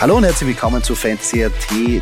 Hallo 0.00 0.16
und 0.16 0.22
herzlich 0.22 0.50
willkommen 0.50 0.80
zu 0.80 0.94
Fantasy 0.94 1.42
AT, 1.42 1.52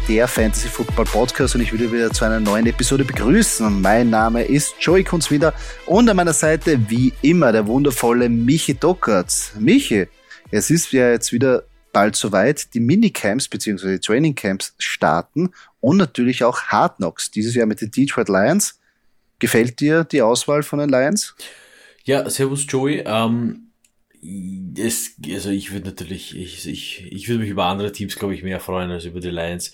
der 0.07 0.29
Fantasy 0.29 0.69
Football 0.69 1.07
Podcast 1.07 1.55
und 1.55 1.63
ich 1.63 1.73
würde 1.73 1.91
wieder 1.91 2.11
zu 2.11 2.27
einer 2.27 2.41
neuen 2.41 2.67
Episode 2.67 3.07
begrüßen. 3.07 3.81
Mein 3.81 4.11
Name 4.11 4.43
ist 4.43 4.75
Joey 4.81 5.03
Kunz 5.03 5.31
wieder 5.31 5.55
und 5.87 6.07
an 6.07 6.15
meiner 6.15 6.35
Seite 6.35 6.79
wie 6.91 7.15
immer 7.23 7.53
der 7.53 7.67
wundervolle 7.67 8.29
Michi 8.29 8.75
Dockertz. 8.75 9.53
Michi, 9.59 10.09
es 10.51 10.69
ist 10.69 10.93
ja 10.93 11.11
jetzt 11.11 11.33
wieder 11.33 11.63
bald 11.95 12.17
soweit, 12.17 12.75
die 12.75 12.81
Minicamps 12.81 13.49
bzw. 13.49 13.99
Training 13.99 14.35
Camps 14.35 14.75
starten 14.77 15.49
und 15.81 15.97
natürlich 15.97 16.45
auch 16.45 16.65
Hard 16.65 16.97
Knocks, 16.97 17.31
dieses 17.31 17.55
Jahr 17.55 17.65
mit 17.65 17.81
den 17.81 17.91
Detroit 17.91 18.29
Lions. 18.29 18.79
Gefällt 19.39 19.81
dir 19.81 20.05
die 20.05 20.21
Auswahl 20.21 20.63
von 20.63 20.81
den 20.81 20.91
Lions? 20.91 21.35
Ja, 22.05 22.29
servus 22.29 22.67
Joey. 22.69 23.03
Ähm 23.07 23.66
es, 24.79 25.17
also 25.33 25.51
ich 25.51 25.73
würde 25.73 25.87
natürlich, 25.87 26.37
ich, 26.37 26.67
ich, 26.67 27.07
ich 27.13 27.29
würde 27.29 27.41
mich 27.41 27.51
über 27.51 27.67
andere 27.67 27.93
Teams, 27.93 28.17
glaube 28.17 28.35
ich, 28.35 28.43
mehr 28.43 28.61
freuen 28.61 28.91
als 28.91 29.05
über 29.05 29.21
die 29.21 29.31
Lions. 29.31 29.73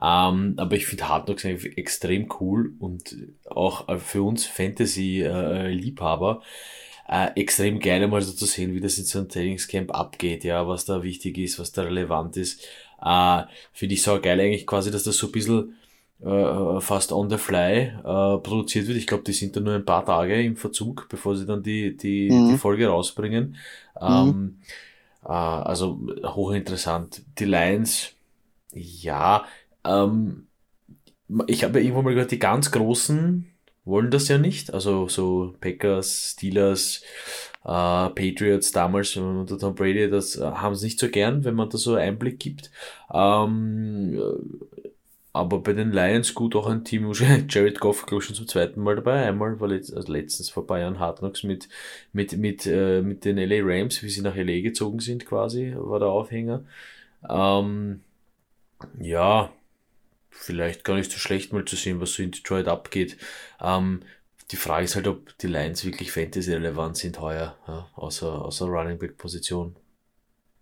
Ähm, 0.00 0.54
aber 0.56 0.74
ich 0.76 0.86
finde 0.86 1.08
Hard 1.08 1.26
Knocks 1.26 1.44
extrem 1.44 2.28
cool 2.40 2.74
und 2.78 3.16
auch 3.48 3.86
für 4.00 4.22
uns 4.22 4.46
Fantasy-Liebhaber 4.46 6.42
äh, 7.08 7.28
extrem 7.40 7.78
geil, 7.78 8.06
mal 8.08 8.22
so 8.22 8.32
zu 8.32 8.46
sehen, 8.46 8.74
wie 8.74 8.80
das 8.80 8.98
in 8.98 9.04
so 9.04 9.18
einem 9.18 9.28
Trainingscamp 9.28 9.94
abgeht, 9.94 10.44
ja, 10.44 10.66
was 10.66 10.84
da 10.86 11.02
wichtig 11.02 11.38
ist, 11.38 11.58
was 11.58 11.72
da 11.72 11.82
relevant 11.82 12.36
ist. 12.36 12.66
Äh, 13.04 13.42
finde 13.72 13.94
ich 13.94 14.02
so 14.02 14.20
geil 14.20 14.40
eigentlich 14.40 14.66
quasi, 14.66 14.90
dass 14.90 15.04
das 15.04 15.18
so 15.18 15.26
ein 15.26 15.32
bisschen 15.32 15.76
äh, 16.24 16.80
fast 16.80 17.12
on 17.12 17.28
the 17.28 17.38
fly 17.38 17.92
äh, 17.98 18.38
produziert 18.38 18.86
wird. 18.86 18.98
Ich 18.98 19.06
glaube, 19.06 19.24
die 19.24 19.32
sind 19.32 19.56
da 19.56 19.60
nur 19.60 19.74
ein 19.74 19.84
paar 19.84 20.04
Tage 20.04 20.40
im 20.42 20.56
Verzug, 20.56 21.06
bevor 21.08 21.36
sie 21.36 21.46
dann 21.46 21.62
die, 21.62 21.96
die, 21.96 22.30
mhm. 22.30 22.50
die 22.50 22.58
Folge 22.58 22.88
rausbringen. 22.88 23.56
Mhm. 24.00 24.06
Ähm, 24.06 24.58
äh, 25.24 25.28
also 25.28 26.00
hochinteressant. 26.24 27.22
Die 27.38 27.44
Lions, 27.44 28.12
ja, 28.72 29.44
ähm, 29.84 30.46
ich 31.46 31.64
habe 31.64 31.78
ja 31.78 31.84
irgendwo 31.84 32.02
mal 32.02 32.14
gehört, 32.14 32.30
die 32.30 32.38
ganz 32.38 32.70
Großen 32.70 33.46
wollen 33.84 34.10
das 34.10 34.28
ja 34.28 34.38
nicht. 34.38 34.72
Also 34.72 35.08
so 35.08 35.54
Packers, 35.60 36.32
Steelers, 36.32 37.02
äh, 37.64 38.10
Patriots 38.10 38.72
damals 38.72 39.16
unter 39.16 39.58
Tom 39.58 39.74
Brady, 39.74 40.08
das 40.08 40.36
äh, 40.36 40.42
haben 40.42 40.74
sie 40.74 40.86
nicht 40.86 40.98
so 40.98 41.08
gern, 41.08 41.44
wenn 41.44 41.54
man 41.54 41.68
da 41.70 41.78
so 41.78 41.94
Einblick 41.94 42.38
gibt. 42.38 42.70
Ähm, 43.12 44.20
aber 45.32 45.60
bei 45.60 45.72
den 45.72 45.92
Lions 45.92 46.34
gut 46.34 46.54
auch 46.56 46.66
ein 46.66 46.84
Team, 46.84 47.10
Jared 47.48 47.80
Goff, 47.80 48.06
glaube 48.06 48.22
schon 48.22 48.36
zum 48.36 48.48
zweiten 48.48 48.82
Mal 48.82 48.96
dabei. 48.96 49.26
Einmal 49.26 49.58
war 49.60 49.68
letzt, 49.68 49.94
also 49.94 50.12
letztens 50.12 50.50
vor 50.50 50.66
paar 50.66 50.78
Jahren 50.80 50.98
Hard 50.98 51.20
Knocks 51.20 51.42
mit, 51.42 51.68
mit, 52.12 52.36
mit, 52.36 52.66
äh, 52.66 53.00
mit 53.02 53.24
den 53.24 53.38
LA 53.38 53.60
Rams, 53.62 54.02
wie 54.02 54.10
sie 54.10 54.20
nach 54.22 54.36
LA 54.36 54.60
gezogen 54.60 55.00
sind 55.00 55.24
quasi, 55.26 55.74
war 55.76 55.98
der 55.98 56.08
Aufhänger. 56.08 56.64
Ähm, 57.28 58.02
ja, 59.00 59.52
vielleicht 60.30 60.84
gar 60.84 60.96
nicht 60.96 61.10
so 61.10 61.18
schlecht 61.18 61.52
mal 61.52 61.64
zu 61.64 61.76
sehen, 61.76 62.00
was 62.00 62.14
so 62.14 62.22
in 62.22 62.32
Detroit 62.32 62.68
abgeht. 62.68 63.16
Ähm, 63.60 64.02
die 64.50 64.56
Frage 64.56 64.84
ist 64.84 64.96
halt, 64.96 65.06
ob 65.08 65.36
die 65.38 65.46
Lions 65.46 65.84
wirklich 65.84 66.12
Fantasy-relevant 66.12 66.96
sind 66.96 67.20
heuer, 67.20 67.56
ja, 67.66 67.88
außer, 67.94 68.44
außer 68.44 68.66
Running 68.66 68.98
Back-Position. 68.98 69.76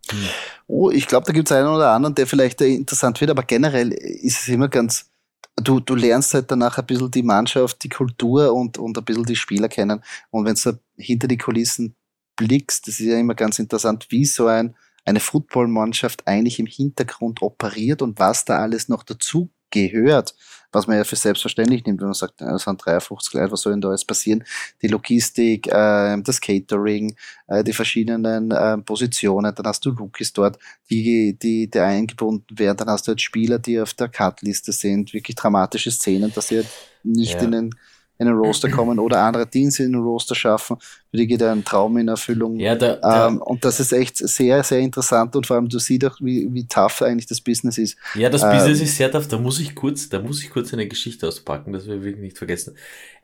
Hm. 0.09 0.19
Oh, 0.67 0.89
ich 0.89 1.07
glaube, 1.07 1.25
da 1.25 1.33
gibt 1.33 1.49
es 1.49 1.55
einen 1.55 1.67
oder 1.67 1.91
anderen, 1.91 2.15
der 2.15 2.27
vielleicht 2.27 2.61
interessant 2.61 3.19
wird, 3.21 3.31
aber 3.31 3.43
generell 3.43 3.91
ist 3.91 4.41
es 4.41 4.47
immer 4.47 4.69
ganz, 4.69 5.09
du, 5.57 5.79
du 5.79 5.95
lernst 5.95 6.33
halt 6.33 6.49
danach 6.49 6.77
ein 6.77 6.85
bisschen 6.85 7.11
die 7.11 7.23
Mannschaft, 7.23 7.83
die 7.83 7.89
Kultur 7.89 8.53
und, 8.53 8.77
und 8.77 8.97
ein 8.97 9.05
bisschen 9.05 9.25
die 9.25 9.35
Spieler 9.35 9.69
kennen. 9.69 10.03
Und 10.29 10.45
wenn 10.45 10.55
du 10.55 10.79
hinter 10.97 11.27
die 11.27 11.37
Kulissen 11.37 11.95
blickst, 12.35 12.87
das 12.87 12.99
ist 12.99 13.07
ja 13.07 13.19
immer 13.19 13.35
ganz 13.35 13.59
interessant, 13.59 14.07
wie 14.09 14.25
so 14.25 14.47
ein, 14.47 14.75
eine 15.05 15.19
Footballmannschaft 15.19 16.27
eigentlich 16.27 16.59
im 16.59 16.67
Hintergrund 16.67 17.41
operiert 17.41 18.01
und 18.01 18.19
was 18.19 18.45
da 18.45 18.59
alles 18.59 18.87
noch 18.87 19.03
dazu 19.03 19.49
gehört 19.71 20.35
was 20.71 20.87
man 20.87 20.97
ja 20.97 21.03
für 21.03 21.15
selbstverständlich 21.15 21.85
nimmt, 21.85 21.99
wenn 21.99 22.07
man 22.07 22.13
sagt, 22.13 22.41
es 22.41 22.63
sind 22.63 22.83
53 22.83 23.33
Leute, 23.33 23.51
was 23.51 23.61
soll 23.61 23.73
denn 23.73 23.81
da 23.81 23.91
jetzt 23.91 24.07
passieren? 24.07 24.43
Die 24.81 24.87
Logistik, 24.87 25.67
äh, 25.67 26.21
das 26.21 26.39
Catering, 26.39 27.15
äh, 27.47 27.63
die 27.63 27.73
verschiedenen 27.73 28.51
äh, 28.51 28.77
Positionen, 28.79 29.53
dann 29.53 29.65
hast 29.65 29.85
du 29.85 29.91
Rookies 29.91 30.33
dort, 30.33 30.57
die, 30.89 31.37
die, 31.41 31.69
die 31.69 31.79
eingebunden 31.79 32.57
werden, 32.57 32.77
dann 32.77 32.89
hast 32.89 33.07
du 33.07 33.09
halt 33.09 33.21
Spieler, 33.21 33.59
die 33.59 33.79
auf 33.79 33.93
der 33.93 34.09
Cut-Liste 34.09 34.71
sind, 34.71 35.13
wirklich 35.13 35.35
dramatische 35.35 35.91
Szenen, 35.91 36.31
dass 36.33 36.47
sie 36.47 36.57
halt 36.57 36.69
nicht 37.03 37.35
ja. 37.35 37.41
in 37.41 37.51
den 37.51 37.75
in 38.21 38.27
den 38.27 38.35
Roster 38.35 38.69
kommen 38.69 38.99
oder 38.99 39.23
andere 39.23 39.47
Dienste 39.47 39.83
in 39.83 39.93
den 39.93 40.01
Roster 40.01 40.35
schaffen. 40.35 40.77
Für 41.09 41.17
die 41.17 41.25
geht 41.25 41.41
ein 41.41 41.65
Traum 41.65 41.97
in 41.97 42.07
Erfüllung. 42.07 42.59
Ja, 42.59 42.75
da, 42.75 42.95
da, 42.97 43.27
ähm, 43.27 43.41
und 43.41 43.65
das 43.65 43.79
ist 43.79 43.91
echt 43.93 44.15
sehr, 44.15 44.63
sehr 44.63 44.77
interessant 44.77 45.35
und 45.35 45.47
vor 45.47 45.55
allem 45.55 45.67
du 45.67 45.79
siehst 45.79 46.05
auch, 46.05 46.17
wie, 46.21 46.47
wie 46.53 46.67
tough 46.67 47.01
eigentlich 47.01 47.25
das 47.25 47.41
Business 47.41 47.79
ist. 47.79 47.97
Ja, 48.13 48.29
das 48.29 48.43
ähm, 48.43 48.51
Business 48.51 48.79
ist 48.81 48.95
sehr 48.95 49.11
tough. 49.11 49.27
Da 49.27 49.39
muss 49.39 49.59
ich 49.59 49.73
kurz, 49.73 50.07
da 50.07 50.19
muss 50.19 50.43
ich 50.43 50.51
kurz 50.51 50.71
eine 50.71 50.87
Geschichte 50.87 51.27
auspacken, 51.27 51.73
das 51.73 51.87
wir 51.87 52.03
wirklich 52.03 52.23
nicht 52.23 52.37
vergessen. 52.37 52.77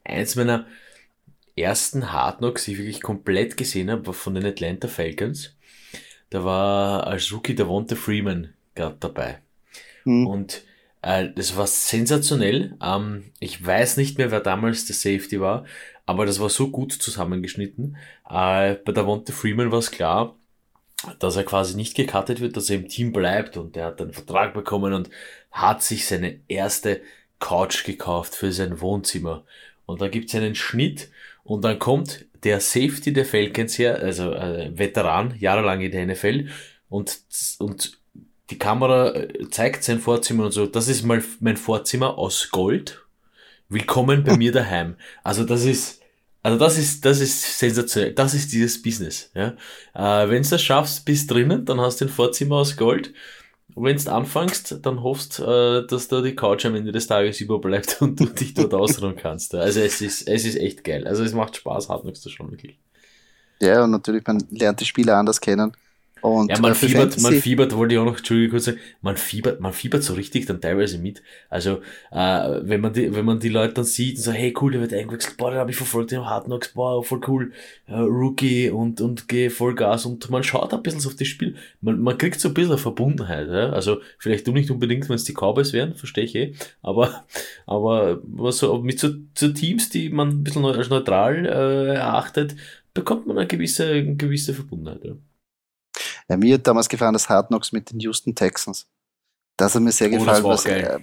Eins 0.03 0.35
meiner 0.35 0.65
ersten 1.55 2.11
Hard 2.11 2.39
Knocks, 2.39 2.65
die 2.65 2.71
ich 2.71 2.79
wirklich 2.79 3.03
komplett 3.03 3.55
gesehen 3.55 3.91
habe, 3.91 4.07
war 4.07 4.13
von 4.15 4.33
den 4.33 4.47
Atlanta 4.47 4.87
Falcons. 4.87 5.55
Da 6.31 6.43
war 6.43 7.05
als 7.05 7.31
Rookie 7.31 7.53
der 7.53 7.67
Wonte 7.67 7.95
Freeman 7.95 8.49
gerade 8.73 8.97
dabei. 8.99 9.41
Hm. 10.05 10.25
Und 10.25 10.63
äh, 11.01 11.29
das 11.35 11.55
war 11.55 11.67
sensationell. 11.67 12.77
Ähm, 12.81 13.31
ich 13.39 13.65
weiß 13.65 13.97
nicht 13.97 14.17
mehr, 14.17 14.31
wer 14.31 14.41
damals 14.41 14.85
der 14.85 14.95
Safety 14.95 15.39
war, 15.39 15.65
aber 16.05 16.25
das 16.25 16.39
war 16.39 16.49
so 16.49 16.69
gut 16.69 16.93
zusammengeschnitten. 16.93 17.97
Äh, 18.29 18.75
bei 18.75 18.91
der 18.91 19.05
Wonte 19.05 19.33
Freeman 19.33 19.71
war 19.71 19.79
es 19.79 19.91
klar, 19.91 20.35
dass 21.19 21.35
er 21.35 21.43
quasi 21.43 21.75
nicht 21.75 21.95
gecuttet 21.95 22.39
wird, 22.41 22.57
dass 22.57 22.69
er 22.69 22.77
im 22.77 22.87
Team 22.87 23.11
bleibt 23.13 23.57
und 23.57 23.77
er 23.77 23.85
hat 23.85 24.01
einen 24.01 24.13
Vertrag 24.13 24.53
bekommen 24.53 24.93
und 24.93 25.09
hat 25.51 25.83
sich 25.83 26.05
seine 26.07 26.39
erste 26.47 27.01
Couch 27.39 27.83
gekauft 27.83 28.35
für 28.35 28.51
sein 28.51 28.81
Wohnzimmer. 28.81 29.43
Und 29.85 30.01
da 30.01 30.07
gibt's 30.07 30.35
einen 30.35 30.55
Schnitt 30.55 31.09
und 31.43 31.63
dann 31.63 31.79
kommt 31.79 32.25
der 32.43 32.59
Safety 32.59 33.13
der 33.13 33.25
Falcons 33.25 33.77
her, 33.77 33.99
also 33.99 34.33
äh, 34.33 34.71
Veteran, 34.77 35.35
jahrelang 35.39 35.81
in 35.81 35.91
der 35.91 36.05
NFL 36.07 36.49
und, 36.89 37.19
und 37.59 37.99
die 38.49 38.57
Kamera 38.57 39.13
äh, 39.13 39.49
zeigt 39.49 39.83
sein 39.83 39.99
Vorzimmer 39.99 40.45
und 40.45 40.51
so, 40.51 40.65
das 40.65 40.87
ist 40.87 41.03
mal 41.03 41.23
mein 41.39 41.57
Vorzimmer 41.57 42.17
aus 42.17 42.49
Gold. 42.51 43.03
Willkommen 43.69 44.23
bei 44.23 44.37
mir 44.37 44.51
daheim. 44.53 44.95
Also 45.23 45.43
das 45.43 45.65
ist, 45.65 46.01
also 46.43 46.57
das 46.57 46.77
ist, 46.77 47.03
das 47.03 47.19
ist 47.19 47.59
sensationell. 47.59 48.13
Das 48.13 48.33
ist 48.33 48.53
dieses 48.53 48.81
Business. 48.81 49.29
Ja? 49.35 49.55
Äh, 49.93 50.29
Wenn 50.29 50.43
du 50.43 50.49
das 50.49 50.63
schaffst, 50.63 51.03
bist 51.03 51.29
drinnen, 51.29 51.65
dann 51.65 51.81
hast 51.81 51.99
du 51.99 52.05
ein 52.05 52.09
Vorzimmer 52.09 52.57
aus 52.57 52.77
Gold. 52.77 53.13
Und 53.75 53.83
wenn 53.83 53.97
du 53.97 54.11
anfängst, 54.11 54.79
dann 54.81 55.03
hoffst, 55.03 55.39
äh, 55.39 55.85
dass 55.85 56.07
da 56.07 56.21
die 56.21 56.35
Couch 56.35 56.65
am 56.65 56.75
Ende 56.75 56.93
des 56.93 57.07
Tages 57.07 57.41
überbleibt 57.41 57.97
und 58.01 58.17
du 58.19 58.27
dich 58.27 58.53
dort 58.53 58.73
ausruhen 58.73 59.17
kannst. 59.17 59.53
Also 59.53 59.81
es 59.81 59.99
ist, 60.01 60.25
es 60.27 60.45
ist 60.45 60.55
echt 60.55 60.85
geil. 60.85 61.05
Also 61.05 61.25
es 61.25 61.33
macht 61.33 61.57
Spaß, 61.57 61.89
Hardnocks 61.89 62.21
zu 62.21 62.29
schauen, 62.29 62.51
wirklich. 62.51 62.79
Ja, 63.59 63.83
und 63.83 63.91
natürlich, 63.91 64.25
man 64.25 64.41
lernt 64.51 64.79
die 64.79 64.85
Spieler 64.85 65.17
anders 65.17 65.41
kennen 65.41 65.75
Und 66.21 66.49
ja, 66.49 66.59
man 66.59 66.75
fiebert, 66.75 67.19
man 67.21 67.33
fiebert, 67.33 67.75
wollte 67.75 67.93
ich 67.93 67.99
auch 67.99 68.05
noch, 68.05 68.17
Entschuldigung, 68.17 68.51
kurz 68.51 68.65
sagen, 68.65 68.79
man 69.01 69.17
fiebert, 69.17 69.59
man 69.59 69.73
fiebert 69.73 70.03
so 70.03 70.13
richtig 70.13 70.45
dann 70.45 70.61
teilweise 70.61 70.97
mit. 70.97 71.21
Also, 71.49 71.81
äh, 72.11 72.59
wenn 72.63 72.81
man 72.81 72.93
die, 72.93 73.13
wenn 73.15 73.25
man 73.25 73.39
die 73.39 73.49
Leute 73.49 73.75
dann 73.75 73.85
sieht 73.85 74.17
und 74.17 74.23
so, 74.23 74.31
hey, 74.31 74.53
cool, 74.59 74.71
der 74.71 74.81
wird 74.81 74.93
eingewechselt, 74.93 75.37
boah, 75.37 75.51
den 75.51 75.59
habe 75.59 75.71
ich 75.71 75.77
verfolgt, 75.77 76.11
den 76.11 76.25
Hard 76.25 76.45
Knocks, 76.45 76.73
boah, 76.73 77.03
voll 77.03 77.21
cool, 77.27 77.51
äh, 77.87 77.95
Rookie 77.95 78.69
und, 78.69 79.01
und 79.01 79.27
geh 79.27 79.49
voll 79.49 79.75
Gas 79.75 80.05
und 80.05 80.29
man 80.29 80.43
schaut 80.43 80.73
ein 80.73 80.83
bisschen 80.83 81.05
auf 81.05 81.15
das 81.15 81.27
Spiel. 81.27 81.55
Man, 81.81 82.01
man 82.01 82.17
kriegt 82.17 82.39
so 82.39 82.49
ein 82.49 82.53
bisschen 82.53 82.77
Verbundenheit, 82.77 83.47
ja? 83.47 83.69
Also, 83.69 83.97
vielleicht 84.17 84.47
du 84.47 84.51
nicht 84.51 84.71
unbedingt, 84.71 85.09
wenn 85.09 85.15
es 85.15 85.23
die 85.23 85.33
Cowboys 85.33 85.73
wären, 85.73 85.95
verstehe 85.95 86.23
ich 86.23 86.35
eh, 86.35 86.53
aber, 86.81 87.25
aber, 87.65 88.19
was 88.23 88.57
so, 88.59 88.81
mit 88.81 88.99
so, 88.99 89.09
so 89.35 89.49
Teams, 89.49 89.89
die 89.89 90.09
man 90.09 90.29
ein 90.29 90.43
bisschen 90.43 90.65
als 90.65 90.89
neutral, 90.89 91.45
äh, 91.45 91.95
erachtet, 91.95 92.55
bekommt 92.93 93.27
man 93.27 93.37
eine 93.37 93.47
gewisse, 93.47 93.85
eine 93.87 94.15
gewisse 94.15 94.53
Verbundenheit, 94.53 95.03
ja. 95.03 95.13
Ja, 96.29 96.37
mir 96.37 96.55
hat 96.55 96.67
damals 96.67 96.89
gefallen 96.89 97.13
das 97.13 97.29
Hard 97.29 97.47
Knocks 97.47 97.71
mit 97.71 97.91
den 97.91 97.99
Houston 97.99 98.35
Texans. 98.35 98.87
Das 99.55 99.73
hat 99.73 99.81
mir 99.81 99.91
sehr 99.91 100.07
oh, 100.09 100.17
gefallen. 100.17 100.43
Was, 100.43 100.65
äh, 100.65 100.99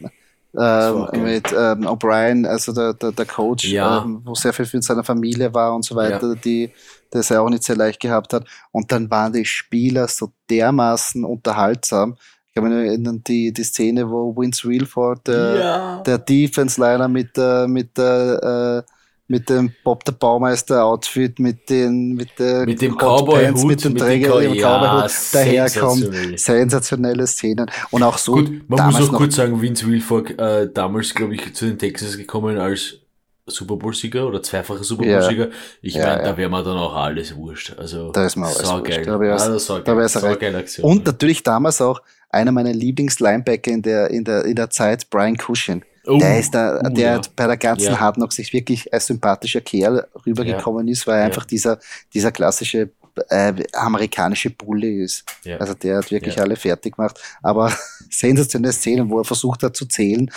äh, 0.56 1.18
mit 1.18 1.52
ähm, 1.52 1.86
O'Brien, 1.86 2.46
also 2.46 2.72
der, 2.72 2.94
der, 2.94 3.10
der 3.10 3.26
Coach, 3.26 3.64
ja. 3.64 4.02
ähm, 4.02 4.20
wo 4.24 4.34
sehr 4.34 4.52
viel 4.52 4.66
für 4.66 4.80
seine 4.80 5.02
Familie 5.02 5.52
war 5.52 5.74
und 5.74 5.84
so 5.84 5.96
weiter, 5.96 6.28
ja. 6.28 6.34
die 6.34 6.70
das 7.14 7.30
er 7.30 7.42
auch 7.42 7.48
nicht 7.48 7.62
sehr 7.62 7.76
leicht 7.76 8.00
gehabt 8.00 8.32
hat. 8.32 8.44
Und 8.72 8.90
dann 8.90 9.10
waren 9.10 9.32
die 9.32 9.44
Spieler 9.44 10.08
so 10.08 10.32
dermaßen 10.50 11.24
unterhaltsam. 11.24 12.16
Ich 12.48 12.54
kann 12.54 12.64
mich 12.64 12.88
erinnern, 12.88 13.22
die, 13.24 13.52
die 13.52 13.64
Szene, 13.64 14.10
wo 14.10 14.36
Vince 14.36 14.68
Realford, 14.68 15.26
der, 15.26 15.56
ja. 15.56 16.02
der 16.02 16.18
Defense-Liner 16.18 17.08
mit 17.08 17.36
der, 17.36 17.66
mit 17.68 17.96
der 17.96 18.84
äh, 18.86 18.92
mit 19.26 19.48
dem 19.48 19.72
Bob 19.82 20.04
der 20.04 20.12
Baumeister 20.12 20.84
Outfit, 20.84 21.38
mit 21.38 21.70
den 21.70 22.14
mit 22.14 22.38
der 22.38 22.66
mit 22.66 22.80
dem 22.80 22.96
Cowboy 22.96 23.48
Hut, 23.48 23.64
mit 23.64 23.84
dem 23.84 23.96
Träger 23.96 24.38
mit 24.38 24.54
dem 24.54 24.62
Cowboy 24.62 25.02
Hut 25.02 25.12
daherkommt. 25.32 26.38
Sensationelle 26.38 27.26
Szenen 27.26 27.70
und 27.90 28.02
auch 28.02 28.18
so. 28.18 28.32
Gut, 28.32 28.68
man 28.68 28.86
muss 28.86 29.08
auch 29.08 29.12
kurz 29.12 29.36
sagen, 29.36 29.60
Vince 29.60 29.86
Wilfork 29.86 30.38
äh, 30.38 30.68
damals, 30.72 31.14
glaube 31.14 31.34
ich, 31.34 31.54
zu 31.54 31.66
den 31.66 31.78
Texas 31.78 32.16
gekommen 32.16 32.58
als 32.58 32.98
Super 33.46 33.76
Bowl-Sieger 33.76 34.26
oder 34.26 34.42
zweifacher 34.42 34.84
Super 34.84 35.04
Bowl-Sieger. 35.04 35.48
Ich 35.82 35.94
ja, 35.94 36.06
meine, 36.06 36.22
ja. 36.22 36.30
da 36.30 36.36
wäre 36.36 36.48
man 36.48 36.64
dann 36.64 36.76
auch 36.76 36.94
alles 36.94 37.34
wurscht. 37.36 37.74
Also, 37.78 38.10
da 38.12 38.24
ist 38.24 38.36
mir 38.36 38.46
alles 38.46 38.84
geil. 38.84 39.04
Da 39.04 39.20
wäre 39.20 39.34
also, 39.34 39.58
so 39.58 39.82
geil. 39.82 40.08
So 40.08 40.20
geile 40.20 40.58
Aktion. 40.58 40.90
Und 40.90 41.06
natürlich 41.06 41.42
damals 41.42 41.80
auch 41.80 42.00
einer 42.30 42.52
meiner 42.52 42.72
Lieblings-Linebacker 42.72 43.70
in 43.70 43.82
der, 43.82 44.10
in 44.10 44.24
der, 44.24 44.44
in 44.44 44.56
der 44.56 44.70
Zeit, 44.70 45.10
Brian 45.10 45.36
Cushion. 45.36 45.82
Oh, 46.06 46.18
der 46.18 46.38
ist 46.38 46.54
da, 46.54 46.80
uh, 46.80 46.90
der 46.90 47.14
ja. 47.14 47.20
bei 47.34 47.46
der 47.46 47.56
ganzen 47.56 47.92
ja. 47.92 48.00
Hard 48.00 48.16
Knocks 48.16 48.36
sich 48.36 48.52
wirklich 48.52 48.92
als 48.92 49.06
sympathischer 49.06 49.60
Kerl 49.60 50.06
rübergekommen 50.26 50.86
ja. 50.86 50.92
ist, 50.92 51.06
weil 51.06 51.20
er 51.20 51.24
einfach 51.24 51.44
dieser, 51.44 51.78
dieser 52.12 52.32
klassische 52.32 52.90
äh, 53.28 53.54
amerikanische 53.72 54.50
Bulle 54.50 54.90
ist. 54.90 55.24
Ja. 55.44 55.58
Also 55.58 55.74
der 55.74 55.98
hat 55.98 56.10
wirklich 56.10 56.36
ja. 56.36 56.42
alle 56.42 56.56
fertig 56.56 56.96
gemacht. 56.96 57.20
Aber 57.42 57.72
sensationelle 58.10 58.72
Szenen, 58.72 59.10
wo 59.10 59.18
er 59.18 59.24
versucht 59.24 59.62
hat 59.62 59.76
zu 59.76 59.86
zählen 59.86 60.30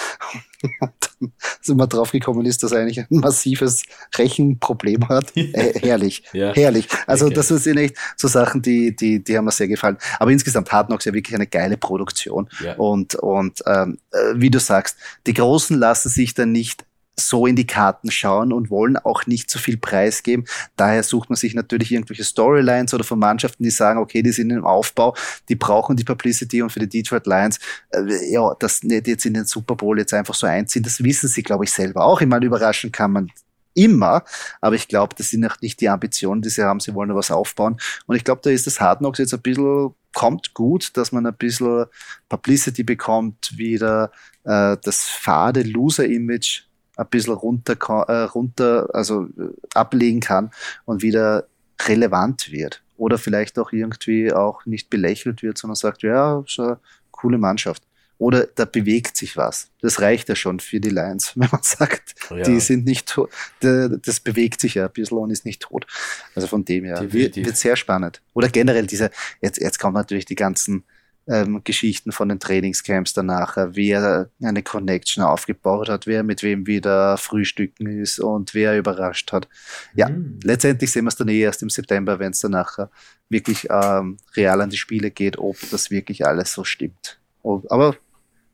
und 0.80 0.92
dann 1.20 1.32
sind 1.62 1.78
wir 1.78 1.88
drauf 1.88 2.12
gekommen 2.12 2.46
ist, 2.46 2.64
dass 2.64 2.72
er 2.72 2.82
eigentlich 2.82 3.00
ein 3.00 3.08
massives 3.10 3.84
Rechenproblem 4.16 5.08
hat. 5.10 5.36
Äh, 5.36 5.80
herrlich, 5.80 6.24
ja. 6.34 6.54
herrlich. 6.54 6.88
Also 7.06 7.26
okay. 7.26 7.36
das 7.36 7.48
sind 7.48 7.78
echt 7.78 7.96
so 8.16 8.28
Sachen, 8.28 8.62
die, 8.62 8.96
die, 8.96 9.24
die 9.24 9.38
haben 9.38 9.46
mir 9.46 9.52
sehr 9.52 9.68
gefallen. 9.68 9.98
Aber 10.20 10.32
insgesamt 10.32 10.72
Hard 10.72 10.88
Knocks 10.88 11.06
ja 11.06 11.14
wirklich 11.14 11.36
eine 11.36 11.48
geile 11.48 11.78
Produktion. 11.78 12.50
Ja. 12.64 12.76
Und, 12.76 13.16
und 13.16 13.64
ähm, 13.66 14.00
äh, 14.12 14.34
wie 14.36 14.50
du 14.50 14.60
sagst, 14.60 14.98
die 15.26 15.34
Großen 15.34 15.78
lassen 15.78 16.10
sich 16.10 16.34
dann 16.34 16.52
nicht 16.52 16.86
so 17.20 17.48
in 17.48 17.56
die 17.56 17.68
Karten 17.68 18.12
schauen 18.12 18.54
und 18.54 18.70
wollen 18.70 18.98
auch 18.98 19.26
nicht 19.26 19.50
so 19.50 19.60
viel 19.60 19.78
preisgeben. 19.78 20.46
Daher 20.76 21.04
sucht 21.04 21.30
man 21.30 21.36
sich 21.36 21.56
natürlich 21.56 21.92
irgendwelche 21.92 22.24
Storylines 22.24 22.94
oder 22.94 23.04
von 23.04 23.20
Mannschaften, 23.20 23.64
die 23.64 23.72
sagen, 23.72 24.00
okay, 24.00 24.22
die 24.22 24.32
sind 24.32 24.52
im 24.52 24.66
Aufbau, 24.66 25.16
die 25.50 25.56
brauchen 25.56 25.96
die 25.96 26.04
Publicity 26.04 26.62
und 26.62 26.72
für 26.72 26.80
die 26.80 26.90
Detroit 26.90 27.26
Lions, 27.26 27.60
äh, 27.90 28.32
ja, 28.32 28.54
das 28.60 28.84
nicht 28.84 29.08
jetzt 29.08 29.26
in 29.26 29.34
den 29.34 29.46
Super 29.46 29.76
Bowl 29.76 29.98
jetzt 29.98 30.14
einfach 30.14 30.36
so 30.36 30.48
einziehen, 30.48 30.84
das 30.84 31.04
wissen 31.04 31.28
sie, 31.28 31.44
glaube 31.44 31.66
ich, 31.66 31.72
selber 31.72 32.06
auch. 32.06 32.22
Ich 32.22 32.28
meine, 32.28 32.46
überraschen 32.46 32.92
kann 32.92 33.12
man 33.12 33.32
immer, 33.74 34.24
aber 34.60 34.76
ich 34.76 34.88
glaube, 34.88 35.16
das 35.16 35.30
sind 35.30 35.46
auch 35.46 35.62
nicht 35.62 35.80
die 35.82 35.90
Ambitionen, 35.90 36.42
die 36.42 36.50
sie 36.50 36.64
haben. 36.64 36.80
Sie 36.80 36.96
wollen 36.96 37.14
was 37.14 37.30
aufbauen. 37.30 37.78
Und 38.08 38.16
ich 38.16 38.24
glaube, 38.24 38.42
da 38.44 38.50
ist 38.50 38.66
das 38.66 38.82
Hard 38.82 39.00
Knocks 39.00 39.20
jetzt 39.20 39.34
ein 39.34 39.42
bisschen, 39.42 39.94
kommt 40.16 40.56
gut, 40.56 40.98
dass 40.98 41.12
man 41.12 41.28
ein 41.28 41.36
bisschen 41.36 41.86
Publicity 42.28 42.84
bekommt, 42.84 43.56
wieder 43.56 44.12
äh, 44.46 44.78
das 44.82 45.04
fade 45.04 45.62
Loser-Image 45.62 46.67
ein 46.98 47.08
bisschen 47.08 47.34
runter, 47.34 47.76
äh, 48.08 48.24
runter 48.24 48.90
also 48.94 49.24
äh, 49.38 49.50
ablegen 49.74 50.20
kann 50.20 50.52
und 50.86 51.02
wieder 51.02 51.48
relevant 51.88 52.52
wird. 52.52 52.82
Oder 52.98 53.18
vielleicht 53.18 53.60
auch 53.60 53.72
irgendwie 53.72 54.34
auch 54.34 54.66
nicht 54.66 54.90
belächelt 54.90 55.44
wird, 55.44 55.58
sondern 55.58 55.76
sagt, 55.76 56.02
ja, 56.02 56.44
so 56.48 56.64
eine 56.64 56.80
coole 57.12 57.38
Mannschaft. 57.38 57.84
Oder 58.20 58.48
da 58.56 58.66
bewegt 58.66 59.16
sich 59.16 59.38
was. 59.38 59.70
Das 59.82 60.02
reicht 60.02 60.28
ja 60.28 60.36
schon 60.36 60.60
für 60.60 60.80
die 60.80 60.90
Lions, 60.90 61.34
wenn 61.36 61.50
man 61.52 61.62
sagt, 61.62 62.16
ja. 62.32 62.42
die 62.42 62.60
sind 62.60 62.86
nicht 62.86 63.08
tot. 63.08 63.30
Das 63.60 64.20
bewegt 64.20 64.60
sich 64.60 64.74
ja 64.74 64.86
ein 64.86 64.92
bisschen 64.92 65.20
und 65.20 65.30
ist 65.30 65.46
nicht 65.46 65.62
tot. 65.62 65.86
Also 66.34 66.48
von 66.48 66.66
dem 66.66 66.86
her 66.86 67.14
wird, 67.14 67.36
wird 67.36 67.58
sehr 67.58 67.76
spannend. 67.76 68.22
Oder 68.34 68.50
generell 68.50 68.88
diese, 68.88 69.12
jetzt, 69.42 69.62
jetzt 69.62 69.78
kommen 69.78 69.94
natürlich 69.94 70.26
die 70.26 70.36
ganzen 70.36 70.84
ähm, 71.28 71.62
Geschichten 71.64 72.12
von 72.12 72.30
den 72.30 72.40
Trainingscamps 72.40 73.14
danach, 73.14 73.58
äh, 73.58 73.76
wer 73.76 74.30
eine 74.42 74.64
Connection 74.64 75.24
aufgebaut 75.24 75.90
hat, 75.90 76.08
wer 76.08 76.24
mit 76.24 76.44
wem 76.44 76.68
wieder 76.68 77.18
frühstücken 77.18 77.88
ist 77.88 78.20
und 78.20 78.54
wer 78.54 78.78
überrascht 78.78 79.32
hat. 79.32 79.48
Ja, 79.96 80.10
mhm. 80.10 80.40
letztendlich 80.44 80.92
sehen 80.92 81.06
wir 81.06 81.10
es 81.10 81.16
dann 81.16 81.28
eh 81.28 81.40
erst 81.40 81.62
im 81.62 81.70
September, 81.70 82.20
wenn 82.20 82.32
es 82.32 82.40
dann 82.40 82.52
nachher 82.52 82.90
wirklich 83.30 83.68
ähm, 83.70 84.18
real 84.36 84.62
an 84.62 84.70
die 84.70 84.78
Spiele 84.78 85.12
geht, 85.12 85.38
ob 85.38 85.58
das 85.72 85.92
wirklich 85.92 86.26
alles 86.26 86.54
so 86.54 86.64
stimmt. 86.64 87.20
Aber 87.44 87.96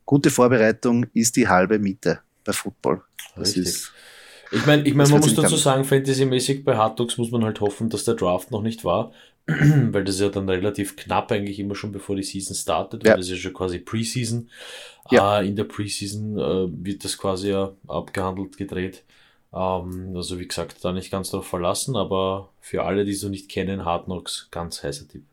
gute 0.04 0.30
Vorbereitung 0.30 1.06
ist 1.14 1.36
die 1.36 1.48
halbe 1.48 1.78
Miete 1.78 2.20
bei 2.44 2.52
Football. 2.52 3.02
Das 3.36 3.48
Richtig. 3.48 3.64
ist 3.64 3.92
ich 4.54 4.66
meine, 4.66 4.82
ich 4.82 4.94
mein, 4.94 5.10
man 5.10 5.20
muss 5.20 5.34
dazu 5.34 5.56
sagen, 5.56 5.84
fantasymäßig 5.84 6.64
bei 6.64 6.76
Hard 6.76 7.00
Dogs 7.00 7.18
muss 7.18 7.30
man 7.30 7.44
halt 7.44 7.60
hoffen, 7.60 7.88
dass 7.88 8.04
der 8.04 8.14
Draft 8.14 8.50
noch 8.50 8.62
nicht 8.62 8.84
war, 8.84 9.12
weil 9.46 10.04
das 10.04 10.16
ist 10.16 10.20
ja 10.22 10.28
dann 10.30 10.48
relativ 10.48 10.96
knapp 10.96 11.30
eigentlich 11.30 11.58
immer 11.58 11.74
schon 11.74 11.92
bevor 11.92 12.16
die 12.16 12.22
Season 12.22 12.56
startet, 12.56 13.04
weil 13.04 13.10
ja. 13.10 13.16
das 13.16 13.26
ist 13.26 13.32
ja 13.32 13.38
schon 13.38 13.52
quasi 13.52 13.78
Preseason. 13.78 14.48
Ja. 15.10 15.40
Äh, 15.40 15.48
in 15.48 15.56
der 15.56 15.64
Preseason 15.64 16.38
äh, 16.38 16.84
wird 16.84 17.04
das 17.04 17.18
quasi 17.18 17.50
ja 17.50 17.72
abgehandelt, 17.86 18.56
gedreht. 18.56 19.04
Ähm, 19.52 20.12
also 20.16 20.38
wie 20.38 20.48
gesagt, 20.48 20.82
da 20.82 20.92
nicht 20.92 21.10
ganz 21.10 21.30
darauf 21.30 21.46
verlassen, 21.46 21.94
aber 21.94 22.50
für 22.60 22.84
alle, 22.84 23.04
die 23.04 23.12
so 23.12 23.28
nicht 23.28 23.50
kennen, 23.50 23.84
Hard 23.84 24.06
Knocks, 24.06 24.48
ganz 24.50 24.82
heißer 24.82 25.08
Tipp. 25.08 25.24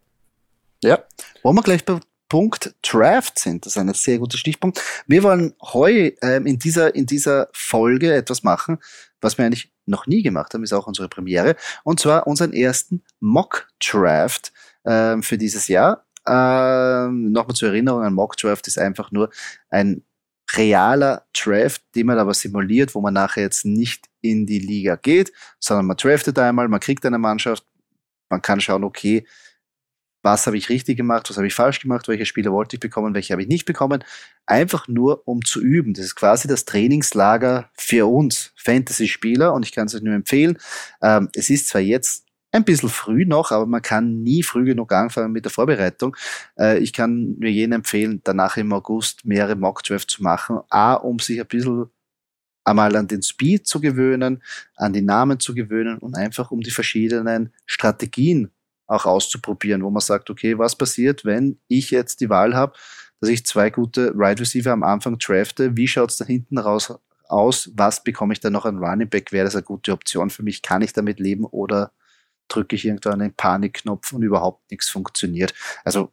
Ja, 0.83 1.03
wollen 1.43 1.55
wir 1.55 1.63
gleich 1.63 1.85
bei 1.85 1.99
Punkt 2.27 2.75
Draft 2.81 3.39
sind. 3.39 3.65
Das 3.65 3.75
ist 3.75 3.77
ein 3.77 3.93
sehr 3.93 4.17
guter 4.17 4.37
Stichpunkt. 4.37 4.81
Wir 5.05 5.23
wollen 5.23 5.53
heute 5.61 6.15
ähm, 6.21 6.45
in, 6.45 6.59
dieser, 6.59 6.95
in 6.95 7.05
dieser 7.05 7.49
Folge 7.51 8.13
etwas 8.13 8.43
machen, 8.43 8.79
was 9.19 9.37
wir 9.37 9.45
eigentlich 9.45 9.70
noch 9.85 10.07
nie 10.07 10.21
gemacht 10.21 10.53
haben, 10.53 10.63
ist 10.63 10.73
auch 10.73 10.87
unsere 10.87 11.09
Premiere. 11.09 11.55
Und 11.83 11.99
zwar 11.99 12.27
unseren 12.27 12.53
ersten 12.53 13.03
Mock 13.19 13.67
Draft 13.79 14.53
ähm, 14.85 15.23
für 15.23 15.37
dieses 15.37 15.67
Jahr. 15.67 16.05
Ähm, 16.27 17.31
Nochmal 17.31 17.55
zur 17.55 17.69
Erinnerung, 17.69 18.03
ein 18.03 18.13
Mock 18.13 18.37
Draft 18.37 18.67
ist 18.67 18.77
einfach 18.77 19.11
nur 19.11 19.29
ein 19.69 20.03
realer 20.55 21.25
Draft, 21.33 21.81
den 21.95 22.07
man 22.07 22.19
aber 22.19 22.33
simuliert, 22.33 22.93
wo 22.95 23.01
man 23.01 23.13
nachher 23.13 23.43
jetzt 23.43 23.65
nicht 23.65 24.09
in 24.21 24.45
die 24.45 24.59
Liga 24.59 24.95
geht, 24.95 25.31
sondern 25.59 25.87
man 25.87 25.97
draftet 25.97 26.37
einmal, 26.37 26.67
man 26.67 26.79
kriegt 26.79 27.05
eine 27.05 27.17
Mannschaft, 27.17 27.65
man 28.29 28.41
kann 28.41 28.61
schauen, 28.61 28.83
okay, 28.83 29.25
was 30.21 30.47
habe 30.47 30.57
ich 30.57 30.69
richtig 30.69 30.97
gemacht, 30.97 31.29
was 31.29 31.37
habe 31.37 31.47
ich 31.47 31.53
falsch 31.53 31.79
gemacht, 31.79 32.07
welche 32.07 32.25
Spiele 32.25 32.51
wollte 32.51 32.75
ich 32.75 32.79
bekommen, 32.79 33.13
welche 33.13 33.33
habe 33.33 33.41
ich 33.41 33.47
nicht 33.47 33.65
bekommen. 33.65 34.03
Einfach 34.45 34.87
nur, 34.87 35.27
um 35.27 35.43
zu 35.43 35.61
üben. 35.61 35.93
Das 35.93 36.05
ist 36.05 36.15
quasi 36.15 36.47
das 36.47 36.65
Trainingslager 36.65 37.69
für 37.77 38.07
uns 38.07 38.53
Fantasy-Spieler 38.57 39.53
und 39.53 39.65
ich 39.65 39.71
kann 39.71 39.87
es 39.87 39.95
euch 39.95 40.01
nur 40.01 40.13
empfehlen. 40.13 40.57
Ähm, 41.01 41.29
es 41.33 41.49
ist 41.49 41.67
zwar 41.67 41.81
jetzt 41.81 42.25
ein 42.51 42.65
bisschen 42.65 42.89
früh 42.89 43.25
noch, 43.25 43.51
aber 43.51 43.65
man 43.65 43.81
kann 43.81 44.23
nie 44.23 44.43
früh 44.43 44.65
genug 44.65 44.91
anfangen 44.91 45.31
mit 45.31 45.45
der 45.45 45.51
Vorbereitung. 45.51 46.15
Äh, 46.57 46.79
ich 46.79 46.93
kann 46.93 47.37
nur 47.39 47.49
jenen 47.49 47.73
empfehlen, 47.73 48.21
danach 48.23 48.57
im 48.57 48.73
August 48.73 49.25
mehrere 49.25 49.55
Mockdrafts 49.55 50.15
zu 50.15 50.23
machen. 50.23 50.59
A, 50.69 50.93
um 50.93 51.19
sich 51.19 51.39
ein 51.39 51.47
bisschen 51.47 51.85
einmal 52.63 52.95
an 52.95 53.07
den 53.07 53.23
Speed 53.23 53.67
zu 53.67 53.79
gewöhnen, 53.79 54.43
an 54.75 54.93
die 54.93 55.01
Namen 55.01 55.39
zu 55.39 55.55
gewöhnen 55.55 55.97
und 55.97 56.15
einfach 56.15 56.51
um 56.51 56.61
die 56.61 56.71
verschiedenen 56.71 57.53
Strategien 57.65 58.51
auch 58.91 59.05
auszuprobieren, 59.05 59.83
wo 59.83 59.89
man 59.89 60.01
sagt, 60.01 60.29
okay, 60.29 60.57
was 60.57 60.75
passiert, 60.75 61.24
wenn 61.25 61.60
ich 61.67 61.91
jetzt 61.91 62.21
die 62.21 62.29
Wahl 62.29 62.53
habe, 62.55 62.74
dass 63.19 63.29
ich 63.29 63.45
zwei 63.45 63.69
gute 63.69 64.13
Wide 64.15 64.41
Receiver 64.41 64.71
am 64.71 64.83
Anfang 64.83 65.17
drafte, 65.17 65.77
wie 65.77 65.88
schaut 65.88 66.12
es 66.12 66.17
da 66.17 66.25
hinten 66.25 66.57
raus 66.57 66.93
aus, 67.27 67.71
was 67.75 68.03
bekomme 68.03 68.33
ich 68.33 68.41
dann 68.41 68.53
noch 68.53 68.65
an 68.65 68.79
Running 68.79 69.10
Back, 69.10 69.31
wäre 69.31 69.45
das 69.45 69.55
eine 69.55 69.63
gute 69.63 69.93
Option 69.93 70.29
für 70.29 70.43
mich, 70.43 70.62
kann 70.62 70.81
ich 70.81 70.91
damit 70.91 71.19
leben 71.19 71.45
oder 71.45 71.93
drücke 72.50 72.75
ich 72.75 72.86
irgendwo 72.86 73.10
einen 73.10 73.33
Panikknopf 73.33 74.12
und 74.12 74.24
überhaupt 74.24 74.69
nichts 74.69 74.89
funktioniert. 74.89 75.53
Also 75.86 76.12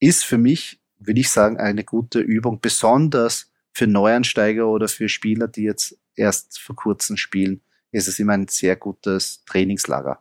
ist 0.00 0.24
für 0.24 0.38
mich, 0.38 0.80
würde 0.98 1.20
ich 1.20 1.30
sagen, 1.30 1.58
eine 1.58 1.84
gute 1.84 2.18
Übung, 2.18 2.60
besonders 2.60 3.52
für 3.72 3.86
Neuansteiger 3.86 4.66
oder 4.66 4.88
für 4.88 5.08
Spieler, 5.08 5.46
die 5.46 5.62
jetzt 5.62 5.96
erst 6.16 6.58
vor 6.58 6.74
kurzem 6.74 7.16
spielen, 7.16 7.62
ist 7.92 8.08
es 8.08 8.18
immer 8.18 8.32
ein 8.32 8.48
sehr 8.48 8.74
gutes 8.74 9.44
Trainingslager. 9.44 10.20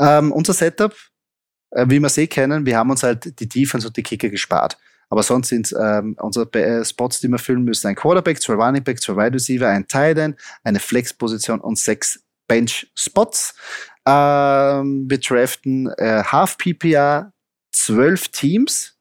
Ähm, 0.00 0.32
unser 0.32 0.54
Setup 0.54 0.94
äh, 1.70 1.86
wie 1.88 2.00
wir 2.00 2.08
sie 2.08 2.26
kennen, 2.26 2.66
wir 2.66 2.76
haben 2.76 2.90
uns 2.90 3.02
halt 3.02 3.38
die 3.40 3.48
Defense 3.48 3.86
und 3.86 3.96
die 3.96 4.02
Kicker 4.02 4.28
gespart. 4.28 4.76
Aber 5.08 5.22
sonst 5.22 5.48
sind 5.48 5.74
ähm, 5.78 6.16
unsere 6.20 6.52
äh, 6.54 6.84
Spots, 6.84 7.20
die 7.20 7.28
wir 7.28 7.38
füllen 7.38 7.64
müssen, 7.64 7.88
ein 7.88 7.96
Quarterback, 7.96 8.40
zwei 8.40 8.54
Running 8.54 8.84
Back, 8.84 9.00
zwei 9.02 9.16
Wide 9.16 9.34
Receiver, 9.34 9.68
ein 9.68 9.86
Tight 9.88 10.18
End, 10.18 10.36
eine 10.62 10.78
Flex-Position 10.78 11.60
und 11.60 11.78
sechs 11.78 12.22
Bench-Spots. 12.46 13.54
Ähm, 14.06 15.10
wir 15.10 15.18
draften 15.18 15.88
äh, 15.96 16.22
Half 16.24 16.58
PPR, 16.58 17.32
zwölf 17.72 18.28
Teams. 18.28 18.96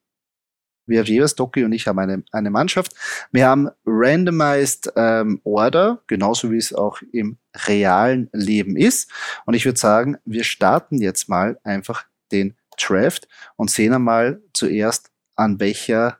Wir 0.89 1.03
jeweils, 1.03 1.35
Doki 1.35 1.63
und 1.63 1.71
ich 1.71 1.87
haben 1.87 1.99
eine, 1.99 2.23
eine 2.31 2.49
Mannschaft. 2.49 2.93
Wir 3.31 3.47
haben 3.47 3.69
Randomized 3.85 4.91
ähm, 4.95 5.39
Order, 5.43 6.01
genauso 6.07 6.51
wie 6.51 6.57
es 6.57 6.73
auch 6.73 7.01
im 7.11 7.37
realen 7.67 8.29
Leben 8.33 8.75
ist. 8.75 9.11
Und 9.45 9.53
ich 9.53 9.65
würde 9.65 9.79
sagen, 9.79 10.17
wir 10.25 10.43
starten 10.43 11.01
jetzt 11.01 11.29
mal 11.29 11.59
einfach 11.63 12.05
den 12.31 12.55
Draft 12.77 13.27
und 13.55 13.69
sehen 13.69 13.93
einmal 13.93 14.41
zuerst, 14.53 15.11
an 15.35 15.59
welcher 15.59 16.19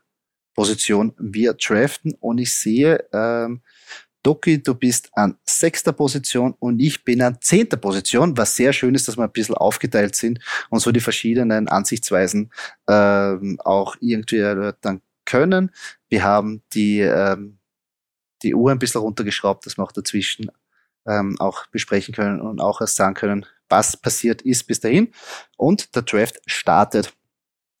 Position 0.54 1.14
wir 1.18 1.54
draften. 1.54 2.14
Und 2.20 2.38
ich 2.38 2.54
sehe, 2.54 3.04
ähm, 3.12 3.62
Doki, 4.22 4.62
du 4.62 4.74
bist 4.74 5.10
an 5.14 5.36
sechster 5.44 5.92
Position 5.92 6.54
und 6.58 6.78
ich 6.78 7.04
bin 7.04 7.22
an 7.22 7.38
zehnter 7.40 7.76
Position, 7.76 8.36
was 8.36 8.54
sehr 8.54 8.72
schön 8.72 8.94
ist, 8.94 9.08
dass 9.08 9.16
wir 9.16 9.24
ein 9.24 9.32
bisschen 9.32 9.54
aufgeteilt 9.54 10.14
sind 10.14 10.40
und 10.68 10.80
so 10.80 10.92
die 10.92 11.00
verschiedenen 11.00 11.68
Ansichtsweisen 11.68 12.52
ähm, 12.88 13.58
auch 13.64 13.96
irgendwie 14.00 14.38
erläutern 14.38 15.00
können. 15.24 15.70
Wir 16.08 16.24
haben 16.24 16.62
die, 16.74 17.00
ähm, 17.00 17.58
die 18.42 18.54
Uhr 18.54 18.70
ein 18.70 18.78
bisschen 18.78 19.00
runtergeschraubt, 19.00 19.64
dass 19.64 19.78
wir 19.78 19.84
auch 19.84 19.92
dazwischen 19.92 20.50
ähm, 21.06 21.36
auch 21.38 21.66
besprechen 21.66 22.14
können 22.14 22.40
und 22.40 22.60
auch 22.60 22.80
erst 22.80 22.96
sagen 22.96 23.14
können, 23.14 23.46
was 23.68 23.96
passiert 23.96 24.42
ist 24.42 24.66
bis 24.66 24.80
dahin. 24.80 25.12
Und 25.56 25.94
der 25.94 26.02
Draft 26.02 26.40
startet 26.46 27.14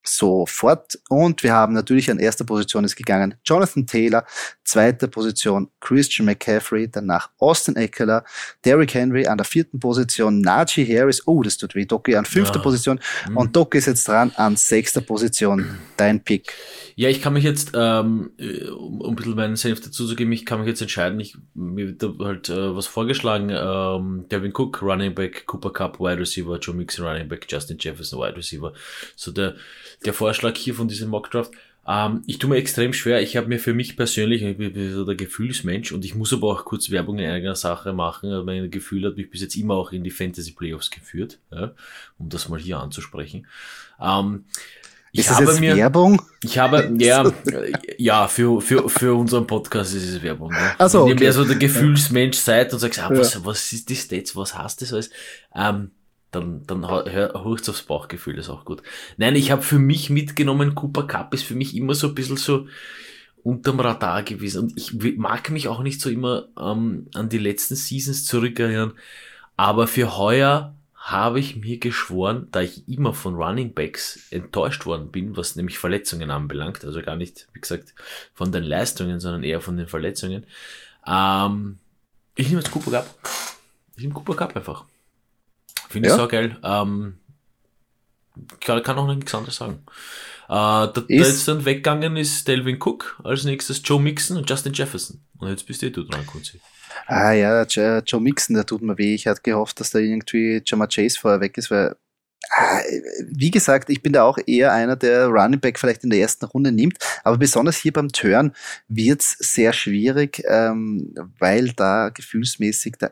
sofort. 0.02 0.98
Und 1.08 1.42
wir 1.42 1.52
haben 1.52 1.74
natürlich 1.74 2.10
an 2.10 2.18
erster 2.18 2.44
Position 2.44 2.84
ist 2.84 2.96
gegangen 2.96 3.34
Jonathan 3.44 3.86
Taylor, 3.86 4.24
zweite 4.70 5.08
Position 5.08 5.68
Christian 5.80 6.26
McCaffrey, 6.26 6.88
danach 6.90 7.30
Austin 7.38 7.76
Eckler, 7.76 8.24
Derrick 8.64 8.94
Henry 8.94 9.26
an 9.26 9.38
der 9.38 9.44
vierten 9.44 9.80
Position, 9.80 10.40
Najee 10.40 10.86
Harris, 10.86 11.26
oh, 11.26 11.42
das 11.42 11.56
tut 11.56 11.74
weh, 11.74 11.84
Doki 11.84 12.14
an 12.14 12.24
fünfter 12.24 12.56
ja. 12.56 12.62
Position 12.62 13.00
mhm. 13.28 13.36
und 13.36 13.56
Doki 13.56 13.78
ist 13.78 13.86
jetzt 13.86 14.06
dran 14.06 14.32
an 14.36 14.56
sechster 14.56 15.00
Position, 15.00 15.78
dein 15.96 16.22
Pick. 16.22 16.52
Ja, 16.96 17.08
ich 17.08 17.20
kann 17.20 17.32
mich 17.32 17.44
jetzt, 17.44 17.72
ähm, 17.74 18.30
um, 18.38 19.00
um 19.00 19.10
ein 19.10 19.16
bisschen 19.16 19.34
meinen 19.34 19.56
Senf 19.56 19.80
dazu 19.80 20.06
zu 20.06 20.14
geben, 20.14 20.32
ich 20.32 20.46
kann 20.46 20.60
mich 20.60 20.68
jetzt 20.68 20.82
entscheiden, 20.82 21.18
ich, 21.20 21.36
mir 21.54 21.98
wird 21.98 22.20
halt 22.20 22.48
äh, 22.48 22.76
was 22.76 22.86
vorgeschlagen, 22.86 23.50
ähm, 23.50 24.26
Devin 24.30 24.52
Cook, 24.54 24.82
Running 24.82 25.14
Back, 25.14 25.46
Cooper 25.46 25.72
Cup, 25.72 25.98
Wide 26.00 26.18
Receiver, 26.18 26.58
Joe 26.58 26.74
Mixon, 26.74 27.06
Running 27.06 27.28
Back, 27.28 27.46
Justin 27.48 27.78
Jefferson, 27.78 28.20
Wide 28.20 28.36
Receiver. 28.36 28.72
So 29.16 29.32
der, 29.32 29.56
der 30.04 30.12
Vorschlag 30.12 30.56
hier 30.56 30.74
von 30.74 30.88
diesem 30.88 31.10
Mockdraft. 31.10 31.52
Ähm, 31.86 32.22
ich 32.26 32.38
tue 32.38 32.50
mir 32.50 32.56
extrem 32.56 32.92
schwer. 32.92 33.22
Ich 33.22 33.36
habe 33.36 33.48
mir 33.48 33.58
für 33.58 33.74
mich 33.74 33.96
persönlich, 33.96 34.42
ich 34.42 34.56
bin 34.56 34.92
so 34.92 35.04
der 35.04 35.14
Gefühlsmensch 35.14 35.92
und 35.92 36.04
ich 36.04 36.14
muss 36.14 36.32
aber 36.32 36.48
auch 36.48 36.64
kurz 36.64 36.90
Werbung 36.90 37.18
in 37.18 37.30
eigener 37.30 37.56
Sache 37.56 37.92
machen. 37.92 38.44
Mein 38.44 38.70
Gefühl 38.70 39.06
hat 39.06 39.16
mich 39.16 39.30
bis 39.30 39.40
jetzt 39.40 39.56
immer 39.56 39.74
auch 39.74 39.92
in 39.92 40.04
die 40.04 40.10
Fantasy 40.10 40.52
Playoffs 40.52 40.90
geführt, 40.90 41.38
ja, 41.50 41.72
um 42.18 42.28
das 42.28 42.48
mal 42.48 42.60
hier 42.60 42.78
anzusprechen. 42.78 43.46
Ähm, 44.00 44.44
ich 45.12 45.20
ist 45.20 45.30
habe 45.30 45.46
das 45.46 45.54
jetzt 45.54 45.60
mir, 45.60 45.76
Werbung? 45.76 46.22
Ich 46.44 46.58
habe, 46.58 46.92
ja, 46.98 47.24
ja, 47.98 48.28
für, 48.28 48.60
für, 48.60 48.88
für 48.88 49.14
unseren 49.14 49.46
Podcast 49.46 49.94
ist 49.94 50.08
es 50.08 50.22
Werbung. 50.22 50.52
Ja. 50.52 50.74
Also, 50.78 51.02
okay. 51.02 51.12
Wenn 51.12 51.18
ihr 51.18 51.32
so 51.32 51.44
der 51.44 51.56
Gefühlsmensch 51.56 52.38
seid 52.38 52.72
und 52.72 52.78
sagst, 52.78 53.00
ah, 53.00 53.10
was, 53.10 53.44
was 53.44 53.72
ist 53.72 53.88
die 53.88 53.96
Stats, 53.96 54.36
was 54.36 54.56
heißt 54.56 54.82
das 54.82 54.92
alles? 54.92 55.10
Ähm, 55.54 55.90
dann, 56.30 56.66
dann 56.66 56.88
hörst 56.88 57.68
aufs 57.68 57.82
Bauchgefühl, 57.82 58.38
ist 58.38 58.50
auch 58.50 58.64
gut. 58.64 58.82
Nein, 59.16 59.36
ich 59.36 59.50
habe 59.50 59.62
für 59.62 59.78
mich 59.78 60.10
mitgenommen, 60.10 60.74
Cooper 60.74 61.06
Cup 61.06 61.34
ist 61.34 61.42
für 61.42 61.54
mich 61.54 61.76
immer 61.76 61.94
so 61.94 62.08
ein 62.08 62.14
bisschen 62.14 62.36
so 62.36 62.66
unterm 63.42 63.80
Radar 63.80 64.22
gewesen. 64.22 64.62
Und 64.62 64.76
ich 64.76 64.92
mag 65.16 65.50
mich 65.50 65.68
auch 65.68 65.82
nicht 65.82 66.00
so 66.00 66.10
immer 66.10 66.48
ähm, 66.58 67.08
an 67.14 67.28
die 67.28 67.38
letzten 67.38 67.74
Seasons 67.74 68.24
zurückerinnern. 68.24 68.92
Aber 69.56 69.86
für 69.86 70.16
heuer 70.16 70.74
habe 70.94 71.40
ich 71.40 71.56
mir 71.56 71.78
geschworen, 71.78 72.48
da 72.52 72.60
ich 72.60 72.86
immer 72.86 73.14
von 73.14 73.34
Running 73.34 73.72
Backs 73.72 74.28
enttäuscht 74.30 74.84
worden 74.84 75.10
bin, 75.10 75.36
was 75.36 75.56
nämlich 75.56 75.78
Verletzungen 75.78 76.30
anbelangt, 76.30 76.84
also 76.84 77.00
gar 77.00 77.16
nicht, 77.16 77.48
wie 77.54 77.60
gesagt, 77.60 77.94
von 78.34 78.52
den 78.52 78.64
Leistungen, 78.64 79.18
sondern 79.18 79.42
eher 79.42 79.62
von 79.62 79.76
den 79.78 79.88
Verletzungen. 79.88 80.44
Ähm, 81.06 81.78
ich 82.34 82.48
nehme 82.48 82.60
jetzt 82.60 82.70
Cooper 82.70 82.90
Cup. 82.90 83.18
Ich 83.96 84.02
nehme 84.02 84.14
Cooper 84.14 84.36
Cup 84.36 84.56
einfach. 84.56 84.84
Finde 85.90 86.08
ich 86.08 86.14
ja. 86.14 86.20
so 86.20 86.28
geil. 86.28 86.56
Ähm, 86.62 87.18
kann, 88.60 88.82
kann 88.82 88.96
auch 88.96 89.12
nichts 89.12 89.34
anderes 89.34 89.56
sagen. 89.56 89.82
Äh, 90.48 90.52
der, 90.52 90.86
der 90.88 91.04
jetzt 91.08 91.48
dann 91.48 91.64
weggegangen 91.64 92.16
ist 92.16 92.46
Delvin 92.46 92.78
Cook, 92.80 93.20
als 93.24 93.44
nächstes 93.44 93.82
Joe 93.84 94.00
Mixon 94.00 94.36
und 94.36 94.48
Justin 94.48 94.72
Jefferson. 94.72 95.20
Und 95.38 95.48
jetzt 95.48 95.66
bist 95.66 95.82
eh 95.82 95.90
du 95.90 96.04
dran, 96.04 96.24
Kunzi. 96.26 96.60
Ah 97.06 97.32
ja, 97.32 97.64
Joe 97.64 98.20
Mixon, 98.20 98.54
der 98.54 98.66
tut 98.66 98.82
mir 98.82 98.96
weh. 98.98 99.14
Ich 99.14 99.26
hatte 99.26 99.42
gehofft, 99.42 99.80
dass 99.80 99.90
da 99.90 99.98
irgendwie 99.98 100.62
Jama 100.64 100.86
Chase 100.86 101.18
vorher 101.18 101.40
weg 101.40 101.58
ist, 101.58 101.70
weil 101.70 101.96
ah, 102.50 102.80
wie 103.30 103.50
gesagt, 103.50 103.90
ich 103.90 104.02
bin 104.02 104.12
da 104.12 104.22
auch 104.22 104.38
eher 104.46 104.72
einer, 104.72 104.96
der 104.96 105.26
Running 105.26 105.60
Back 105.60 105.78
vielleicht 105.78 106.04
in 106.04 106.10
der 106.10 106.20
ersten 106.20 106.44
Runde 106.44 106.70
nimmt, 106.72 106.98
aber 107.24 107.38
besonders 107.38 107.76
hier 107.76 107.92
beim 107.92 108.10
Turn 108.10 108.52
wird's 108.88 109.36
sehr 109.38 109.72
schwierig, 109.72 110.42
ähm, 110.46 111.14
weil 111.38 111.72
da 111.72 112.10
gefühlsmäßig 112.10 112.94
da 112.98 113.10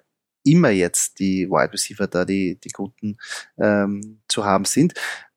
immer 0.52 0.70
jetzt 0.70 1.18
die 1.18 1.48
Wide 1.48 1.72
Receiver 1.72 2.06
da, 2.06 2.24
die, 2.24 2.58
die 2.62 2.70
guten 2.70 3.18
ähm, 3.58 4.20
zu 4.28 4.44
haben 4.44 4.64
sind. 4.64 4.94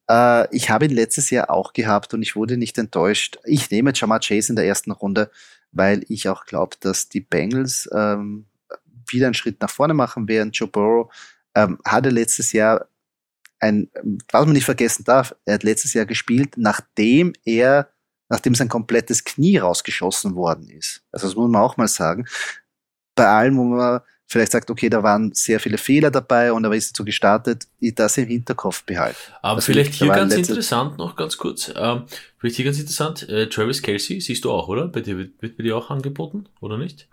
Äh, 0.09 0.55
ich 0.55 0.69
habe 0.69 0.85
ihn 0.85 0.91
letztes 0.91 1.29
Jahr 1.29 1.49
auch 1.49 1.73
gehabt 1.73 2.13
und 2.13 2.21
ich 2.21 2.35
wurde 2.35 2.57
nicht 2.57 2.77
enttäuscht. 2.77 3.37
Ich 3.45 3.69
nehme 3.71 3.93
Jamar 3.93 4.19
Chase 4.19 4.51
in 4.51 4.55
der 4.55 4.65
ersten 4.65 4.91
Runde, 4.91 5.31
weil 5.71 6.03
ich 6.09 6.27
auch 6.29 6.45
glaube, 6.45 6.75
dass 6.79 7.09
die 7.09 7.21
Bengals 7.21 7.89
ähm, 7.93 8.45
wieder 9.07 9.27
einen 9.27 9.33
Schritt 9.33 9.61
nach 9.61 9.69
vorne 9.69 9.93
machen 9.93 10.27
werden. 10.27 10.51
Joe 10.51 10.67
Burrow 10.67 11.13
ähm, 11.55 11.79
hatte 11.85 12.09
letztes 12.09 12.51
Jahr 12.51 12.87
ein, 13.61 13.89
was 14.31 14.45
man 14.45 14.53
nicht 14.53 14.65
vergessen 14.65 15.03
darf, 15.03 15.35
er 15.45 15.55
hat 15.55 15.63
letztes 15.63 15.93
Jahr 15.93 16.05
gespielt, 16.05 16.55
nachdem 16.57 17.33
er, 17.45 17.89
nachdem 18.27 18.55
sein 18.55 18.69
komplettes 18.69 19.23
Knie 19.23 19.57
rausgeschossen 19.57 20.35
worden 20.35 20.67
ist. 20.69 21.03
Also 21.11 21.27
das 21.27 21.35
muss 21.35 21.49
man 21.49 21.61
auch 21.61 21.77
mal 21.77 21.87
sagen. 21.87 22.25
Bei 23.13 23.27
allem, 23.27 23.57
wo 23.57 23.63
man 23.65 24.01
vielleicht 24.31 24.51
sagt, 24.51 24.69
okay, 24.71 24.89
da 24.89 25.03
waren 25.03 25.33
sehr 25.33 25.59
viele 25.59 25.77
Fehler 25.77 26.09
dabei 26.09 26.53
und 26.53 26.65
aber 26.65 26.75
ist 26.75 26.95
so 26.95 27.03
gestartet, 27.03 27.67
das 27.79 28.17
im 28.17 28.27
Hinterkopf 28.27 28.83
behalten. 28.83 29.17
Aber 29.41 29.55
also 29.55 29.65
vielleicht 29.65 29.93
hier 29.93 30.07
ganz 30.07 30.33
interessant, 30.33 30.97
noch 30.97 31.15
ganz 31.15 31.37
kurz, 31.37 31.71
ähm, 31.75 32.03
vielleicht 32.37 32.55
hier 32.55 32.65
ganz 32.65 32.79
interessant, 32.79 33.27
äh, 33.29 33.47
Travis 33.49 33.81
Kelsey 33.81 34.21
siehst 34.21 34.45
du 34.45 34.51
auch, 34.51 34.67
oder? 34.67 34.87
Bei 34.87 35.01
dir, 35.01 35.17
wird, 35.17 35.41
wird 35.41 35.57
bei 35.57 35.63
dir 35.63 35.75
auch 35.77 35.89
angeboten, 35.89 36.45
oder 36.61 36.77
nicht? 36.77 37.07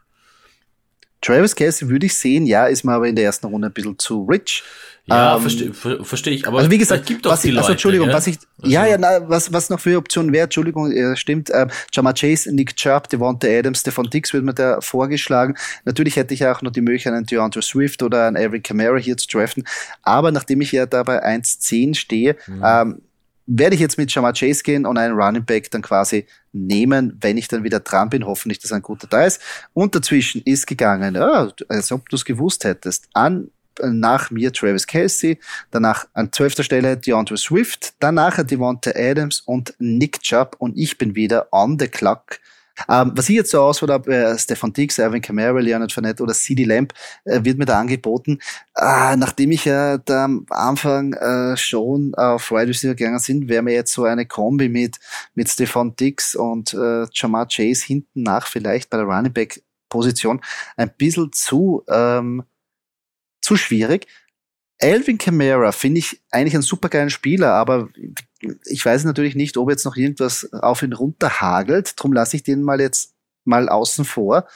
Travis 1.20 1.54
Kelsey 1.54 1.88
würde 1.88 2.06
ich 2.06 2.14
sehen, 2.14 2.46
ja, 2.46 2.66
ist 2.66 2.84
mir 2.84 2.92
aber 2.92 3.08
in 3.08 3.16
der 3.16 3.24
ersten 3.24 3.46
Runde 3.46 3.68
ein 3.68 3.72
bisschen 3.72 3.98
zu 3.98 4.24
rich. 4.24 4.62
Ja, 5.08 5.36
ähm, 5.36 5.40
verstehe 5.40 5.72
versteh 5.72 6.30
ich. 6.30 6.46
Aber 6.46 6.58
also 6.58 6.70
wie 6.70 6.76
gesagt, 6.76 7.06
gibt 7.06 7.26
auch 7.26 7.38
die 7.38 7.48
ich, 7.48 7.56
also 7.56 7.72
Entschuldigung, 7.72 8.08
ja? 8.08 8.14
was 8.14 8.26
ich, 8.26 8.38
also. 8.60 8.70
ja, 8.70 8.84
ja, 8.86 8.98
na, 8.98 9.26
was, 9.26 9.50
was 9.52 9.70
noch 9.70 9.80
für 9.80 9.96
Optionen 9.96 10.32
wäre, 10.32 10.44
Entschuldigung, 10.44 10.92
ja, 10.94 11.16
stimmt, 11.16 11.50
ähm, 11.52 11.70
Jama 11.92 12.12
Chase, 12.12 12.54
Nick 12.54 12.76
Chubb, 12.76 13.08
Devonta 13.08 13.48
Adams, 13.48 13.80
Stefan 13.80 14.10
Dix 14.10 14.34
wird 14.34 14.44
mir 14.44 14.52
da 14.52 14.80
vorgeschlagen. 14.82 15.54
Natürlich 15.86 16.16
hätte 16.16 16.34
ich 16.34 16.44
auch 16.44 16.60
noch 16.60 16.72
die 16.72 16.82
Möglichkeit, 16.82 17.14
einen 17.14 17.24
DeAndre 17.24 17.62
Swift 17.62 18.02
oder 18.02 18.26
einen 18.26 18.36
Eric 18.36 18.64
Kamara 18.64 18.98
hier 18.98 19.16
zu 19.16 19.28
draften. 19.28 19.64
Aber 20.02 20.30
nachdem 20.30 20.60
ich 20.60 20.72
ja 20.72 20.84
da 20.84 21.02
bei 21.02 21.24
1.10 21.24 21.94
stehe, 21.94 22.36
mhm. 22.46 22.62
ähm, 22.64 23.02
werde 23.48 23.74
ich 23.74 23.80
jetzt 23.80 23.96
mit 23.96 24.12
Jamar 24.12 24.34
Chase 24.34 24.62
gehen 24.62 24.86
und 24.86 24.98
einen 24.98 25.14
Running 25.14 25.44
Back 25.44 25.70
dann 25.70 25.82
quasi 25.82 26.26
nehmen, 26.52 27.16
wenn 27.20 27.38
ich 27.38 27.48
dann 27.48 27.64
wieder 27.64 27.80
dran 27.80 28.10
bin. 28.10 28.26
Hoffentlich, 28.26 28.58
dass 28.58 28.72
ein 28.72 28.82
guter 28.82 29.06
da 29.06 29.24
ist. 29.24 29.40
Und 29.72 29.94
dazwischen 29.94 30.42
ist 30.42 30.66
gegangen, 30.66 31.14
ja, 31.14 31.50
als 31.68 31.90
ob 31.90 32.08
du 32.10 32.16
es 32.16 32.24
gewusst 32.24 32.64
hättest, 32.64 33.08
an 33.14 33.50
nach 33.82 34.30
mir 34.30 34.52
Travis 34.52 34.86
Kelsey, 34.86 35.38
danach 35.70 36.06
an 36.12 36.32
zwölfter 36.32 36.64
Stelle 36.64 36.96
DeAndre 36.96 37.36
Swift, 37.36 37.94
danach 38.00 38.42
Devonta 38.42 38.90
Adams 38.94 39.40
und 39.40 39.74
Nick 39.78 40.20
Chubb 40.20 40.56
und 40.58 40.76
ich 40.76 40.98
bin 40.98 41.14
wieder 41.14 41.48
on 41.52 41.78
the 41.78 41.88
clock. 41.88 42.40
Ähm, 42.88 43.12
was 43.14 43.28
ich 43.28 43.36
jetzt 43.36 43.50
so 43.50 43.60
auswahl 43.62 43.90
habe, 43.90 44.14
äh, 44.14 44.38
Stefan 44.38 44.72
Dix, 44.72 44.98
Erwin 44.98 45.22
Kamara, 45.22 45.58
Leonard 45.58 45.92
Fournette 45.92 46.22
oder 46.22 46.34
CD 46.34 46.64
Lamp, 46.64 46.92
äh, 47.24 47.40
wird 47.42 47.58
mir 47.58 47.64
da 47.64 47.80
angeboten. 47.80 48.38
Äh, 48.76 49.16
nachdem 49.16 49.52
ich 49.52 49.64
ja 49.64 49.98
da 49.98 50.24
am 50.24 50.46
Anfang 50.50 51.12
äh, 51.14 51.56
schon 51.56 52.14
auf 52.14 52.50
Wide 52.50 52.68
Receiver 52.68 52.94
gegangen 52.94 53.18
sind, 53.18 53.48
wäre 53.48 53.62
mir 53.62 53.74
jetzt 53.74 53.92
so 53.92 54.04
eine 54.04 54.26
Kombi 54.26 54.68
mit, 54.68 54.98
mit 55.34 55.48
Stefan 55.48 55.96
Dix 55.96 56.34
und 56.34 56.74
äh, 56.74 57.06
Jamar 57.12 57.48
Chase 57.48 57.86
hinten 57.86 58.22
nach 58.22 58.46
vielleicht 58.46 58.90
bei 58.90 58.98
der 58.98 59.06
Running 59.06 59.32
Back 59.32 59.62
Position 59.88 60.40
ein 60.76 60.90
bisschen 60.96 61.32
zu 61.32 61.82
ähm, 61.88 62.44
zu 63.40 63.56
schwierig. 63.56 64.06
Alvin 64.80 65.18
Kamara 65.18 65.72
finde 65.72 65.98
ich 65.98 66.20
eigentlich 66.30 66.54
einen 66.54 66.62
supergeilen 66.62 67.10
Spieler, 67.10 67.54
aber 67.54 67.88
ich 68.64 68.84
weiß 68.84 69.04
natürlich 69.04 69.34
nicht, 69.34 69.56
ob 69.56 69.70
jetzt 69.70 69.84
noch 69.84 69.96
irgendwas 69.96 70.52
auf 70.52 70.82
ihn 70.82 70.92
runterhagelt. 70.92 71.94
Drum 71.96 72.12
lasse 72.12 72.36
ich 72.36 72.42
den 72.42 72.62
mal 72.62 72.80
jetzt 72.80 73.14
mal 73.44 73.68
außen 73.68 74.04
vor. 74.04 74.46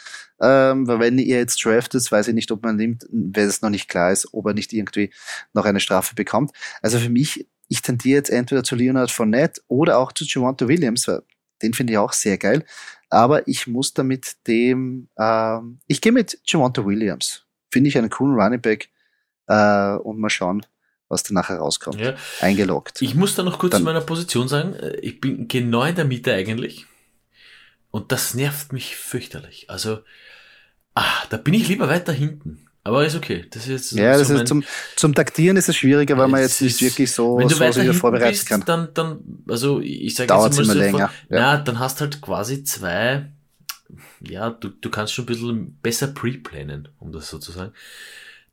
Ähm, 0.41 0.87
weil 0.87 1.01
wenn 1.01 1.19
ihr 1.19 1.39
jetzt 1.39 1.65
draftet, 1.65 2.11
weiß 2.11 2.29
ich 2.29 2.35
nicht, 2.35 2.51
ob 2.51 2.63
man 2.63 2.77
nimmt, 2.77 3.07
wenn 3.11 3.49
es 3.49 3.63
noch 3.63 3.71
nicht 3.71 3.89
klar 3.89 4.13
ist, 4.13 4.33
ob 4.33 4.47
er 4.47 4.55
nicht 4.55 4.73
irgendwie 4.73 5.11
noch 5.53 5.65
eine 5.65 5.81
Strafe 5.81 6.15
bekommt. 6.15 6.53
Also 6.83 6.99
für 6.99 7.09
mich 7.09 7.47
ich 7.73 7.81
tendiere 7.81 8.19
jetzt 8.19 8.29
entweder 8.29 8.63
zu 8.63 8.77
Leonard 8.77 9.11
Fournette 9.11 9.63
oder 9.67 9.99
auch 9.99 10.13
zu 10.13 10.25
Javante 10.25 10.69
Williams, 10.69 11.11
den 11.63 11.73
finde 11.73 11.95
ich 11.95 11.99
auch 11.99 12.13
sehr 12.13 12.37
geil. 12.37 12.67
Aber 13.09 13.49
ich 13.49 13.67
muss 13.67 13.95
damit 13.95 14.47
dem, 14.47 15.09
ähm, 15.19 15.79
ich 15.87 16.03
gehe 16.03 16.13
mit 16.13 16.39
Javante 16.45 16.85
Williams. 16.85 17.47
Finde 17.71 17.89
ich 17.89 17.97
einen 17.97 18.11
coolen 18.11 18.39
Running 18.39 18.61
Back 18.61 18.91
äh, 19.47 19.95
und 19.95 20.19
mal 20.19 20.29
schauen, 20.29 20.67
was 21.13 21.23
da 21.23 21.35
nachher 21.35 21.59
rauskommt. 21.59 22.01
Ja. 22.01 22.15
Eingeloggt. 22.41 23.01
Ich 23.03 23.15
muss 23.15 23.35
da 23.37 23.43
noch 23.43 23.59
kurz 23.59 23.73
Dann, 23.73 23.83
zu 23.83 23.85
meiner 23.85 24.01
Position 24.01 24.49
sagen. 24.49 24.75
Äh, 24.75 24.97
ich 24.97 25.21
bin 25.21 25.47
genau 25.47 25.85
in 25.85 25.95
der 25.95 26.05
Mitte 26.05 26.33
eigentlich. 26.33 26.87
Und 27.91 28.11
das 28.11 28.35
nervt 28.35 28.73
mich 28.73 28.97
fürchterlich. 28.97 29.69
Also, 29.69 30.01
ah, 30.95 31.23
da 31.31 31.37
bin 31.37 31.55
ich 31.55 31.69
lieber 31.69 31.89
weiter 31.89 32.13
hinten. 32.13 32.67
Aber 32.85 33.07
ist 33.07 33.15
okay. 33.15 33.47
Das 33.51 33.63
ist 33.65 33.69
jetzt 33.69 33.93
ja, 33.93 34.19
das 34.19 34.29
so 34.29 34.35
ist 34.35 34.49
zum, 34.49 34.65
zum 34.97 35.15
Taktieren 35.15 35.57
ist 35.57 35.69
es 35.69 35.77
schwieriger, 35.77 36.19
weil 36.19 36.27
man 36.27 36.41
jetzt 36.41 36.61
nicht 36.61 36.81
wirklich 36.81 37.13
so, 37.13 37.39
wenn 37.39 37.47
du 37.47 37.55
so 37.55 37.71
sich 37.71 37.97
vorbereiten 37.97 38.31
bist, 38.31 38.49
kann. 38.49 38.65
Dann, 38.65 38.89
dann, 38.93 39.21
also 39.49 39.81
ich 39.81 40.17
sage 40.17 40.35
jetzt 40.35 40.57
mal 40.57 40.65
so 40.65 40.73
länger. 40.73 40.91
Von, 40.91 41.01
ja. 41.01 41.11
Na, 41.29 41.57
dann 41.59 41.79
hast 41.79 42.01
halt 42.01 42.21
quasi 42.21 42.65
zwei, 42.65 43.31
ja, 44.21 44.51
du, 44.51 44.69
du 44.69 44.91
kannst 44.91 45.13
schon 45.13 45.25
ein 45.25 45.27
bisschen 45.27 45.79
besser 45.81 46.09
pre-planen, 46.09 46.89
um 46.99 47.13
das 47.13 47.29
so 47.29 47.39
zu 47.39 47.53
sagen. 47.53 47.73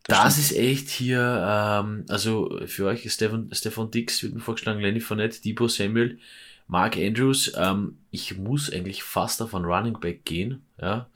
Das, 0.10 0.38
ist 0.38 0.52
echt 0.52 0.90
hier, 0.90 1.20
ähm, 1.48 2.06
also 2.10 2.60
für 2.66 2.88
euch, 2.88 3.12
Stefan, 3.12 3.50
Stefan 3.54 3.92
Dix 3.92 4.22
wird 4.24 4.34
mir 4.34 4.42
vorgeschlagen, 4.42 4.82
Lenny 4.82 5.00
Fournette, 5.00 5.42
Debo 5.42 5.68
Samuel, 5.68 6.20
Mark 6.68 6.98
Andrews. 6.98 7.54
Ähm, 7.56 7.98
ich 8.12 8.38
muss 8.38 8.72
eigentlich 8.72 9.04
fast 9.04 9.42
auf 9.42 9.56
einen 9.56 9.66
Running 9.66 10.00
Back 10.00 10.26
gehen, 10.26 10.64
ja, 10.82 11.08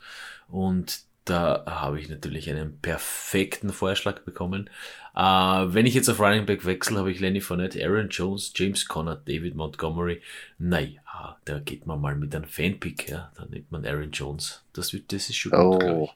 und 0.47 1.01
da 1.25 1.63
habe 1.65 1.99
ich 1.99 2.09
natürlich 2.09 2.49
einen 2.49 2.79
perfekten 2.79 3.69
Vorschlag 3.69 4.19
bekommen. 4.21 4.69
Äh, 5.15 5.21
wenn 5.21 5.85
ich 5.85 5.93
jetzt 5.93 6.09
auf 6.09 6.19
Running 6.19 6.45
Back 6.45 6.65
wechsle, 6.65 6.99
habe 6.99 7.11
ich 7.11 7.19
Lenny 7.19 7.39
Fournette, 7.39 7.83
Aaron 7.83 8.09
Jones, 8.09 8.51
James 8.55 8.87
Conner, 8.87 9.15
David 9.15 9.55
Montgomery. 9.55 10.21
Naja, 10.57 11.37
da 11.45 11.59
geht 11.59 11.85
man 11.85 12.01
mal 12.01 12.15
mit 12.15 12.35
einem 12.35 12.45
Fanpick, 12.45 13.09
ja. 13.09 13.31
Da 13.35 13.45
nimmt 13.45 13.71
man 13.71 13.85
Aaron 13.85 14.11
Jones. 14.11 14.63
Das, 14.73 14.91
wird, 14.91 15.13
das 15.13 15.29
ist 15.29 15.37
schon 15.37 15.53
oh. 15.53 16.09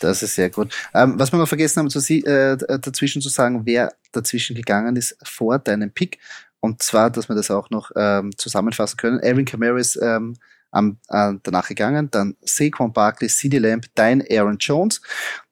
Das 0.00 0.22
ist 0.22 0.34
sehr 0.34 0.50
gut. 0.50 0.74
Ähm, 0.94 1.18
was 1.18 1.32
wir 1.32 1.38
noch 1.38 1.48
vergessen 1.48 1.80
haben, 1.80 1.90
zu, 1.90 1.98
äh, 1.98 2.56
dazwischen 2.56 3.22
zu 3.22 3.28
sagen, 3.28 3.62
wer 3.64 3.92
dazwischen 4.12 4.56
gegangen 4.56 4.96
ist 4.96 5.16
vor 5.22 5.58
deinem 5.58 5.90
Pick. 5.90 6.18
Und 6.60 6.82
zwar, 6.82 7.10
dass 7.10 7.28
wir 7.28 7.36
das 7.36 7.50
auch 7.50 7.70
noch 7.70 7.90
ähm, 7.96 8.36
zusammenfassen 8.36 8.96
können. 8.96 9.20
Aaron 9.22 9.44
Kamara 9.44 9.78
ist 9.78 9.98
ähm, 10.02 10.36
am, 10.70 10.98
äh, 11.08 11.32
danach 11.42 11.68
gegangen. 11.68 12.10
Dann 12.10 12.36
Saquon 12.42 12.92
Barkley, 12.92 13.28
CD 13.28 13.58
Lamb, 13.58 13.86
dein 13.94 14.22
Aaron 14.30 14.58
Jones. 14.58 15.00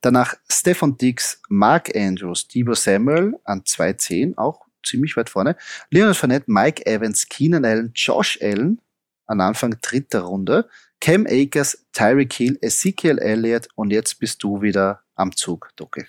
Danach 0.01 0.35
Stefan 0.51 0.97
Dix, 0.97 1.41
Mark 1.49 1.95
Andrews, 1.97 2.47
Debo 2.49 2.75
Samuel 2.75 3.35
an 3.45 3.63
2.10, 3.63 4.37
auch 4.37 4.67
ziemlich 4.85 5.17
weit 5.17 5.31
vorne. 5.31 5.57
Leonard 5.91 6.17
Fournette, 6.17 6.51
Mike 6.51 6.87
Evans, 6.87 7.29
Keenan 7.29 7.65
Allen, 7.65 7.93
Josh 7.95 8.39
Allen 8.43 8.81
an 9.27 9.41
Anfang 9.41 9.77
dritter 9.81 10.21
Runde. 10.21 10.69
Cam 11.01 11.27
Akers, 11.29 11.87
Tyreek 11.93 12.33
Hill, 12.33 12.59
Ezekiel 12.61 13.19
Elliott 13.19 13.69
und 13.75 13.91
jetzt 13.91 14.19
bist 14.19 14.43
du 14.43 14.63
wieder 14.63 15.03
am 15.15 15.35
Zug, 15.35 15.71
Docke. 15.77 16.07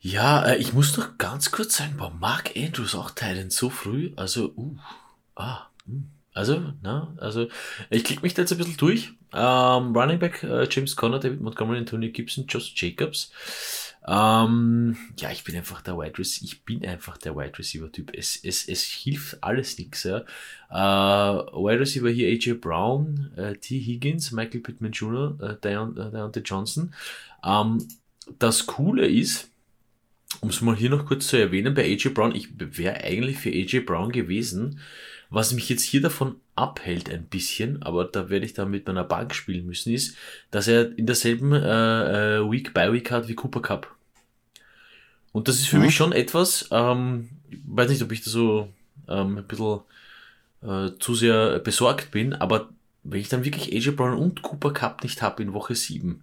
Ja, 0.00 0.44
äh, 0.46 0.56
ich 0.56 0.72
muss 0.72 0.96
noch 0.96 1.18
ganz 1.18 1.50
kurz 1.50 1.76
sagen, 1.76 1.98
war 1.98 2.10
Mark 2.10 2.56
Andrews 2.56 2.94
auch 2.94 3.10
teilen 3.10 3.50
so 3.50 3.70
früh? 3.70 4.12
Also, 4.16 4.52
uh, 4.56 4.76
ah. 5.36 5.68
Hm. 5.86 6.10
Also, 6.34 6.72
na, 6.80 7.14
also 7.18 7.48
ich 7.90 8.04
klicke 8.04 8.22
mich 8.22 8.32
da 8.32 8.42
jetzt 8.42 8.52
ein 8.52 8.58
bisschen 8.58 8.78
durch. 8.78 9.12
Ähm, 9.34 9.94
Running 9.94 10.18
Back 10.18 10.42
äh, 10.42 10.66
James 10.70 10.96
Conner, 10.96 11.18
David 11.18 11.42
Montgomery, 11.42 11.78
Antonio 11.78 12.10
Gibson, 12.10 12.46
Josh 12.46 12.72
Jacobs. 12.74 13.30
Ähm, 14.06 14.96
ja, 15.18 15.30
ich 15.30 15.44
bin 15.44 15.54
einfach 15.54 15.80
der 15.80 15.96
Wide 15.96 16.18
Receiver, 16.18 16.44
ich 16.44 16.64
bin 16.64 16.84
einfach 16.84 17.18
der 17.18 17.36
Wide 17.36 17.58
Receiver 17.58 17.90
Typ. 17.90 18.10
Es, 18.14 18.36
es, 18.42 18.66
es 18.68 18.82
hilft 18.82 19.42
alles 19.42 19.78
nichts. 19.78 20.02
Ja. 20.04 20.24
Äh, 20.70 21.46
Wide 21.52 21.80
Receiver 21.80 22.10
hier 22.10 22.28
AJ 22.28 22.54
Brown, 22.54 23.30
äh, 23.36 23.54
T. 23.54 23.78
Higgins, 23.78 24.32
Michael 24.32 24.60
Pittman 24.60 24.92
Jr., 24.92 25.38
äh, 25.40 25.56
Deont 25.62 25.98
äh, 25.98 26.10
Deontay 26.10 26.40
Johnson. 26.40 26.94
Ähm, 27.44 27.86
das 28.38 28.66
Coole 28.66 29.06
ist, 29.06 29.50
um 30.40 30.48
es 30.48 30.60
mal 30.60 30.76
hier 30.76 30.90
noch 30.90 31.06
kurz 31.06 31.28
zu 31.28 31.36
erwähnen, 31.36 31.74
bei 31.74 31.84
AJ 31.84 32.10
Brown, 32.10 32.34
ich 32.34 32.48
wäre 32.58 33.04
eigentlich 33.04 33.38
für 33.38 33.50
AJ 33.50 33.80
Brown 33.80 34.10
gewesen, 34.10 34.80
was 35.32 35.54
mich 35.54 35.68
jetzt 35.70 35.82
hier 35.82 36.02
davon 36.02 36.36
abhält 36.56 37.10
ein 37.10 37.24
bisschen, 37.24 37.82
aber 37.82 38.04
da 38.04 38.28
werde 38.28 38.44
ich 38.44 38.52
dann 38.52 38.70
mit 38.70 38.86
meiner 38.86 39.02
Bank 39.02 39.34
spielen 39.34 39.66
müssen, 39.66 39.92
ist, 39.92 40.14
dass 40.50 40.68
er 40.68 40.96
in 40.98 41.06
derselben 41.06 41.54
äh, 41.54 42.36
äh, 42.36 42.50
Week 42.50 42.74
by 42.74 42.92
Week 42.92 43.10
hat 43.10 43.28
wie 43.28 43.34
Cooper 43.34 43.62
Cup. 43.62 43.94
Und 45.32 45.48
das 45.48 45.56
ist 45.56 45.68
für 45.68 45.78
mhm. 45.78 45.86
mich 45.86 45.94
schon 45.94 46.12
etwas, 46.12 46.68
ähm, 46.70 47.30
ich 47.50 47.58
weiß 47.64 47.88
nicht, 47.88 48.02
ob 48.02 48.12
ich 48.12 48.22
da 48.22 48.30
so 48.30 48.68
ähm, 49.08 49.38
ein 49.38 49.46
bisschen 49.46 49.80
äh, 50.62 50.90
zu 50.98 51.14
sehr 51.14 51.58
besorgt 51.60 52.10
bin, 52.10 52.34
aber 52.34 52.68
wenn 53.02 53.20
ich 53.20 53.30
dann 53.30 53.44
wirklich 53.44 53.72
AJ 53.72 53.92
Brown 53.92 54.18
und 54.18 54.42
Cooper 54.42 54.72
Cup 54.72 55.02
nicht 55.02 55.22
habe 55.22 55.42
in 55.42 55.54
Woche 55.54 55.74
7, 55.74 56.22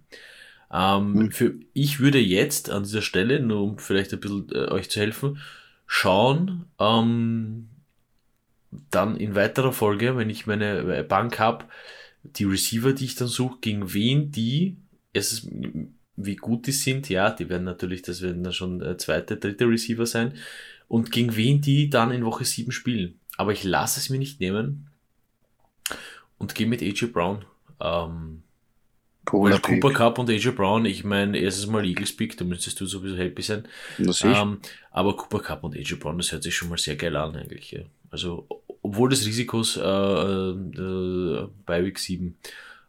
ähm, 0.72 1.12
mhm. 1.12 1.32
für, 1.32 1.54
ich 1.72 1.98
würde 1.98 2.20
jetzt 2.20 2.70
an 2.70 2.84
dieser 2.84 3.02
Stelle, 3.02 3.40
nur 3.40 3.62
um 3.62 3.78
vielleicht 3.80 4.12
ein 4.12 4.20
bisschen 4.20 4.48
äh, 4.52 4.68
euch 4.68 4.88
zu 4.88 5.00
helfen, 5.00 5.40
schauen, 5.88 6.66
ähm, 6.78 7.69
dann 8.90 9.16
in 9.16 9.34
weiterer 9.34 9.72
Folge, 9.72 10.16
wenn 10.16 10.30
ich 10.30 10.46
meine 10.46 10.98
äh, 10.98 11.02
Bank 11.02 11.38
habe, 11.38 11.66
die 12.22 12.44
Receiver, 12.44 12.92
die 12.92 13.06
ich 13.06 13.14
dann 13.16 13.28
suche, 13.28 13.58
gegen 13.60 13.92
wen 13.92 14.30
die, 14.30 14.76
es 15.12 15.32
ist, 15.32 15.48
wie 16.16 16.36
gut 16.36 16.66
die 16.66 16.72
sind, 16.72 17.08
ja, 17.08 17.30
die 17.30 17.48
werden 17.48 17.64
natürlich, 17.64 18.02
das 18.02 18.22
werden 18.22 18.44
dann 18.44 18.52
schon 18.52 18.82
äh, 18.82 18.96
zweite, 18.96 19.36
dritte 19.36 19.66
Receiver 19.66 20.06
sein, 20.06 20.34
und 20.88 21.12
gegen 21.12 21.36
wen 21.36 21.60
die 21.60 21.88
dann 21.88 22.10
in 22.10 22.24
Woche 22.24 22.44
7 22.44 22.72
spielen. 22.72 23.20
Aber 23.36 23.52
ich 23.52 23.64
lasse 23.64 24.00
es 24.00 24.10
mir 24.10 24.18
nicht 24.18 24.40
nehmen 24.40 24.90
und 26.36 26.54
gehe 26.54 26.66
mit 26.66 26.82
AJ 26.82 27.06
Brown. 27.06 27.44
Ähm, 27.80 28.42
Cooler 29.24 29.60
Cooper 29.60 29.92
Cup 29.92 30.18
und 30.18 30.28
AJ 30.28 30.50
Brown, 30.50 30.84
ich 30.84 31.04
meine, 31.04 31.38
erstes 31.38 31.66
Mal 31.66 31.84
Eagles 31.86 32.16
Pick, 32.16 32.36
da 32.36 32.44
müsstest 32.44 32.80
du 32.80 32.86
sowieso 32.86 33.16
happy 33.16 33.42
sein. 33.42 33.68
Ähm, 33.98 34.60
aber 34.90 35.16
Cooper 35.16 35.40
Cup 35.40 35.64
und 35.64 35.76
AJ 35.76 35.94
Brown, 35.94 36.18
das 36.18 36.32
hört 36.32 36.42
sich 36.42 36.54
schon 36.56 36.68
mal 36.68 36.78
sehr 36.78 36.96
geil 36.96 37.14
an 37.16 37.36
eigentlich. 37.36 37.70
Ja. 37.70 37.82
Also, 38.10 38.46
obwohl 38.82 39.10
des 39.10 39.26
Risikos 39.26 39.76
äh, 39.76 39.80
äh, 39.80 41.48
bei 41.66 41.84
Week 41.84 41.98
7. 41.98 42.36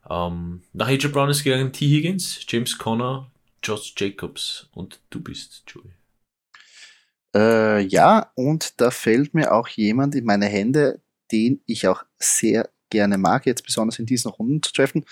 Ähm, 0.10 0.64
nach 0.74 0.88
AJ 0.88 1.10
Brown 1.10 1.30
ist 1.30 1.44
gegangen 1.44 1.72
T. 1.72 1.88
Higgins, 1.88 2.40
James 2.48 2.78
Conner, 2.78 3.30
Josh 3.64 3.94
Jacobs 3.98 4.68
und 4.74 5.00
du 5.10 5.22
bist 5.22 5.64
Joey. 5.68 5.92
Äh, 7.36 7.82
ja, 7.86 8.32
und 8.36 8.82
da 8.82 8.92
fällt 8.92 9.34
mir 9.34 9.54
auch 9.54 9.68
jemand 9.68 10.16
in 10.16 10.26
meine 10.26 10.48
Hände, 10.48 11.02
den 11.32 11.62
ich 11.66 11.88
auch 11.88 12.04
sehr 12.18 12.70
gerne 12.90 13.18
mag, 13.18 13.46
jetzt 13.46 13.64
besonders 13.64 14.00
in 14.00 14.06
diesen 14.06 14.32
Runden 14.32 14.62
zu 14.62 14.74
treffen. 14.74 15.06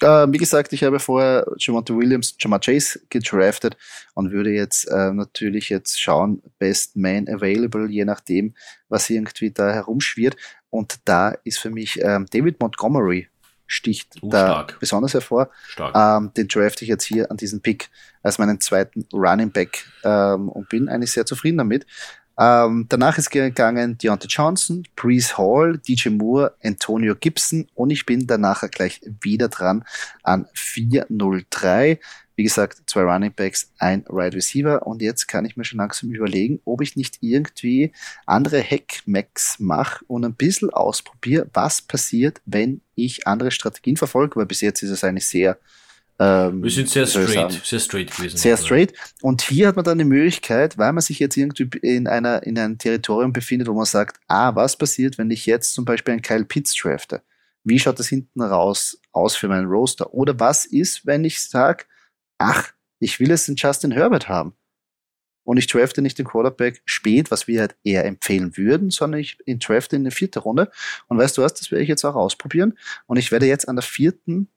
Äh, 0.00 0.26
wie 0.30 0.38
gesagt, 0.38 0.72
ich 0.72 0.82
habe 0.82 0.98
vorher 0.98 1.46
Jamonte 1.58 1.96
Williams, 1.96 2.34
Jamar 2.38 2.60
Chase 2.60 3.00
gedraftet 3.08 3.76
und 4.14 4.32
würde 4.32 4.50
jetzt 4.50 4.86
äh, 4.86 5.12
natürlich 5.12 5.68
jetzt 5.68 6.00
schauen, 6.00 6.42
Best 6.58 6.96
Man 6.96 7.28
Available, 7.28 7.88
je 7.88 8.04
nachdem, 8.04 8.54
was 8.88 9.10
irgendwie 9.10 9.50
da 9.50 9.70
herumschwirrt. 9.72 10.36
Und 10.70 11.00
da 11.04 11.36
ist 11.44 11.58
für 11.58 11.70
mich 11.70 12.00
ähm, 12.02 12.26
David 12.30 12.60
Montgomery 12.60 13.28
sticht 13.66 14.20
uh, 14.22 14.30
da 14.30 14.46
stark. 14.46 14.80
besonders 14.80 15.14
hervor. 15.14 15.48
Ähm, 15.94 16.32
den 16.36 16.48
draft 16.48 16.82
ich 16.82 16.88
jetzt 16.88 17.04
hier 17.04 17.30
an 17.30 17.36
diesen 17.36 17.62
Pick 17.62 17.88
als 18.22 18.38
meinen 18.38 18.60
zweiten 18.60 19.06
Running 19.12 19.52
Back 19.52 19.84
ähm, 20.02 20.48
und 20.48 20.68
bin 20.68 20.88
eigentlich 20.88 21.12
sehr 21.12 21.24
zufrieden 21.24 21.58
damit. 21.58 21.86
Ähm, 22.40 22.86
danach 22.88 23.18
ist 23.18 23.28
gegangen 23.28 23.98
Deontay 23.98 24.26
Johnson, 24.26 24.84
Breeze 24.96 25.36
Hall, 25.36 25.76
DJ 25.76 26.08
Moore, 26.08 26.54
Antonio 26.64 27.14
Gibson 27.14 27.68
und 27.74 27.90
ich 27.90 28.06
bin 28.06 28.26
danach 28.26 28.62
gleich 28.70 29.02
wieder 29.20 29.48
dran 29.48 29.84
an 30.22 30.46
403. 30.54 32.00
Wie 32.36 32.42
gesagt, 32.42 32.84
zwei 32.86 33.02
Running 33.02 33.34
Backs, 33.34 33.70
ein 33.78 34.04
Wide 34.04 34.14
right 34.14 34.34
Receiver 34.34 34.86
und 34.86 35.02
jetzt 35.02 35.26
kann 35.26 35.44
ich 35.44 35.58
mir 35.58 35.64
schon 35.64 35.80
langsam 35.80 36.12
überlegen, 36.12 36.60
ob 36.64 36.80
ich 36.80 36.96
nicht 36.96 37.18
irgendwie 37.20 37.92
andere 38.24 38.62
Hackmacks 38.62 39.56
mache 39.58 40.02
und 40.06 40.24
ein 40.24 40.32
bisschen 40.34 40.70
ausprobiere, 40.70 41.46
was 41.52 41.82
passiert, 41.82 42.40
wenn 42.46 42.80
ich 42.94 43.26
andere 43.26 43.50
Strategien 43.50 43.98
verfolge, 43.98 44.36
weil 44.36 44.46
bis 44.46 44.62
jetzt 44.62 44.82
ist 44.82 44.90
es 44.90 45.04
eigentlich 45.04 45.26
sehr 45.26 45.58
ähm, 46.20 46.62
Wir 46.62 46.70
sind 46.70 46.90
sehr 46.90 47.06
straight, 47.06 47.52
sehr 47.64 47.80
straight 47.80 48.14
gewesen. 48.14 48.36
Sehr 48.36 48.58
straight. 48.58 48.92
Und 49.22 49.40
hier 49.40 49.68
hat 49.68 49.76
man 49.76 49.86
dann 49.86 49.96
die 49.96 50.04
Möglichkeit, 50.04 50.76
weil 50.76 50.92
man 50.92 51.00
sich 51.00 51.18
jetzt 51.18 51.36
irgendwie 51.38 51.70
in 51.78 52.06
einer, 52.06 52.42
in 52.42 52.58
einem 52.58 52.76
Territorium 52.76 53.32
befindet, 53.32 53.68
wo 53.68 53.72
man 53.72 53.86
sagt, 53.86 54.20
ah, 54.28 54.54
was 54.54 54.76
passiert, 54.76 55.16
wenn 55.16 55.30
ich 55.30 55.46
jetzt 55.46 55.72
zum 55.72 55.86
Beispiel 55.86 56.12
einen 56.12 56.22
Kyle 56.22 56.44
Pitts 56.44 56.74
drafte? 56.74 57.22
Wie 57.64 57.78
schaut 57.78 57.98
das 57.98 58.08
hinten 58.08 58.42
raus 58.42 59.00
aus 59.12 59.34
für 59.34 59.48
meinen 59.48 59.66
Roster? 59.66 60.12
Oder 60.12 60.38
was 60.38 60.66
ist, 60.66 61.06
wenn 61.06 61.24
ich 61.24 61.42
sage, 61.42 61.84
ach, 62.36 62.70
ich 62.98 63.18
will 63.18 63.30
jetzt 63.30 63.48
den 63.48 63.56
Justin 63.56 63.90
Herbert 63.90 64.28
haben? 64.28 64.52
Und 65.44 65.56
ich 65.56 65.68
drafte 65.68 66.02
nicht 66.02 66.18
den 66.18 66.26
Quarterback 66.26 66.82
spät, 66.84 67.30
was 67.30 67.48
wir 67.48 67.60
halt 67.60 67.76
eher 67.82 68.04
empfehlen 68.04 68.58
würden, 68.58 68.90
sondern 68.90 69.20
ich 69.20 69.38
drafte 69.46 69.96
in 69.96 70.04
der 70.04 70.12
vierten 70.12 70.40
Runde. 70.40 70.70
Und 71.08 71.16
weißt 71.16 71.38
du 71.38 71.42
was, 71.42 71.54
das 71.54 71.70
werde 71.70 71.82
ich 71.82 71.88
jetzt 71.88 72.04
auch 72.04 72.14
ausprobieren. 72.14 72.78
Und 73.06 73.16
ich 73.16 73.32
werde 73.32 73.46
jetzt 73.46 73.68
an 73.68 73.76
der 73.76 73.82
vierten 73.82 74.48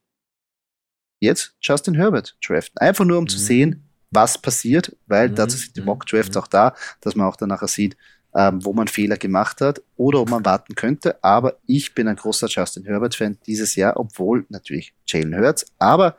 jetzt 1.23 1.55
Justin 1.61 1.95
Herbert 1.95 2.37
draften. 2.45 2.77
Einfach 2.77 3.05
nur, 3.05 3.17
um 3.17 3.23
mhm. 3.23 3.29
zu 3.29 3.37
sehen, 3.37 3.89
was 4.11 4.37
passiert, 4.37 4.95
weil 5.07 5.29
mhm. 5.29 5.35
dazu 5.35 5.57
sind 5.57 5.75
die 5.75 5.81
mhm, 5.81 5.87
Mock 5.87 6.05
Drafts 6.05 6.35
mhm. 6.35 6.41
auch 6.41 6.47
da, 6.47 6.75
dass 7.01 7.15
man 7.15 7.27
auch 7.27 7.35
dann 7.35 7.49
nachher 7.49 7.67
sieht, 7.67 7.97
ähm, 8.35 8.63
wo 8.63 8.73
man 8.73 8.87
Fehler 8.87 9.17
gemacht 9.17 9.61
hat 9.61 9.81
oder 9.95 10.21
ob 10.21 10.29
man 10.29 10.45
warten 10.45 10.75
könnte. 10.75 11.23
Aber 11.23 11.57
ich 11.65 11.93
bin 11.93 12.07
ein 12.07 12.15
großer 12.15 12.47
Justin 12.47 12.85
Herbert-Fan 12.85 13.37
dieses 13.45 13.75
Jahr, 13.75 13.97
obwohl 13.97 14.45
natürlich 14.49 14.93
Jalen 15.07 15.35
Hurts, 15.35 15.65
aber 15.79 16.15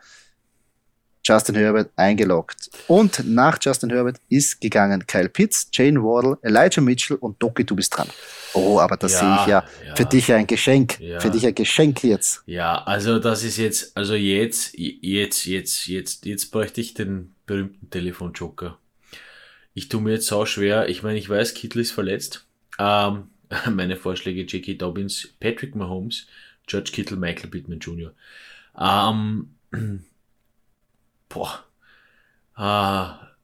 Justin 1.24 1.54
Herbert 1.54 1.90
eingeloggt. 1.96 2.70
Und 2.86 3.26
nach 3.26 3.58
Justin 3.60 3.90
Herbert 3.90 4.18
ist 4.28 4.60
gegangen 4.60 5.06
Kyle 5.06 5.28
Pitts, 5.28 5.68
Jane 5.72 6.02
Wardle, 6.02 6.38
Elijah 6.42 6.82
Mitchell 6.82 7.16
und 7.16 7.42
Doki, 7.42 7.64
du 7.64 7.74
bist 7.74 7.96
dran. 7.96 8.08
Oh, 8.52 8.78
aber 8.78 8.96
das 8.96 9.12
ja, 9.14 9.18
sehe 9.18 9.34
ich 9.40 9.46
ja, 9.46 9.64
ja, 9.86 9.96
für 9.96 10.04
dich 10.04 10.32
ein 10.32 10.46
Geschenk. 10.46 11.00
Ja. 11.00 11.18
Für 11.20 11.30
dich 11.30 11.46
ein 11.46 11.54
Geschenk 11.54 12.04
jetzt. 12.04 12.42
Ja, 12.46 12.82
also 12.84 13.18
das 13.18 13.42
ist 13.42 13.56
jetzt, 13.56 13.96
also 13.96 14.14
jetzt, 14.14 14.78
jetzt, 14.78 15.46
jetzt, 15.46 15.86
jetzt, 15.86 16.26
jetzt 16.26 16.50
bräuchte 16.50 16.80
ich 16.80 16.94
den 16.94 17.34
berühmten 17.46 17.90
Telefonjoker. 17.90 18.78
Ich 19.72 19.88
tue 19.88 20.00
mir 20.00 20.12
jetzt 20.12 20.26
so 20.26 20.46
schwer. 20.46 20.88
Ich 20.88 21.02
meine, 21.02 21.18
ich 21.18 21.28
weiß, 21.28 21.54
Kittel 21.54 21.80
ist 21.80 21.92
verletzt. 21.92 22.46
Ähm, 22.78 23.28
meine 23.70 23.96
Vorschläge 23.96 24.42
J.K. 24.42 24.74
Dobbins, 24.74 25.28
Patrick 25.40 25.74
Mahomes, 25.74 26.26
George 26.66 26.90
Kittle, 26.92 27.16
Michael 27.16 27.50
Pittman 27.50 27.80
Jr. 27.80 28.12
Ähm, 28.78 29.54
boah. 31.34 31.64
Ah, 32.54 33.34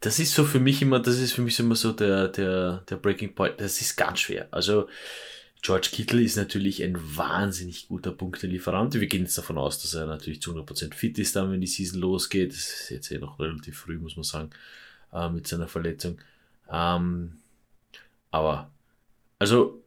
das 0.00 0.18
ist 0.18 0.34
so 0.34 0.44
für 0.44 0.60
mich 0.60 0.80
immer, 0.80 1.00
das 1.00 1.18
ist 1.18 1.32
für 1.32 1.42
mich 1.42 1.58
immer 1.58 1.76
so 1.76 1.92
der, 1.92 2.28
der, 2.28 2.78
der 2.88 2.96
Breaking 2.96 3.34
Point. 3.34 3.60
Das 3.60 3.80
ist 3.80 3.96
ganz 3.96 4.20
schwer. 4.20 4.48
Also, 4.50 4.88
George 5.62 5.90
Kittle 5.92 6.22
ist 6.22 6.36
natürlich 6.36 6.82
ein 6.82 6.96
wahnsinnig 7.16 7.88
guter 7.88 8.12
Punktelieferant. 8.12 8.94
Wir 8.94 9.06
gehen 9.06 9.22
jetzt 9.24 9.36
davon 9.36 9.58
aus, 9.58 9.82
dass 9.82 9.92
er 9.92 10.06
natürlich 10.06 10.40
zu 10.40 10.54
100% 10.54 10.94
fit 10.94 11.18
ist, 11.18 11.36
dann 11.36 11.52
wenn 11.52 11.60
die 11.60 11.66
Season 11.66 12.00
losgeht. 12.00 12.52
Das 12.52 12.58
ist 12.60 12.90
jetzt 12.90 13.10
eh 13.10 13.18
noch 13.18 13.38
relativ 13.38 13.78
früh, 13.78 13.98
muss 13.98 14.16
man 14.16 14.24
sagen, 14.24 14.50
äh, 15.12 15.28
mit 15.28 15.46
seiner 15.46 15.68
Verletzung. 15.68 16.18
Ähm, 16.70 17.38
aber, 18.30 18.70
also, 19.38 19.84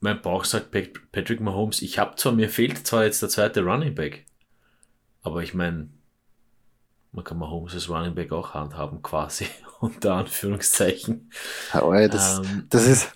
mein 0.00 0.22
Bauch 0.22 0.44
sagt 0.44 0.70
Patrick 0.70 1.40
Mahomes, 1.40 1.82
ich 1.82 1.98
habe 1.98 2.16
zwar, 2.16 2.32
mir 2.32 2.48
fehlt 2.48 2.86
zwar 2.86 3.04
jetzt 3.04 3.22
der 3.22 3.28
zweite 3.28 3.62
Running 3.62 3.94
Back, 3.94 4.24
aber 5.22 5.42
ich 5.42 5.54
meine, 5.54 5.88
man 7.12 7.24
kann 7.24 7.38
Mahomes 7.38 7.74
als 7.74 7.88
Running 7.88 8.14
Back 8.14 8.32
auch 8.32 8.54
handhaben, 8.54 9.02
quasi, 9.02 9.46
unter 9.80 10.14
Anführungszeichen. 10.14 11.30
Ja, 11.72 12.08
das, 12.08 12.38
ähm, 12.38 12.66
das 12.70 12.86
ist 12.86 13.12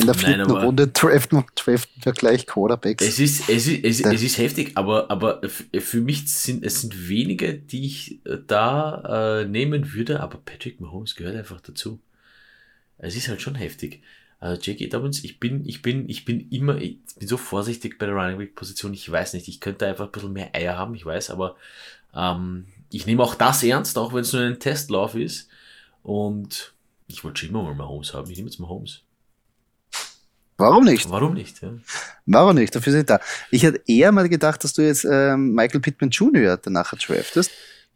in 0.00 0.06
der 0.06 0.14
vierten 0.14 0.52
Nein, 0.52 0.64
Runde 0.64 0.86
draften, 0.86 1.44
draften 1.56 2.04
wir 2.04 2.12
gleich 2.12 2.46
Quarterbacks. 2.46 3.04
Es 3.04 3.18
ist, 3.18 3.48
es 3.48 3.66
ist, 3.66 3.84
es, 3.84 4.00
es 4.00 4.22
ist 4.22 4.38
heftig, 4.38 4.72
aber, 4.76 5.10
aber 5.10 5.40
für 5.48 6.00
mich 6.00 6.32
sind 6.32 6.64
es 6.64 6.82
sind 6.82 7.08
wenige, 7.08 7.54
die 7.54 7.86
ich 7.86 8.24
äh, 8.24 8.38
da 8.46 9.40
äh, 9.40 9.44
nehmen 9.44 9.92
würde, 9.92 10.20
aber 10.20 10.38
Patrick 10.38 10.80
Mahomes 10.80 11.16
gehört 11.16 11.34
einfach 11.34 11.60
dazu. 11.60 11.98
Es 12.98 13.16
ist 13.16 13.28
halt 13.28 13.42
schon 13.42 13.56
heftig. 13.56 14.02
Also 14.38 14.60
J.K. 14.70 14.86
Dobbins, 14.86 15.24
ich 15.24 15.40
bin, 15.40 15.66
ich 15.66 15.82
bin, 15.82 16.08
ich 16.08 16.24
bin 16.24 16.48
immer, 16.50 16.76
ich 16.76 16.98
bin 17.18 17.26
so 17.26 17.36
vorsichtig 17.36 17.98
bei 17.98 18.06
der 18.06 18.14
Running 18.14 18.38
Back 18.38 18.54
Position. 18.54 18.94
Ich 18.94 19.10
weiß 19.10 19.32
nicht, 19.32 19.48
ich 19.48 19.60
könnte 19.60 19.88
einfach 19.88 20.06
ein 20.06 20.12
bisschen 20.12 20.32
mehr 20.32 20.54
Eier 20.54 20.76
haben, 20.78 20.94
ich 20.94 21.04
weiß, 21.04 21.30
aber 21.30 21.56
ähm, 22.14 22.66
ich 22.90 23.06
nehme 23.06 23.22
auch 23.22 23.34
das 23.34 23.62
ernst, 23.62 23.98
auch 23.98 24.12
wenn 24.12 24.20
es 24.20 24.32
nur 24.32 24.42
ein 24.42 24.60
Testlauf 24.60 25.14
ist. 25.14 25.48
Und 26.02 26.74
ich 27.06 27.24
wollte 27.24 27.40
schon 27.40 27.50
immer 27.50 27.62
mal 27.62 27.74
Mahomes 27.74 28.14
haben. 28.14 28.30
Ich 28.30 28.36
nehme 28.36 28.48
jetzt 28.48 28.60
Mahomes. 28.60 29.02
Warum 30.56 30.84
nicht? 30.84 31.08
Warum 31.10 31.34
nicht? 31.34 31.62
Ja. 31.62 31.72
Warum 32.26 32.56
nicht? 32.56 32.74
Dafür 32.74 32.92
sind 32.92 33.08
da. 33.08 33.20
Ich 33.50 33.62
hätte 33.62 33.80
eher 33.86 34.10
mal 34.10 34.28
gedacht, 34.28 34.64
dass 34.64 34.72
du 34.72 34.82
jetzt 34.82 35.06
ähm, 35.08 35.52
Michael 35.54 35.80
Pittman 35.80 36.10
Jr. 36.10 36.56
danach 36.56 36.94
draftest. 36.94 37.52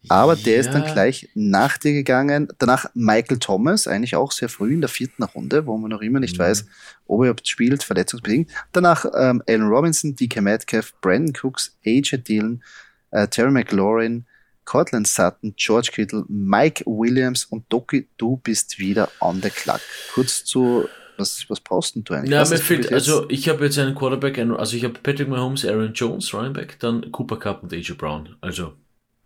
Aber 0.09 0.35
der 0.35 0.57
ist 0.57 0.71
dann 0.71 0.83
gleich 0.83 1.29
nach 1.33 1.77
dir 1.77 1.93
gegangen. 1.93 2.49
Danach 2.57 2.87
Michael 2.93 3.39
Thomas, 3.39 3.87
eigentlich 3.87 4.15
auch 4.15 4.31
sehr 4.31 4.49
früh 4.49 4.73
in 4.73 4.81
der 4.81 4.89
vierten 4.89 5.23
Runde, 5.23 5.65
wo 5.65 5.77
man 5.77 5.91
noch 5.91 6.01
immer 6.01 6.19
nicht 6.19 6.37
mhm. 6.37 6.43
weiß, 6.43 6.65
ob 7.07 7.21
er 7.21 7.23
überhaupt 7.25 7.47
spielt, 7.47 7.83
verletzungsbedingt. 7.83 8.51
Danach 8.73 9.05
ähm, 9.05 9.41
Alan 9.47 9.67
Robinson, 9.67 10.15
DK 10.15 10.41
Metcalf, 10.41 10.93
Brandon 11.01 11.33
Cooks, 11.41 11.77
AJ 11.85 12.17
Dillon, 12.17 12.63
äh, 13.11 13.27
Terry 13.27 13.51
McLaurin, 13.51 14.25
Cortland 14.65 15.07
Sutton, 15.07 15.53
George 15.55 15.89
Kittle, 15.93 16.25
Mike 16.27 16.83
Williams 16.85 17.45
und 17.45 17.65
Doki, 17.69 18.07
du 18.17 18.37
bist 18.37 18.79
wieder 18.79 19.09
on 19.19 19.41
the 19.41 19.49
clock. 19.49 19.81
Kurz 20.13 20.43
zu, 20.43 20.87
was, 21.17 21.45
was 21.49 21.59
brauchst 21.59 21.95
du 21.95 22.13
eigentlich? 22.13 22.31
Ja, 22.31 22.45
mir 22.45 22.57
fehlt, 22.57 22.91
also 22.91 23.29
ich 23.29 23.49
habe 23.49 23.65
jetzt 23.65 23.77
einen 23.77 23.95
Quarterback, 23.95 24.37
also 24.39 24.77
ich 24.77 24.83
habe 24.83 24.95
Patrick 25.01 25.27
Mahomes, 25.27 25.65
Aaron 25.65 25.93
Jones, 25.93 26.33
Running 26.33 26.53
Back, 26.53 26.79
dann 26.79 27.11
Cooper 27.11 27.37
Cup 27.37 27.63
und 27.63 27.73
AJ 27.73 27.93
Brown. 27.93 28.35
Also 28.41 28.73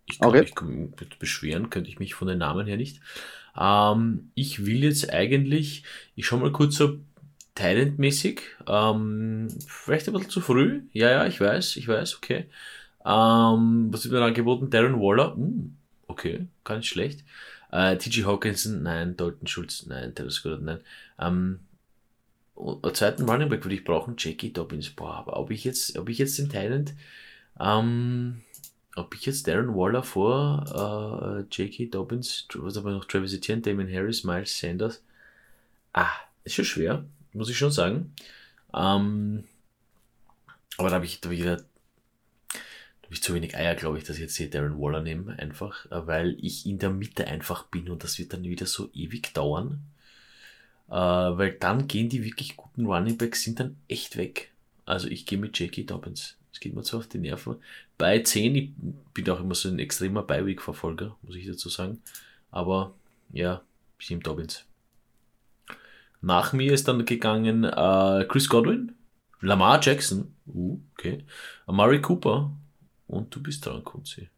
ich 0.05 0.19
kann 0.19 0.29
okay. 0.29 0.51
mich 0.69 1.19
beschweren, 1.19 1.69
könnte 1.69 1.89
ich 1.89 1.99
mich 1.99 2.13
von 2.13 2.27
den 2.27 2.39
Namen 2.39 2.65
her 2.65 2.77
nicht. 2.77 3.01
Ähm, 3.59 4.31
ich 4.35 4.65
will 4.65 4.83
jetzt 4.83 5.11
eigentlich, 5.11 5.83
ich 6.15 6.25
schau 6.25 6.37
mal 6.37 6.51
kurz 6.51 6.75
so 6.75 6.99
Talentmäßig, 7.55 8.41
ähm, 8.67 9.47
vielleicht 9.67 10.07
ein 10.07 10.13
bisschen 10.13 10.29
zu 10.29 10.41
früh. 10.41 10.83
Ja, 10.93 11.09
ja, 11.09 11.25
ich 11.25 11.41
weiß, 11.41 11.77
ich 11.77 11.87
weiß, 11.87 12.17
okay. 12.17 12.45
Ähm, 13.05 13.87
was 13.91 14.03
wird 14.03 14.13
mir 14.13 14.25
angeboten? 14.25 14.69
Darren 14.69 14.99
Waller? 14.99 15.35
Hm, 15.35 15.75
okay, 16.07 16.47
gar 16.63 16.77
nicht 16.77 16.89
schlecht. 16.89 17.23
Äh, 17.71 17.97
TG 17.97 18.25
Hawkinson? 18.25 18.83
Nein. 18.83 19.17
Dalton 19.17 19.47
Schulz? 19.47 19.85
Nein. 19.87 20.15
Taylor 20.15 20.31
Scott? 20.31 20.61
Nein. 20.61 20.79
Ähm, 21.19 21.59
einen 22.57 22.95
zweiten 22.95 23.29
Running 23.29 23.49
Back 23.49 23.63
würde 23.65 23.75
ich 23.75 23.83
brauchen. 23.83 24.15
Jackie 24.17 24.51
Dobbins. 24.51 24.89
Boah, 24.89 25.15
aber 25.15 25.37
ob 25.37 25.51
ich 25.51 25.63
jetzt, 25.63 25.97
ob 25.97 26.09
ich 26.09 26.17
jetzt 26.17 26.37
den 26.39 26.49
Thailand, 26.49 26.93
ähm, 27.59 28.41
ob 28.95 29.13
ich 29.13 29.25
jetzt 29.25 29.47
Darren 29.47 29.75
Waller 29.75 30.03
vor 30.03 30.65
äh, 30.73 31.55
J.K. 31.55 31.87
Dobbins, 31.87 32.47
was 32.55 32.77
aber 32.77 32.91
noch 32.91 33.05
Travis 33.05 33.33
Etienne, 33.33 33.61
Damon 33.61 33.91
Harris, 33.91 34.23
Miles 34.23 34.57
Sanders. 34.57 35.03
Ah, 35.93 36.09
ist 36.43 36.55
schon 36.55 36.65
schwer, 36.65 37.05
muss 37.33 37.49
ich 37.49 37.57
schon 37.57 37.71
sagen. 37.71 38.13
Ähm, 38.73 39.43
aber 40.77 40.89
da 40.89 40.95
habe 40.95 41.05
ich, 41.05 41.21
da 41.21 41.29
hab 41.29 41.33
ich 41.33 41.41
wieder 41.41 41.63
habe 43.07 43.13
ich 43.13 43.23
zu 43.23 43.33
wenig 43.33 43.55
Eier, 43.55 43.73
glaube 43.75 43.97
ich, 43.97 44.03
dass 44.03 44.17
ich 44.17 44.23
jetzt 44.23 44.35
hier 44.35 44.49
Darren 44.49 44.77
Waller 44.81 45.01
nehme, 45.01 45.39
einfach, 45.39 45.85
äh, 45.85 46.07
weil 46.07 46.35
ich 46.41 46.65
in 46.65 46.77
der 46.77 46.89
Mitte 46.89 47.25
einfach 47.25 47.63
bin 47.63 47.89
und 47.89 48.03
das 48.03 48.19
wird 48.19 48.33
dann 48.33 48.43
wieder 48.43 48.65
so 48.65 48.89
ewig 48.93 49.33
dauern. 49.33 49.79
Äh, 50.89 50.91
weil 50.91 51.53
dann 51.53 51.87
gehen 51.87 52.09
die 52.09 52.25
wirklich 52.25 52.57
guten 52.57 52.85
Running 52.85 53.17
Backs 53.17 53.43
sind 53.43 53.61
dann 53.61 53.77
echt 53.87 54.17
weg. 54.17 54.51
Also 54.85 55.07
ich 55.07 55.25
gehe 55.25 55.37
mit 55.37 55.57
J.K. 55.57 55.83
Dobbins. 55.83 56.35
Es 56.51 56.59
geht 56.59 56.75
mir 56.75 56.83
zu 56.83 56.97
auf 56.97 57.07
die 57.07 57.17
Nerven. 57.17 57.55
Bei 57.97 58.19
10, 58.19 58.55
ich 58.55 58.71
bin 59.13 59.29
auch 59.29 59.39
immer 59.39 59.55
so 59.55 59.69
ein 59.69 59.79
extremer 59.79 60.23
Bi-Week-Verfolger, 60.23 61.15
muss 61.21 61.35
ich 61.37 61.47
dazu 61.47 61.69
sagen. 61.69 62.01
Aber 62.51 62.93
ja, 63.31 63.61
ich 63.99 64.09
nehme 64.09 64.21
Dobbins. 64.21 64.65
Nach 66.19 66.51
mir 66.51 66.73
ist 66.73 66.89
dann 66.89 67.05
gegangen 67.05 67.63
äh, 67.63 68.25
Chris 68.27 68.49
Godwin, 68.49 68.95
Lamar 69.39 69.79
Jackson, 69.81 70.35
uh, 70.47 70.77
okay, 70.93 71.23
Amari 71.67 72.01
Cooper, 72.01 72.51
und 73.07 73.33
du 73.33 73.41
bist 73.41 73.65
dran, 73.65 73.83
Kunzi. 73.83 74.29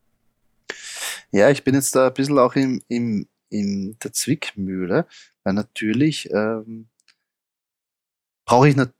Ja, 1.32 1.50
ich 1.50 1.64
bin 1.64 1.76
jetzt 1.76 1.96
da 1.96 2.08
ein 2.08 2.14
bisschen 2.14 2.40
auch 2.40 2.56
im, 2.56 2.82
im, 2.88 3.28
in 3.50 3.98
der 4.04 4.14
Zwickmühle, 4.14 5.06
weil 5.44 5.54
natürlich 5.54 6.30
ähm, 6.32 6.90
brauche 8.46 8.70
ich 8.70 8.76
einen 8.76 8.92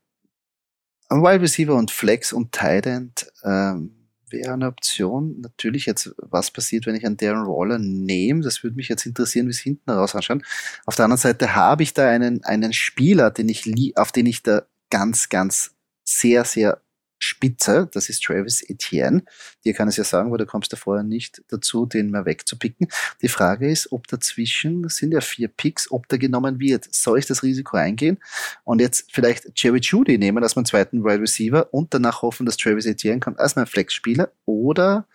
Wide 1.10 1.42
Receiver 1.42 1.74
und 1.74 1.90
Flex 1.90 2.32
und 2.32 2.52
Tight 2.52 2.86
End 2.86 3.32
ähm, 3.42 4.00
wäre 4.28 4.52
eine 4.52 4.68
Option. 4.68 5.40
Natürlich 5.40 5.86
jetzt, 5.86 6.14
was 6.18 6.50
passiert, 6.50 6.86
wenn 6.86 6.94
ich 6.94 7.04
einen 7.04 7.16
Darren 7.16 7.46
Waller 7.46 7.78
nehme? 7.78 8.42
Das 8.42 8.62
würde 8.62 8.76
mich 8.76 8.88
jetzt 8.88 9.06
interessieren, 9.06 9.46
wie 9.46 9.50
es 9.50 9.58
hinten 9.58 9.90
raus 9.90 10.14
anschaut. 10.14 10.42
Auf 10.86 10.94
der 10.94 11.06
anderen 11.06 11.20
Seite 11.20 11.54
habe 11.56 11.82
ich 11.82 11.94
da 11.94 12.08
einen, 12.08 12.44
einen 12.44 12.72
Spieler, 12.72 13.30
den 13.30 13.48
ich, 13.48 13.66
auf 13.96 14.12
den 14.12 14.26
ich 14.26 14.42
da 14.42 14.62
ganz, 14.90 15.28
ganz 15.28 15.74
sehr, 16.04 16.44
sehr 16.44 16.80
Spitze, 17.20 17.88
das 17.92 18.08
ist 18.08 18.24
Travis 18.24 18.62
Etienne. 18.68 19.22
Dir 19.64 19.74
kann 19.74 19.88
es 19.88 19.96
ja 19.96 20.04
sagen, 20.04 20.30
weil 20.30 20.38
du 20.38 20.46
kommst 20.46 20.72
ja 20.72 20.78
vorher 20.78 21.04
nicht 21.04 21.42
dazu, 21.48 21.86
den 21.86 22.10
mal 22.10 22.24
wegzupicken. 22.24 22.88
Die 23.22 23.28
Frage 23.28 23.70
ist, 23.70 23.92
ob 23.92 24.08
dazwischen, 24.08 24.88
sind 24.88 25.12
ja 25.12 25.20
vier 25.20 25.48
Picks, 25.48 25.90
ob 25.90 26.08
der 26.08 26.18
genommen 26.18 26.58
wird. 26.58 26.92
Soll 26.92 27.18
ich 27.18 27.26
das 27.26 27.42
Risiko 27.42 27.76
eingehen 27.76 28.18
und 28.64 28.80
jetzt 28.80 29.12
vielleicht 29.12 29.52
Jerry 29.54 29.80
Judy 29.80 30.18
nehmen 30.18 30.42
als 30.42 30.56
meinen 30.56 30.64
zweiten 30.64 31.04
Wide 31.04 31.20
Receiver 31.20 31.72
und 31.72 31.92
danach 31.94 32.22
hoffen, 32.22 32.46
dass 32.46 32.56
Travis 32.56 32.86
Etienne 32.86 33.20
kommt 33.20 33.38
als 33.38 33.54
mein 33.54 33.66
Flex-Spieler 33.66 34.32
oder 34.46 35.06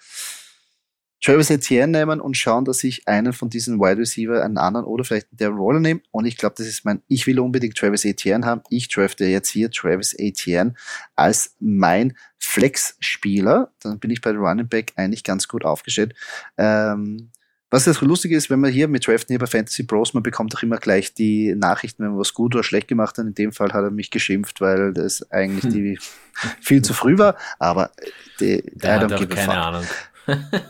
Travis 1.21 1.49
Etienne 1.49 1.97
nehmen 1.99 2.21
und 2.21 2.37
schauen, 2.37 2.65
dass 2.65 2.83
ich 2.83 3.07
einen 3.07 3.33
von 3.33 3.49
diesen 3.49 3.79
Wide 3.79 3.97
Receiver, 3.97 4.43
einen 4.43 4.57
anderen 4.57 4.85
oder 4.85 5.03
vielleicht 5.03 5.27
einen 5.31 5.37
Darren 5.37 5.57
Waller 5.57 5.79
nehme. 5.79 6.01
Und 6.11 6.25
ich 6.25 6.37
glaube, 6.37 6.55
das 6.57 6.67
ist 6.67 6.85
mein, 6.85 7.01
ich 7.07 7.25
will 7.25 7.39
unbedingt 7.39 7.77
Travis 7.77 8.05
Etienne 8.05 8.45
haben. 8.45 8.61
Ich 8.69 8.89
drafte 8.89 9.25
jetzt 9.25 9.49
hier 9.49 9.71
Travis 9.71 10.13
Etienne 10.13 10.73
als 11.15 11.55
mein 11.59 12.15
Flex-Spieler. 12.37 13.71
Dann 13.81 13.99
bin 13.99 14.11
ich 14.11 14.21
bei 14.21 14.31
Running 14.31 14.67
Back 14.67 14.93
eigentlich 14.97 15.23
ganz 15.23 15.47
gut 15.47 15.65
aufgestellt. 15.65 16.13
Ähm, 16.57 17.31
was 17.71 17.85
das 17.85 17.99
Lustige 17.99 18.37
ist, 18.37 18.49
wenn 18.49 18.59
man 18.59 18.71
hier 18.71 18.87
mit 18.87 19.07
Draften 19.07 19.33
hier 19.33 19.39
bei 19.39 19.47
Fantasy 19.47 19.83
Bros, 19.83 20.13
man 20.13 20.23
bekommt 20.23 20.55
auch 20.55 20.61
immer 20.61 20.77
gleich 20.77 21.13
die 21.13 21.55
Nachrichten, 21.55 22.03
wenn 22.03 22.11
man 22.11 22.19
was 22.19 22.33
gut 22.33 22.53
oder 22.55 22.63
schlecht 22.63 22.87
gemacht 22.87 23.17
hat. 23.17 23.25
In 23.25 23.33
dem 23.33 23.51
Fall 23.51 23.73
hat 23.73 23.83
er 23.83 23.91
mich 23.91 24.11
geschimpft, 24.11 24.61
weil 24.61 24.93
das 24.93 25.29
eigentlich 25.31 25.73
die 25.73 25.99
viel 26.61 26.83
zu 26.83 26.93
früh 26.93 27.17
war. 27.17 27.35
Aber 27.57 27.91
die, 28.39 28.63
der 28.75 29.01
hat 29.01 29.11
auch 29.11 29.27
keine 29.27 29.53
Ahnung. 29.53 29.83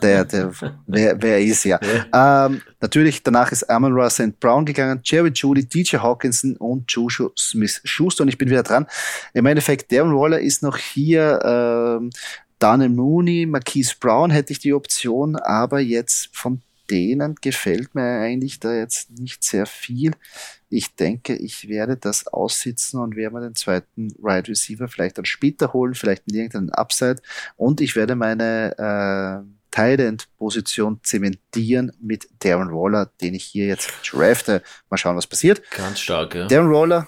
Der, 0.02 0.24
der, 0.24 0.52
wer, 0.86 1.22
wer 1.22 1.40
ist 1.40 1.64
ja. 1.64 1.78
ja. 2.12 2.46
Ähm, 2.46 2.62
natürlich, 2.80 3.22
danach 3.22 3.52
ist 3.52 3.68
Amon 3.70 3.92
Ra 3.92 4.10
St. 4.10 4.38
Brown 4.40 4.64
gegangen, 4.64 5.00
Jerry 5.04 5.30
Judy, 5.34 5.64
DJ 5.64 5.96
Hawkinson 5.96 6.56
und 6.56 6.90
Joshua 6.90 7.30
Smith 7.36 7.80
Schuster 7.84 8.22
und 8.22 8.28
ich 8.28 8.38
bin 8.38 8.50
wieder 8.50 8.62
dran. 8.62 8.86
Im 9.34 9.46
Endeffekt, 9.46 9.92
Darren 9.92 10.14
Waller 10.14 10.40
ist 10.40 10.62
noch 10.62 10.76
hier, 10.76 11.40
ähm, 11.44 12.10
Daniel 12.58 12.90
Mooney, 12.90 13.46
Marquise 13.46 13.94
Brown 14.00 14.30
hätte 14.30 14.52
ich 14.52 14.58
die 14.58 14.72
Option, 14.72 15.36
aber 15.36 15.80
jetzt 15.80 16.30
von 16.32 16.62
denen 16.90 17.34
gefällt 17.40 17.94
mir 17.94 18.20
eigentlich 18.20 18.60
da 18.60 18.72
jetzt 18.72 19.10
nicht 19.10 19.44
sehr 19.44 19.66
viel. 19.66 20.12
Ich 20.68 20.94
denke, 20.96 21.36
ich 21.36 21.68
werde 21.68 21.96
das 21.96 22.26
aussitzen 22.26 23.00
und 23.00 23.16
werde 23.16 23.34
mir 23.34 23.40
den 23.42 23.54
zweiten 23.54 24.10
Wide 24.18 24.48
Receiver 24.48 24.88
vielleicht 24.88 25.18
dann 25.18 25.24
später 25.24 25.72
holen, 25.72 25.94
vielleicht 25.94 26.26
mit 26.26 26.36
irgendeinem 26.36 26.70
Upside. 26.70 27.22
Und 27.56 27.80
ich 27.80 27.94
werde 27.94 28.16
meine 28.16 28.76
äh, 28.76 29.56
Tight 29.70 30.00
End 30.00 30.28
Position 30.38 31.00
zementieren 31.02 31.92
mit 32.00 32.28
Darren 32.38 32.72
Waller, 32.72 33.10
den 33.20 33.34
ich 33.34 33.44
hier 33.44 33.66
jetzt 33.66 33.92
drafte. 34.10 34.62
Mal 34.90 34.96
schauen, 34.96 35.16
was 35.16 35.26
passiert. 35.26 35.62
Ganz 35.70 36.00
stark, 36.00 36.34
ja. 36.34 36.46
Darren 36.46 36.70
Waller, 36.72 37.06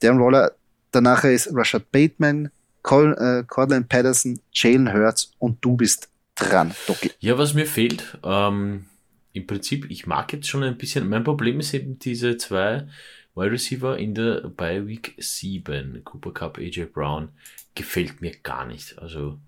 Darren 0.00 0.20
Waller, 0.20 0.52
danach 0.92 1.24
ist 1.24 1.48
Rashad 1.54 1.90
Bateman, 1.90 2.50
Col 2.82 3.14
äh, 3.14 3.44
Cortland 3.46 3.88
Patterson, 3.88 4.38
Jalen 4.52 4.92
Hurts 4.92 5.32
und 5.38 5.64
du 5.64 5.76
bist 5.76 6.10
dran, 6.34 6.74
Doki. 6.86 7.10
Ja, 7.20 7.38
was 7.38 7.54
mir 7.54 7.66
fehlt, 7.66 8.18
ähm, 8.22 8.86
im 9.32 9.46
Prinzip, 9.46 9.90
ich 9.90 10.06
mag 10.06 10.32
jetzt 10.32 10.48
schon 10.48 10.62
ein 10.62 10.78
bisschen, 10.78 11.08
mein 11.08 11.24
Problem 11.24 11.60
ist 11.60 11.74
eben 11.74 11.98
diese 11.98 12.36
zwei 12.36 12.86
Wide 13.34 13.52
Receiver 13.52 13.96
in 13.96 14.14
der 14.14 14.48
bei 14.48 14.86
Week 14.86 15.14
7, 15.18 16.02
Cooper 16.04 16.32
Cup, 16.32 16.58
AJ 16.58 16.86
Brown, 16.86 17.28
gefällt 17.74 18.20
mir 18.20 18.32
gar 18.42 18.66
nicht. 18.66 18.98
Also, 18.98 19.38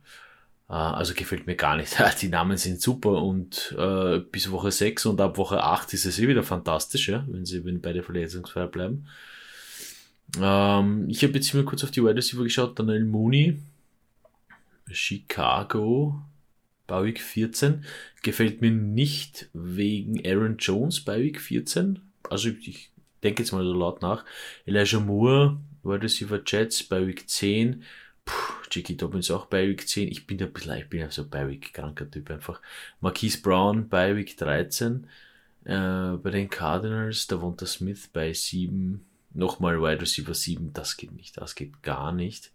äh, 0.69 0.75
also 0.75 1.15
gefällt 1.15 1.47
mir 1.47 1.57
gar 1.57 1.77
nicht. 1.77 1.97
Die 2.23 2.29
Namen 2.29 2.57
sind 2.57 2.81
super 2.81 3.23
und 3.23 3.75
äh, 3.77 4.21
bis 4.21 4.51
Woche 4.51 4.71
6 4.71 5.07
und 5.07 5.21
ab 5.21 5.37
Woche 5.37 5.63
8 5.63 5.93
ist 5.95 6.07
es 6.07 6.19
eh 6.19 6.29
wieder 6.29 6.45
fantastisch, 6.45 7.09
ja, 7.09 7.25
wenn 7.29 7.45
sie 7.45 7.65
wenn 7.65 7.81
beide 7.81 8.03
verletzungsfrei 8.03 8.67
bleiben. 8.67 9.07
Ähm, 10.41 11.09
ich 11.09 11.23
habe 11.25 11.35
jetzt 11.35 11.53
mal 11.55 11.65
kurz 11.65 11.85
auf 11.85 11.91
die 11.91 12.03
Wide 12.03 12.17
Receiver 12.17 12.45
geschaut, 12.45 12.79
Daniel 12.79 13.05
Mooney, 13.05 13.59
Chicago, 14.91 16.23
bei 16.93 17.05
Week 17.05 17.21
14. 17.21 17.85
Gefällt 18.23 18.61
mir 18.61 18.71
nicht 18.71 19.49
wegen 19.55 20.25
Aaron 20.27 20.59
Jones 20.59 21.01
bei 21.01 21.23
Week 21.23 21.41
14. 21.41 22.01
Also 22.29 22.51
ich 22.51 22.91
denke 23.23 23.43
jetzt 23.43 23.53
mal 23.53 23.65
so 23.65 23.73
laut 23.73 24.03
nach. 24.03 24.27
Elijah 24.67 25.01
Moore, 25.01 25.59
Wide 25.83 26.03
Receiver 26.03 26.43
Jets 26.45 26.83
bei 26.83 27.07
Week 27.07 27.27
10. 27.27 27.83
Puh, 28.27 28.53
J.K. 28.71 28.95
Dobbins 28.95 29.31
auch 29.31 29.47
bei 29.47 29.67
Week 29.69 29.89
10. 29.89 30.09
Ich 30.09 30.27
bin 30.27 30.37
da 30.37 30.45
ein 30.45 30.53
bisschen, 30.53 30.77
ich 30.77 30.89
bin 30.91 31.11
so 31.11 31.27
bei 31.27 31.49
Week 31.49 31.73
kranker 31.73 32.11
Typ 32.11 32.31
einfach. 32.31 32.61
Marquise 33.01 33.41
Brown 33.41 33.89
bei 33.89 34.15
Week 34.15 34.37
13. 34.37 35.07
Äh, 35.65 36.13
bei 36.23 36.31
den 36.31 36.51
Cardinals, 36.51 37.27
da 37.27 37.41
wohnt 37.41 37.63
der 37.63 37.69
Smith 37.69 38.11
bei 38.13 38.35
7. 38.35 39.03
Nochmal 39.33 39.81
Wide 39.81 40.03
Receiver 40.03 40.35
7. 40.35 40.75
Das 40.75 40.99
geht 40.99 41.13
nicht, 41.13 41.39
das 41.39 41.55
geht 41.55 41.83
gar 41.83 42.13
nicht. 42.13 42.53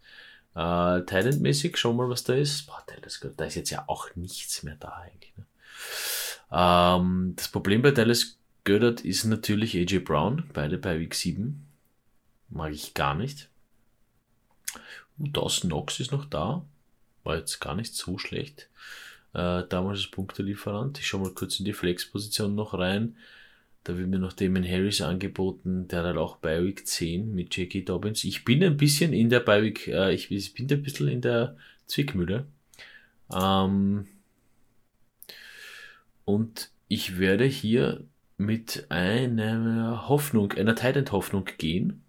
Äh, 0.57 1.05
Talentmäßig, 1.05 1.77
schau 1.77 1.93
mal, 1.93 2.09
was 2.09 2.23
da 2.23 2.33
ist. 2.33 2.65
Boah, 2.65 2.83
Dallas, 2.87 3.23
da 3.37 3.45
ist 3.45 3.53
jetzt 3.53 3.69
ja 3.69 3.83
auch 3.85 4.15
nichts 4.15 4.63
mehr 4.63 4.75
da 4.79 4.89
eigentlich. 4.89 5.31
Ne? 5.37 5.45
Ähm, 6.51 7.33
das 7.35 7.49
Problem 7.49 7.83
bei 7.83 7.91
Dallas 7.91 8.39
Gödert 8.63 9.01
ist 9.01 9.25
natürlich 9.25 9.77
AJ 9.77 9.99
Brown, 9.99 10.49
beide 10.53 10.79
bei 10.79 10.99
Week 10.99 11.13
7. 11.13 11.63
Mag 12.49 12.73
ich 12.73 12.95
gar 12.95 13.13
nicht. 13.13 13.49
Uh, 15.19 15.27
Dawson 15.27 15.69
Knox 15.69 15.99
ist 15.99 16.11
noch 16.11 16.25
da. 16.25 16.65
War 17.23 17.37
jetzt 17.37 17.59
gar 17.59 17.75
nicht 17.75 17.93
so 17.93 18.17
schlecht. 18.17 18.67
Äh, 19.33 19.63
damals 19.69 19.99
als 19.99 20.11
Punktelieferant. 20.11 20.97
Ich 20.97 21.05
schau 21.05 21.19
mal 21.19 21.35
kurz 21.35 21.59
in 21.59 21.65
die 21.65 21.73
Flex-Position 21.73 22.55
noch 22.55 22.73
rein. 22.73 23.15
Da 23.87 23.97
wird 23.97 24.09
mir 24.09 24.19
noch 24.19 24.33
Damon 24.33 24.65
Harris 24.65 24.99
angeboten, 24.99 25.87
der 25.87 26.03
hat 26.03 26.17
auch 26.17 26.35
bei 26.35 26.61
Week 26.61 26.85
10 26.85 27.33
mit 27.33 27.55
J.K. 27.55 27.83
Dobbins. 27.83 28.25
Ich 28.25 28.43
bin 28.43 28.61
ein 28.61 28.75
bisschen 28.75 29.13
in 29.13 29.29
der 29.29 29.39
bei 29.39 29.63
Week, 29.63 29.87
äh, 29.87 30.13
ich, 30.13 30.29
ich 30.29 30.53
bin 30.53 30.69
ein 30.69 30.83
bisschen 30.83 31.07
in 31.07 31.21
der 31.21 31.55
Zwickmühle. 31.85 32.45
Ähm, 33.33 34.07
und 36.25 36.69
ich 36.89 37.17
werde 37.17 37.45
hier 37.45 38.03
mit 38.35 38.87
einer 38.89 40.09
Hoffnung, 40.09 40.51
einer 40.51 40.75
Titan-Hoffnung 40.75 41.45
gehen, 41.57 42.01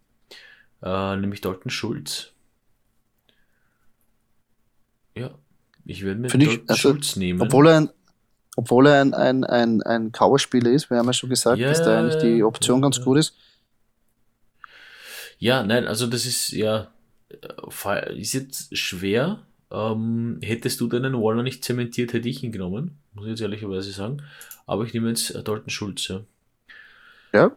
äh, 0.83 1.15
nämlich 1.15 1.43
Dalton 1.43 1.71
Schulz. 1.71 2.33
Ja, 5.15 5.39
ich 5.85 6.05
werde 6.05 6.19
mir 6.19 6.27
Dalton 6.27 6.41
ich, 6.41 6.61
also, 6.69 6.75
Schulz 6.75 7.15
nehmen. 7.15 7.41
Obwohl 7.41 7.69
er 7.69 7.77
ein 7.77 7.91
obwohl 8.59 8.89
er 8.89 9.01
ein, 9.01 9.15
ein, 9.15 9.45
ein, 9.45 9.83
ein 9.83 10.11
Cowboy-Spieler 10.11 10.73
ist, 10.73 10.91
wir 10.91 10.99
haben 10.99 11.07
ja 11.07 11.13
schon 11.13 11.31
gesagt, 11.31 11.59
ja, 11.61 11.69
dass 11.69 11.81
da 11.81 11.97
eigentlich 11.97 12.21
die 12.21 12.43
Option 12.43 12.81
ja, 12.81 12.83
ganz 12.83 13.01
gut 13.01 13.17
ist. 13.19 13.37
Ja, 15.39 15.63
nein, 15.63 15.87
also 15.87 16.09
das 16.09 16.27
ist 16.27 16.51
ja, 16.51 16.89
ist 18.17 18.33
jetzt 18.33 18.77
schwer. 18.77 19.47
Ähm, 19.71 20.41
hättest 20.43 20.81
du 20.81 20.89
deinen 20.89 21.15
Waller 21.15 21.45
nicht 21.45 21.63
zementiert, 21.63 22.13
hätte 22.13 22.29
ich 22.29 22.43
ihn 22.43 22.51
genommen, 22.51 22.99
muss 23.13 23.27
ich 23.27 23.31
jetzt 23.31 23.43
ehrlicherweise 23.43 23.93
sagen. 23.93 24.25
Aber 24.67 24.83
ich 24.83 24.93
nehme 24.93 25.11
jetzt 25.11 25.37
Dalton 25.37 25.71
Schulz, 25.71 26.09
ja. 26.09 26.23
Ja, 27.33 27.57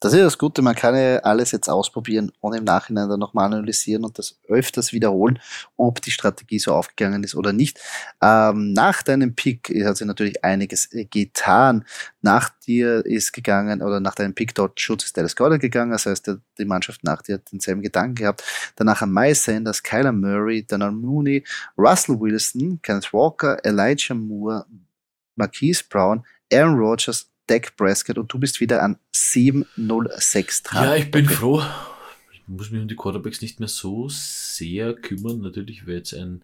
das 0.00 0.12
ist 0.12 0.20
das 0.20 0.38
Gute, 0.38 0.60
man 0.60 0.74
kann 0.74 0.94
ja 0.94 1.18
alles 1.20 1.52
jetzt 1.52 1.70
ausprobieren 1.70 2.30
und 2.40 2.54
im 2.54 2.64
Nachhinein 2.64 3.08
dann 3.08 3.18
nochmal 3.18 3.46
analysieren 3.46 4.04
und 4.04 4.18
das 4.18 4.38
öfters 4.46 4.92
wiederholen, 4.92 5.38
ob 5.76 6.02
die 6.02 6.10
Strategie 6.10 6.58
so 6.58 6.74
aufgegangen 6.74 7.24
ist 7.24 7.34
oder 7.34 7.54
nicht. 7.54 7.80
Ähm, 8.20 8.74
nach 8.74 9.02
deinem 9.02 9.34
Pick 9.34 9.70
hat 9.84 9.96
sich 9.96 10.06
natürlich 10.06 10.44
einiges 10.44 10.92
äh, 10.92 11.06
getan. 11.06 11.84
Nach 12.20 12.50
dir 12.50 13.06
ist 13.06 13.32
gegangen, 13.32 13.80
oder 13.80 14.00
nach 14.00 14.14
deinem 14.14 14.34
Pick 14.34 14.54
dort 14.54 14.78
Schutz 14.80 15.04
ist 15.04 15.16
Dallas 15.16 15.34
Gordon 15.34 15.58
gegangen, 15.58 15.92
das 15.92 16.04
heißt, 16.04 16.30
die 16.58 16.64
Mannschaft 16.66 17.02
nach 17.02 17.22
dir 17.22 17.36
hat 17.36 17.50
denselben 17.50 17.80
Gedanken 17.80 18.16
gehabt. 18.16 18.44
Danach 18.76 19.00
am 19.00 19.12
Miles 19.12 19.44
Sanders, 19.44 19.82
Kyler 19.82 20.12
Murray, 20.12 20.62
Donald 20.62 20.94
Mooney, 20.94 21.42
Russell 21.78 22.20
Wilson, 22.20 22.80
Kenneth 22.82 23.12
Walker, 23.14 23.58
Elijah 23.64 24.14
Moore, 24.14 24.66
Marquise 25.36 25.82
Brown, 25.88 26.24
Aaron 26.52 26.74
Rodgers, 26.74 27.30
Dak 27.46 27.76
Prescott 27.76 28.18
und 28.18 28.32
du 28.32 28.38
bist 28.38 28.60
wieder 28.60 28.82
an 28.82 28.98
706 29.12 30.62
dran. 30.62 30.84
Ja, 30.84 30.96
ich 30.96 31.10
bin 31.10 31.26
okay. 31.26 31.34
froh. 31.34 31.62
Ich 32.32 32.42
muss 32.46 32.70
mich 32.70 32.80
um 32.80 32.88
die 32.88 32.96
Quarterbacks 32.96 33.40
nicht 33.40 33.60
mehr 33.60 33.68
so 33.68 34.08
sehr 34.08 34.94
kümmern. 34.94 35.40
Natürlich 35.40 35.86
wäre 35.86 35.98
jetzt 35.98 36.14
ein, 36.14 36.42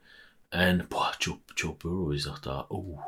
ein, 0.50 0.84
boah, 0.88 1.12
Joe, 1.20 1.38
Joe 1.56 1.74
Burrow 1.74 2.14
ist 2.14 2.28
auch 2.28 2.38
da. 2.38 2.66
Oh. 2.68 2.98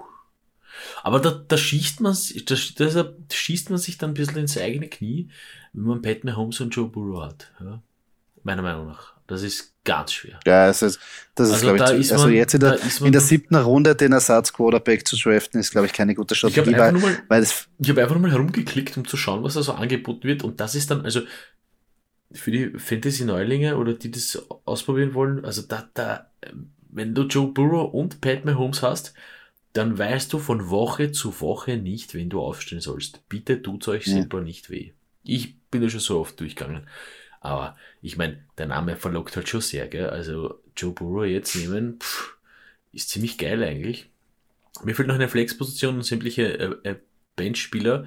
Aber 1.02 1.20
da, 1.20 1.30
da 1.30 1.57
schießt 1.57 2.00
man, 2.00 2.16
da, 2.46 2.54
da 2.87 3.14
schießt 3.33 3.70
man 3.70 3.78
sich 3.78 3.98
dann 3.98 4.11
ein 4.11 4.14
bisschen 4.14 4.38
ins 4.38 4.59
eigene 4.59 4.88
Knie, 4.88 5.28
wenn 5.72 5.85
man 5.85 6.02
Pat 6.02 6.24
Mahomes 6.24 6.61
und 6.61 6.74
Joe 6.74 6.88
Burrow 6.88 7.22
hat. 7.22 7.52
Ja? 7.61 7.83
Meiner 8.44 8.62
Meinung 8.62 8.87
nach. 8.87 9.14
Das 9.26 9.42
ist 9.42 9.74
ganz 9.85 10.12
schwer. 10.12 10.38
Ja, 10.46 10.68
es 10.68 10.83
ist, 10.83 11.00
das 11.35 11.48
ist, 11.48 11.54
also 11.54 11.74
glaube 11.74 11.98
ich, 11.98 12.12
also 12.12 12.26
man, 12.26 12.35
jetzt 12.35 12.54
in 12.54 12.61
der, 12.61 12.78
in 13.00 13.12
der 13.12 13.20
siebten 13.20 13.54
Runde 13.54 13.94
den 13.96 14.12
Ersatz-Quarterback 14.12 15.07
zu 15.07 15.16
draften, 15.16 15.61
ist, 15.61 15.70
glaube 15.70 15.87
ich, 15.87 15.92
keine 15.92 16.14
gute 16.14 16.35
Strategie. 16.35 16.70
Ich 16.70 16.76
habe 16.76 16.96
einfach, 16.96 17.02
weil, 17.28 17.42
weil 17.42 17.46
hab 17.46 17.98
einfach 17.98 18.14
nur 18.14 18.22
mal 18.22 18.30
herumgeklickt, 18.30 18.96
um 18.96 19.07
zu 19.07 19.16
schauen, 19.16 19.42
was 19.42 19.54
da 19.54 19.62
so 19.62 19.72
angeboten 19.72 20.24
wird. 20.24 20.44
Und 20.44 20.61
das 20.61 20.74
ist 20.74 20.90
dann, 20.90 21.04
also 21.04 21.22
für 22.33 22.50
die 22.50 22.78
Fantasy-Neulinge 22.78 23.76
oder 23.76 23.94
die 23.94 24.11
das 24.11 24.42
ausprobieren 24.64 25.14
wollen, 25.14 25.44
also 25.44 25.62
da, 25.62 25.88
da, 25.94 26.30
wenn 26.90 27.14
du 27.14 27.22
Joe 27.22 27.48
Burrow 27.48 27.92
und 27.92 28.20
Pat 28.20 28.44
Mahomes 28.44 28.83
hast, 28.83 29.14
dann 29.72 29.98
weißt 29.98 30.33
du 30.33 30.38
von 30.38 30.70
Woche 30.70 31.12
zu 31.12 31.40
Woche 31.40 31.76
nicht, 31.76 32.14
wenn 32.14 32.30
du 32.30 32.40
aufstehen 32.40 32.80
sollst. 32.80 33.28
Bitte 33.28 33.61
tut's 33.62 33.88
euch 33.88 34.07
ja. 34.07 34.14
selber 34.14 34.40
nicht 34.40 34.70
weh. 34.70 34.92
Ich 35.22 35.59
bin 35.70 35.83
ja 35.83 35.88
schon 35.88 36.00
so 36.00 36.20
oft 36.20 36.38
durchgegangen. 36.38 36.87
Aber 37.44 37.76
ich 38.00 38.16
meine, 38.16 38.42
der 38.57 38.64
Name 38.64 38.96
verlockt 38.96 39.37
halt 39.37 39.50
schon 39.50 39.61
sehr, 39.61 39.87
gell? 39.87 40.09
Also 40.09 40.62
Joe 40.74 40.92
Burrow 40.92 41.26
jetzt 41.26 41.54
nehmen, 41.54 42.00
pff, 42.00 42.38
ist 42.90 43.11
ziemlich 43.11 43.37
geil 43.37 43.62
eigentlich. 43.62 44.09
Mir 44.83 44.94
fehlt 44.94 45.09
noch 45.09 45.14
eine 45.14 45.28
Flexposition 45.28 45.96
und 45.96 46.04
sämtliche 46.04 46.59
äh, 46.59 46.88
äh, 46.88 46.96
Benchspieler. 47.37 48.07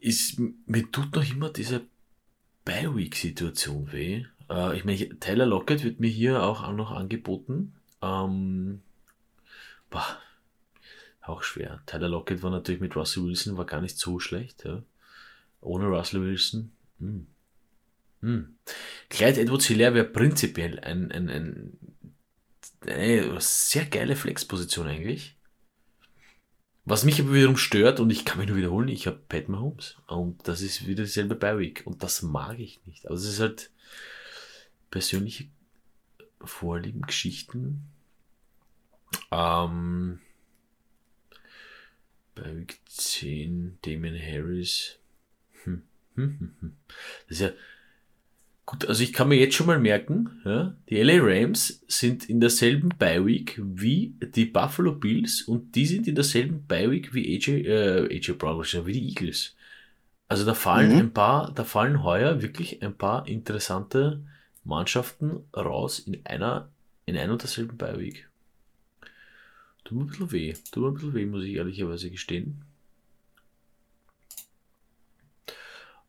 Ist, 0.00 0.38
mir 0.38 0.90
tut 0.90 1.14
noch 1.14 1.30
immer 1.30 1.50
diese 1.50 1.82
Bi-Week-Situation 2.64 3.92
weh. 3.92 4.24
Äh, 4.48 4.74
ich 4.74 4.86
meine, 4.86 5.18
Tyler 5.20 5.44
Lockett 5.44 5.84
wird 5.84 6.00
mir 6.00 6.08
hier 6.08 6.42
auch 6.42 6.72
noch 6.72 6.92
angeboten. 6.92 7.74
Ähm, 8.00 8.80
boah, 9.90 10.18
auch 11.20 11.42
schwer. 11.42 11.82
Tyler 11.84 12.08
Lockett 12.08 12.42
war 12.42 12.50
natürlich 12.50 12.80
mit 12.80 12.96
Russell 12.96 13.24
Wilson, 13.24 13.58
war 13.58 13.66
gar 13.66 13.82
nicht 13.82 13.98
so 13.98 14.18
schlecht. 14.18 14.64
Ja. 14.64 14.82
Ohne 15.60 15.88
Russell 15.88 16.22
Wilson. 16.22 16.72
Hm. 17.00 17.26
Hm. 18.20 18.56
Clyde 19.08 19.40
Edwards 19.40 19.66
Hilaire 19.66 19.94
wäre 19.94 20.04
prinzipiell 20.04 20.80
ein, 20.80 21.12
ein, 21.12 21.28
ein, 21.28 21.78
eine 22.86 23.40
sehr 23.40 23.84
geile 23.84 24.16
Flexposition 24.16 24.86
eigentlich. 24.86 25.36
Was 26.84 27.04
mich 27.04 27.20
aber 27.20 27.34
wiederum 27.34 27.58
stört, 27.58 28.00
und 28.00 28.08
ich 28.10 28.24
kann 28.24 28.38
mich 28.38 28.48
nur 28.48 28.56
wiederholen, 28.56 28.88
ich 28.88 29.06
habe 29.06 29.20
Pat 29.28 29.48
Mahomes. 29.50 29.96
Und 30.06 30.48
das 30.48 30.62
ist 30.62 30.86
wieder 30.86 31.04
dieselbe 31.04 31.34
Bi-Week. 31.34 31.82
Und 31.84 32.02
das 32.02 32.22
mag 32.22 32.58
ich 32.58 32.80
nicht. 32.86 33.04
Aber 33.06 33.14
es 33.14 33.24
ist 33.24 33.40
halt 33.40 33.70
persönliche 34.90 35.48
Vorlieben, 36.40 37.02
Geschichten. 37.02 37.82
Ähm, 39.30 40.20
Bei 42.34 42.56
Week 42.56 42.80
10 42.88 43.78
Damien 43.82 44.18
Harris. 44.18 44.98
Hm. 45.64 45.82
Hm, 46.14 46.38
hm, 46.38 46.56
hm. 46.60 46.76
Das 47.28 47.38
ist 47.38 47.40
ja 47.40 47.50
gut. 48.68 48.84
Also 48.86 49.02
ich 49.02 49.14
kann 49.14 49.28
mir 49.28 49.38
jetzt 49.38 49.54
schon 49.54 49.66
mal 49.66 49.78
merken, 49.78 50.42
ja, 50.44 50.74
die 50.90 51.02
LA 51.02 51.20
Rams 51.22 51.82
sind 51.88 52.28
in 52.28 52.38
derselben 52.38 52.90
Bye 52.90 53.24
Week 53.24 53.58
wie 53.62 54.14
die 54.20 54.44
Buffalo 54.44 54.92
Bills 54.92 55.40
und 55.40 55.74
die 55.74 55.86
sind 55.86 56.06
in 56.06 56.14
derselben 56.14 56.66
Bye 56.66 56.90
Week 56.90 57.14
wie 57.14 57.34
AJ, 57.34 57.66
äh, 57.66 58.14
AJ 58.14 58.32
Brown, 58.32 58.62
wie 58.62 58.92
die 58.92 59.08
Eagles. 59.08 59.56
Also 60.28 60.44
da 60.44 60.52
fallen 60.52 60.92
mhm. 60.92 60.98
ein 60.98 61.12
paar, 61.14 61.52
da 61.54 61.64
fallen 61.64 62.02
heuer 62.02 62.42
wirklich 62.42 62.82
ein 62.82 62.94
paar 62.94 63.26
interessante 63.26 64.20
Mannschaften 64.64 65.46
raus 65.56 65.98
in 65.98 66.20
einer, 66.26 66.68
in 67.06 67.16
einer 67.16 67.32
und 67.32 67.42
derselben 67.42 67.78
Bye 67.78 67.98
Week. 67.98 68.28
Tut 69.84 69.96
mir 69.96 70.04
ein 70.04 70.08
bisschen 70.08 70.32
weh. 70.32 70.54
Tut 70.70 70.82
mir 70.82 70.88
ein 70.88 70.94
bisschen 70.94 71.14
weh, 71.14 71.24
muss 71.24 71.44
ich 71.44 71.54
ehrlicherweise 71.54 72.10
gestehen. 72.10 72.62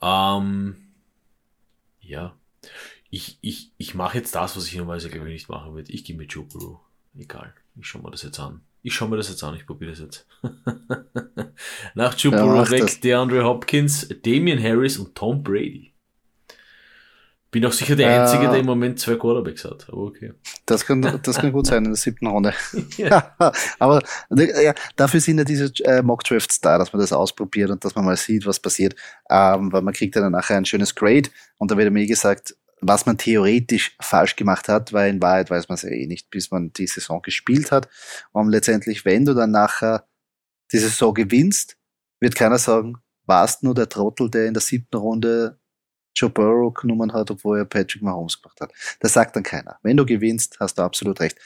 Ähm, 0.01 0.75
ja. 2.01 2.35
Ich, 3.09 3.39
ich, 3.41 3.71
ich 3.77 3.95
mache 3.95 4.17
jetzt 4.17 4.35
das, 4.35 4.55
was 4.55 4.67
ich 4.67 4.75
normalerweise 4.75 5.09
glaube 5.09 5.27
ich 5.27 5.33
nicht 5.33 5.49
machen 5.49 5.73
würde. 5.73 5.91
Ich 5.91 6.03
gehe 6.03 6.15
mit 6.15 6.33
Burrow. 6.33 6.79
Egal. 7.17 7.53
Ich 7.79 7.87
schaue 7.87 8.03
mir 8.03 8.11
das 8.11 8.23
jetzt 8.23 8.39
an. 8.39 8.61
Ich 8.81 8.93
schaue 8.93 9.09
mir 9.09 9.17
das 9.17 9.29
jetzt 9.29 9.43
an, 9.43 9.55
ich 9.55 9.65
probiere 9.65 9.91
das 9.91 9.99
jetzt. 9.99 10.25
Nach 11.95 12.17
Joe 12.17 12.33
ja, 12.33 12.71
weg, 12.71 13.01
DeAndre 13.01 13.43
Hopkins, 13.43 14.07
Damian 14.23 14.61
Harris 14.61 14.97
und 14.97 15.15
Tom 15.15 15.43
Brady. 15.43 15.93
Bin 17.51 17.65
auch 17.65 17.71
sicher 17.71 17.95
der 17.95 18.21
Einzige, 18.21 18.43
äh, 18.43 18.49
der 18.51 18.59
im 18.59 18.67
Moment 18.67 18.99
zwei 18.99 19.15
Quarterbacks 19.15 19.65
hat, 19.65 19.87
aber 19.89 20.03
okay. 20.03 20.33
Das 20.67 20.85
kann, 20.85 21.01
das 21.01 21.39
kann 21.39 21.51
gut 21.51 21.65
sein 21.65 21.79
in 21.83 21.91
der 21.91 21.95
siebten 21.95 22.27
Runde. 22.27 22.53
ja. 22.95 23.35
aber 23.79 24.03
ja, 24.29 24.75
dafür 24.95 25.19
sind 25.19 25.39
ja 25.39 25.43
diese 25.43 25.73
äh, 25.83 26.03
Mock-Drafts 26.03 26.61
da, 26.61 26.77
dass 26.77 26.93
man 26.93 27.01
das 27.01 27.11
ausprobiert 27.11 27.71
und 27.71 27.83
dass 27.83 27.95
man 27.95 28.05
mal 28.05 28.17
sieht, 28.17 28.45
was 28.45 28.59
passiert. 28.59 28.95
Ähm, 29.31 29.71
weil 29.71 29.81
man 29.81 29.95
kriegt 29.95 30.15
dann 30.15 30.31
nachher 30.31 30.57
ein 30.57 30.65
schönes 30.65 30.93
Grade 30.93 31.29
und 31.57 31.71
da 31.71 31.77
wird 31.77 31.91
mir 31.91 32.05
gesagt, 32.05 32.55
was 32.81 33.05
man 33.05 33.17
theoretisch 33.17 33.95
falsch 34.01 34.35
gemacht 34.35 34.67
hat, 34.67 34.93
weil 34.93 35.09
in 35.09 35.21
Wahrheit 35.21 35.49
weiß 35.49 35.69
man 35.69 35.75
es 35.75 35.83
ja 35.83 35.89
eh 35.89 36.07
nicht, 36.07 36.29
bis 36.29 36.51
man 36.51 36.71
die 36.73 36.87
Saison 36.87 37.21
gespielt 37.21 37.71
hat. 37.71 37.89
Und 38.31 38.49
letztendlich, 38.49 39.05
wenn 39.05 39.25
du 39.25 39.33
dann 39.33 39.51
nachher 39.51 40.05
die 40.71 40.79
Saison 40.79 41.13
gewinnst, 41.13 41.77
wird 42.19 42.35
keiner 42.35 42.57
sagen, 42.57 42.97
warst 43.25 43.63
nur 43.63 43.75
der 43.75 43.89
Trottel, 43.89 44.29
der 44.29 44.47
in 44.47 44.53
der 44.53 44.61
siebten 44.61 44.97
Runde 44.97 45.59
Joe 46.15 46.29
Burrow 46.29 46.73
genommen 46.73 47.13
hat, 47.13 47.31
obwohl 47.31 47.59
er 47.59 47.65
Patrick 47.65 48.01
Mahomes 48.01 48.41
gemacht 48.41 48.59
hat. 48.59 48.71
Das 48.99 49.13
sagt 49.13 49.35
dann 49.35 49.43
keiner. 49.43 49.77
Wenn 49.83 49.95
du 49.95 50.05
gewinnst, 50.05 50.57
hast 50.59 50.77
du 50.77 50.81
absolut 50.81 51.19
recht. 51.19 51.37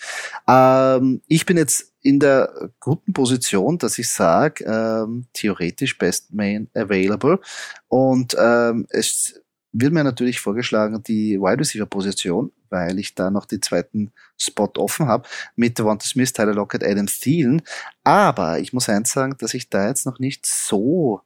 Ähm, 0.47 1.21
ich 1.27 1.45
bin 1.45 1.57
jetzt 1.57 1.93
in 2.01 2.19
der 2.19 2.71
guten 2.79 3.13
Position, 3.13 3.77
dass 3.77 3.97
ich 3.99 4.09
sage, 4.09 4.63
ähm, 4.65 5.27
theoretisch 5.33 5.97
Best 5.97 6.33
Main 6.33 6.69
Available. 6.73 7.39
Und 7.87 8.35
ähm, 8.39 8.87
es 8.89 9.42
wird 9.73 9.93
mir 9.93 10.03
natürlich 10.03 10.39
vorgeschlagen, 10.39 11.03
die 11.03 11.39
Wide 11.39 11.59
Receiver 11.59 11.86
Position, 11.86 12.51
weil 12.69 12.99
ich 12.99 13.15
da 13.15 13.29
noch 13.29 13.45
den 13.45 13.62
zweiten 13.62 14.12
Spot 14.39 14.71
offen 14.77 15.07
habe, 15.07 15.27
mit 15.55 15.77
Devonta 15.77 16.05
Smith, 16.05 16.33
Tyler 16.33 16.53
Lockett, 16.53 16.83
Adam 16.83 17.07
Thielen. 17.07 17.62
Aber 18.03 18.59
ich 18.59 18.71
muss 18.73 18.89
eins 18.89 19.12
sagen, 19.12 19.36
dass 19.39 19.53
ich 19.53 19.69
da 19.69 19.88
jetzt 19.88 20.05
noch 20.05 20.19
nicht 20.19 20.45
so 20.45 21.21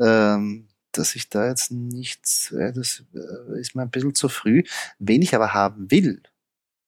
ähm, 0.00 0.68
dass 0.92 1.14
ich 1.14 1.28
da 1.28 1.46
jetzt 1.48 1.70
nichts, 1.70 2.50
äh, 2.52 2.72
das 2.72 3.04
äh, 3.14 3.60
ist 3.60 3.74
mir 3.74 3.82
ein 3.82 3.90
bisschen 3.90 4.14
zu 4.14 4.28
früh. 4.28 4.62
Wen 4.98 5.22
ich 5.22 5.34
aber 5.34 5.54
haben 5.54 5.90
will, 5.90 6.22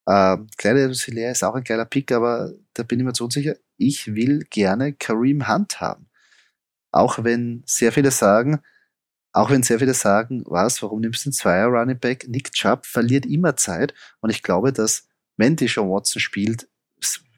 äh, 0.06 0.36
Clyde 0.56 0.82
Edwards 0.82 1.08
ist 1.08 1.44
auch 1.44 1.54
ein 1.54 1.64
geiler 1.64 1.84
Pick, 1.84 2.12
aber 2.12 2.52
da 2.74 2.82
bin 2.82 3.00
ich 3.00 3.06
mir 3.06 3.12
zu 3.12 3.24
unsicher. 3.24 3.56
Ich 3.76 4.14
will 4.14 4.44
gerne 4.50 4.92
Kareem 4.94 5.48
Hunt 5.48 5.80
haben. 5.80 6.08
Auch 6.92 7.22
wenn 7.24 7.62
sehr 7.66 7.92
viele 7.92 8.10
sagen, 8.10 8.60
auch 9.32 9.50
wenn 9.50 9.62
sehr 9.62 9.78
viele 9.78 9.94
sagen, 9.94 10.42
was, 10.46 10.82
warum 10.82 11.00
nimmst 11.00 11.24
du 11.24 11.30
den 11.30 11.34
Zweier 11.34 11.66
Running 11.66 11.98
Back? 11.98 12.26
Nick 12.28 12.52
Chubb 12.52 12.86
verliert 12.86 13.26
immer 13.26 13.56
Zeit 13.56 13.94
und 14.20 14.30
ich 14.30 14.42
glaube, 14.42 14.72
dass 14.72 15.08
wenn 15.36 15.56
Deshaun 15.56 15.90
Watson 15.90 16.20
spielt, 16.20 16.68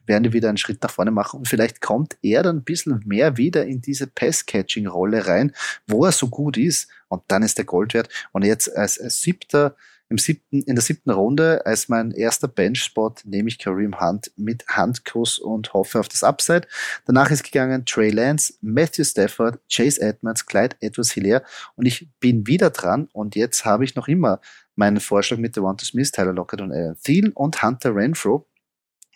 werden 0.05 0.23
die 0.23 0.33
wieder 0.33 0.49
einen 0.49 0.57
Schritt 0.57 0.81
nach 0.83 0.91
vorne 0.91 1.11
machen 1.11 1.39
und 1.39 1.47
vielleicht 1.47 1.81
kommt 1.81 2.17
er 2.21 2.43
dann 2.43 2.57
ein 2.57 2.63
bisschen 2.63 3.01
mehr 3.05 3.37
wieder 3.37 3.65
in 3.65 3.81
diese 3.81 4.07
Pass-Catching-Rolle 4.07 5.27
rein, 5.27 5.53
wo 5.87 6.05
er 6.05 6.11
so 6.11 6.27
gut 6.27 6.57
ist 6.57 6.89
und 7.07 7.23
dann 7.27 7.43
ist 7.43 7.57
der 7.57 7.65
Gold 7.65 7.93
wert. 7.93 8.09
Und 8.31 8.43
jetzt 8.43 8.75
als, 8.75 8.99
als 8.99 9.21
siebter, 9.21 9.75
im 10.09 10.17
siebten, 10.17 10.61
in 10.61 10.75
der 10.75 10.83
siebten 10.83 11.09
Runde 11.09 11.65
als 11.65 11.89
mein 11.89 12.11
erster 12.11 12.47
Bench-Spot 12.47 13.13
nehme 13.23 13.49
ich 13.49 13.57
Kareem 13.57 13.99
Hunt 13.99 14.31
mit 14.35 14.67
Handkuss 14.67 15.39
und 15.39 15.73
hoffe 15.73 15.99
auf 15.99 16.07
das 16.07 16.23
Upside. 16.23 16.67
Danach 17.05 17.31
ist 17.31 17.43
gegangen 17.43 17.85
Trey 17.85 18.09
Lance, 18.09 18.53
Matthew 18.61 19.05
Stafford, 19.05 19.59
Chase 19.71 20.01
Edmonds, 20.01 20.45
Clyde 20.45 20.75
Edwards 20.81 21.11
Hilaire 21.11 21.43
und 21.75 21.85
ich 21.85 22.09
bin 22.19 22.45
wieder 22.47 22.69
dran 22.69 23.09
und 23.13 23.35
jetzt 23.35 23.65
habe 23.65 23.83
ich 23.85 23.95
noch 23.95 24.07
immer 24.07 24.39
meinen 24.75 24.99
Vorschlag 24.99 25.37
mit 25.37 25.55
Devonta 25.55 25.85
Smith, 25.85 26.11
Tyler 26.11 26.33
Lockett 26.33 26.61
und 26.61 26.71
Alan 26.71 26.97
Thiel 27.03 27.31
und 27.33 27.63
Hunter 27.63 27.95
Renfro 27.95 28.47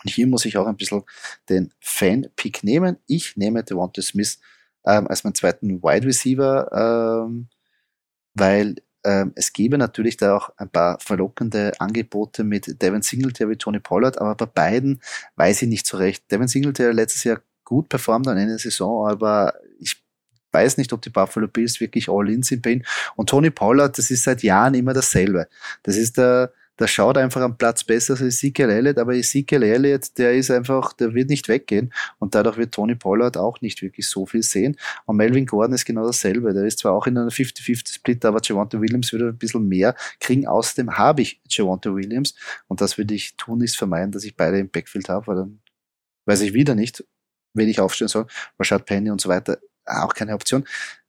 und 0.03 0.11
hier 0.11 0.27
muss 0.27 0.45
ich 0.45 0.57
auch 0.57 0.67
ein 0.67 0.77
bisschen 0.77 1.03
den 1.49 1.73
Fan-Pick 1.79 2.63
nehmen. 2.63 2.97
Ich 3.07 3.35
nehme 3.35 3.63
Devonta 3.63 4.01
Smith 4.01 4.39
ähm, 4.85 5.07
als 5.07 5.23
meinen 5.23 5.35
zweiten 5.35 5.81
Wide 5.83 6.05
Receiver, 6.07 7.25
ähm, 7.25 7.49
weil 8.33 8.75
es 9.03 9.53
gäbe 9.53 9.77
natürlich 9.77 10.17
da 10.17 10.35
auch 10.35 10.49
ein 10.57 10.69
paar 10.69 10.99
verlockende 10.99 11.71
Angebote 11.79 12.43
mit 12.43 12.81
Devin 12.81 13.01
Singletary, 13.01 13.55
Tony 13.55 13.79
Pollard, 13.79 14.19
aber 14.19 14.35
bei 14.35 14.45
beiden 14.45 15.01
weiß 15.37 15.61
ich 15.61 15.69
nicht 15.69 15.87
so 15.87 15.95
recht. 15.97 16.29
Devin 16.29 16.49
Singletary 16.49 16.91
letztes 16.91 17.23
Jahr 17.23 17.39
gut 17.63 17.87
performt 17.87 18.27
an 18.27 18.37
Ende 18.37 18.53
der 18.53 18.59
Saison, 18.59 19.07
aber 19.07 19.53
ich 19.79 20.03
weiß 20.51 20.77
nicht, 20.77 20.93
ob 20.93 21.01
die 21.01 21.09
Buffalo 21.09 21.47
Bills 21.47 21.79
wirklich 21.79 22.09
all 22.09 22.29
in 22.29 22.43
sind 22.43 22.61
bei 22.61 22.71
ihm. 22.71 22.83
Und 23.15 23.29
Tony 23.29 23.49
Pollard, 23.49 23.97
das 23.97 24.09
ist 24.09 24.23
seit 24.23 24.43
Jahren 24.43 24.73
immer 24.73 24.93
dasselbe. 24.93 25.47
Das 25.83 25.95
ist 25.97 26.17
der 26.17 26.51
der 26.79 26.87
schaut 26.87 27.17
einfach 27.17 27.41
am 27.41 27.57
Platz 27.57 27.83
besser 27.83 28.13
als 28.13 28.21
Ezekiel 28.21 28.69
Elliott, 28.69 28.97
aber 28.97 29.15
Ezekiel 29.15 29.63
Elliott, 29.63 30.17
der 30.17 30.33
ist 30.33 30.51
einfach, 30.51 30.93
der 30.93 31.13
wird 31.13 31.29
nicht 31.29 31.47
weggehen 31.47 31.93
und 32.19 32.35
dadurch 32.35 32.57
wird 32.57 32.73
Tony 32.73 32.95
Pollard 32.95 33.37
auch 33.37 33.61
nicht 33.61 33.81
wirklich 33.81 34.07
so 34.07 34.25
viel 34.25 34.43
sehen. 34.43 34.77
Und 35.05 35.17
Melvin 35.17 35.45
Gordon 35.45 35.73
ist 35.73 35.85
genau 35.85 36.05
dasselbe. 36.05 36.53
Der 36.53 36.65
ist 36.65 36.79
zwar 36.79 36.93
auch 36.93 37.07
in 37.07 37.17
einer 37.17 37.29
50-50-Split, 37.29 38.25
aber 38.25 38.39
Javante 38.43 38.79
Williams 38.79 39.11
würde 39.11 39.29
ein 39.29 39.37
bisschen 39.37 39.67
mehr 39.67 39.95
kriegen. 40.19 40.47
Außerdem 40.47 40.97
habe 40.97 41.21
ich 41.21 41.41
Javante 41.49 41.95
Williams 41.95 42.35
und 42.67 42.81
das 42.81 42.97
würde 42.97 43.13
ich 43.13 43.35
tun, 43.37 43.61
ist 43.61 43.77
vermeiden, 43.77 44.11
dass 44.11 44.23
ich 44.23 44.35
beide 44.35 44.59
im 44.59 44.69
Backfield 44.69 45.09
habe, 45.09 45.27
weil 45.27 45.35
dann 45.35 45.59
weiß 46.25 46.41
ich 46.41 46.53
wieder 46.53 46.75
nicht, 46.75 47.03
wen 47.53 47.69
ich 47.69 47.79
aufstellen 47.79 48.09
soll. 48.09 48.27
Rashad 48.59 48.85
Penny 48.85 49.09
und 49.09 49.21
so 49.21 49.29
weiter, 49.29 49.57
auch 49.85 50.13
keine 50.13 50.33
Option. 50.33 50.65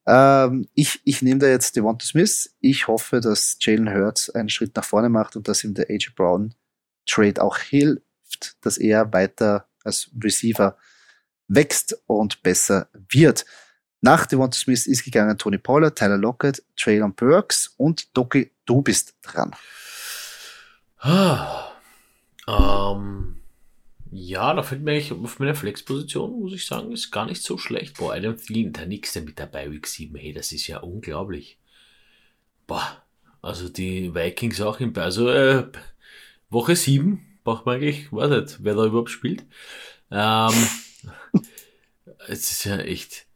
Ähm, 0.08 0.66
ich 0.74 1.02
ich 1.04 1.20
nehme 1.20 1.38
da 1.38 1.48
jetzt 1.48 1.76
Devonta 1.76 2.06
Smith. 2.06 2.56
Ich 2.60 2.88
hoffe, 2.88 3.20
dass 3.20 3.58
Jalen 3.60 3.92
Hurts 3.92 4.30
einen 4.30 4.48
Schritt 4.48 4.74
nach 4.74 4.84
vorne 4.84 5.10
macht 5.10 5.36
und 5.36 5.46
dass 5.48 5.62
ihm 5.62 5.74
der 5.74 5.90
AJ 5.90 6.12
Brown 6.16 6.54
Trade 7.06 7.42
auch 7.42 7.58
hilft, 7.58 8.56
dass 8.62 8.78
er 8.78 9.12
weiter 9.12 9.68
als 9.84 10.10
Receiver 10.22 10.78
wächst 11.46 12.00
und 12.06 12.42
besser 12.42 12.88
wird. 13.10 13.44
Nach 14.00 14.24
Devonta 14.24 14.56
Smith 14.56 14.86
ist 14.86 15.04
gegangen 15.04 15.36
Tony 15.36 15.58
Pollard, 15.58 15.98
Tyler 15.98 16.16
Lockett, 16.16 16.62
Traylon 16.76 17.14
Burks 17.14 17.74
und 17.76 18.16
Doki, 18.16 18.50
du 18.64 18.80
bist 18.80 19.14
dran. 19.22 19.54
Ah, 21.00 21.72
ähm, 22.46 23.37
ja, 24.10 24.54
da 24.54 24.62
fällt 24.62 24.82
mir 24.82 24.92
eigentlich 24.92 25.12
auf 25.12 25.38
meiner 25.38 25.54
Flexposition, 25.54 26.40
muss 26.40 26.52
ich 26.52 26.66
sagen, 26.66 26.92
ist 26.92 27.10
gar 27.10 27.26
nicht 27.26 27.42
so 27.42 27.58
schlecht. 27.58 27.98
Boah, 27.98 28.14
Adam 28.14 28.36
Thielen, 28.36 28.72
der 28.72 28.86
nächste 28.86 29.20
mit 29.20 29.38
dabei, 29.38 29.70
Week 29.70 29.86
7, 29.86 30.14
hey, 30.16 30.32
das 30.32 30.52
ist 30.52 30.66
ja 30.66 30.78
unglaublich. 30.78 31.58
Boah, 32.66 33.02
also 33.42 33.68
die 33.68 34.14
Vikings 34.14 34.60
auch 34.60 34.80
im, 34.80 34.96
also 34.96 35.28
äh, 35.28 35.66
Woche 36.50 36.76
7, 36.76 37.40
braucht 37.44 37.66
man 37.66 37.76
eigentlich, 37.76 38.12
weiß 38.12 38.30
nicht, 38.30 38.58
wer 38.62 38.74
da 38.74 38.86
überhaupt 38.86 39.10
spielt. 39.10 39.44
Ähm, 40.10 40.52
es 42.28 42.50
ist 42.50 42.64
ja 42.64 42.78
echt, 42.78 43.26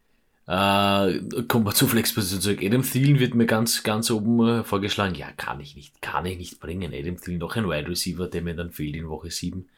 äh, 0.47 1.43
kommen 1.49 1.67
wir 1.67 1.75
zur 1.75 1.89
Flexposition 1.89 2.41
zurück. 2.41 2.63
Adam 2.63 2.83
Thielen 2.83 3.21
wird 3.21 3.35
mir 3.35 3.47
ganz, 3.47 3.83
ganz 3.83 4.11
oben 4.11 4.47
äh, 4.47 4.65
vorgeschlagen. 4.65 5.15
Ja, 5.15 5.31
kann 5.33 5.61
ich 5.61 5.77
nicht, 5.77 6.01
kann 6.03 6.27
ich 6.27 6.39
nicht 6.39 6.61
bringen. 6.61 6.93
Adam 6.95 7.21
Thielen 7.21 7.39
noch 7.39 7.57
ein 7.57 7.69
Wide 7.69 7.89
Receiver, 7.89 8.29
der 8.29 8.43
mir 8.43 8.55
dann 8.55 8.73
fehlt 8.73 8.97
in 8.97 9.09
Woche 9.09 9.31
7. 9.31 9.69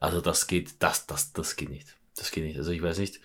Also 0.00 0.20
das 0.20 0.46
geht, 0.46 0.82
das, 0.82 1.06
das, 1.06 1.32
das 1.32 1.56
geht 1.56 1.70
nicht. 1.70 1.96
Das 2.16 2.30
geht 2.30 2.44
nicht. 2.44 2.56
Also 2.56 2.70
ich 2.70 2.82
weiß 2.82 2.98
nicht. 2.98 3.20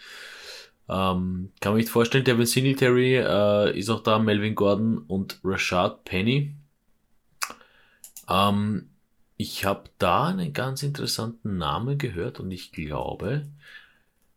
Ähm, 0.87 1.51
kann 1.59 1.73
man 1.73 1.77
nicht 1.77 1.89
vorstellen, 1.89 2.23
Devin 2.23 2.47
Singletary 2.47 3.17
äh, 3.17 3.77
ist 3.77 3.89
auch 3.89 4.01
da, 4.01 4.17
Melvin 4.17 4.55
Gordon 4.55 4.97
und 4.97 5.39
Rashad 5.43 6.03
Penny. 6.03 6.55
Ähm, 8.27 8.89
ich 9.37 9.65
habe 9.65 9.83
da 9.99 10.27
einen 10.27 10.51
ganz 10.51 10.81
interessanten 10.81 11.57
Namen 11.57 11.97
gehört 11.97 12.39
und 12.39 12.49
ich 12.51 12.71
glaube, 12.71 13.47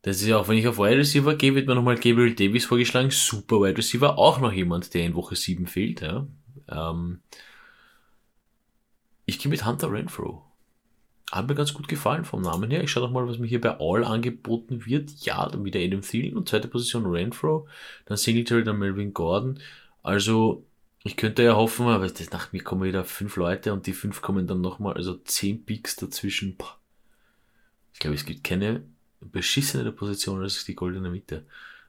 das 0.03 0.21
ist 0.21 0.27
ja 0.27 0.37
auch, 0.37 0.49
wenn 0.49 0.59
ich 0.59 0.69
auf 0.69 0.79
Wide 0.79 0.99
Receiver 0.99 1.35
gehe, 1.37 1.55
wird 1.55 1.67
mir 1.67 1.75
nochmal 1.75 1.95
Gabriel 1.95 2.35
Davis 2.35 2.67
vorgeschlagen. 2.67 3.11
Super 3.11 3.63
Wide 3.63 3.79
Receiver, 3.79 4.19
auch 4.19 4.39
noch 4.41 4.53
jemand, 4.53 4.93
der 4.95 5.07
in 5.07 5.15
Woche 5.15 5.37
7 5.37 5.67
fehlt. 5.67 6.03
Ja. 6.03 6.27
Ähm, 6.69 7.21
ich 9.25 9.39
gehe 9.39 9.49
mit 9.49 9.65
Hunter 9.65 9.91
Renfro. 9.91 10.45
Hat 11.33 11.49
mir 11.49 11.55
ganz 11.55 11.73
gut 11.73 11.89
gefallen 11.89 12.27
vom 12.27 12.43
Namen 12.43 12.71
her. 12.71 12.85
Ich 12.85 12.91
schaue 12.91 13.05
doch 13.05 13.11
mal, 13.11 13.27
was 13.27 13.39
mir 13.39 13.47
hier 13.47 13.61
bei 13.61 13.81
All 13.81 14.05
angeboten 14.05 14.85
wird. 14.85 15.11
Ja, 15.21 15.49
dann 15.49 15.65
wieder 15.65 15.81
Adam 15.81 16.03
Thielen 16.03 16.37
und 16.37 16.49
zweite 16.49 16.69
Position 16.69 17.07
Renfro, 17.07 17.67
dann 18.05 18.19
Singletary, 18.19 18.65
dann 18.65 18.79
Melvin 18.79 19.15
Gordon. 19.15 19.59
Also, 20.03 20.65
ich 21.05 21.17
könnte 21.17 21.43
ja 21.43 21.57
hoffen, 21.57 21.87
aber 21.87 22.07
das, 22.07 22.31
nach 22.31 22.53
mir 22.53 22.63
kommen 22.63 22.83
wieder 22.83 23.05
fünf 23.05 23.37
Leute 23.37 23.73
und 23.73 23.87
die 23.87 23.95
fünf 23.95 24.21
kommen 24.21 24.47
dann 24.47 24.61
nochmal, 24.61 24.95
also 24.95 25.15
zehn 25.25 25.65
Picks 25.65 25.97
dazwischen. 25.97 26.57
Ich 27.95 27.99
glaube, 27.99 28.15
es 28.15 28.27
gibt 28.27 28.45
keine 28.45 28.83
beschissenere 29.21 29.93
Position 29.93 30.43
als 30.43 30.65
die 30.65 30.75
goldene 30.75 31.09
Mitte. 31.09 31.47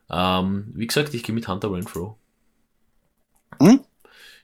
Ähm, 0.10 0.72
wie 0.74 0.88
gesagt, 0.88 1.14
ich 1.14 1.24
gehe 1.24 1.36
mit 1.36 1.48
Hunter 1.48 1.72
Renfro. 1.72 2.18
Hm? 3.60 3.82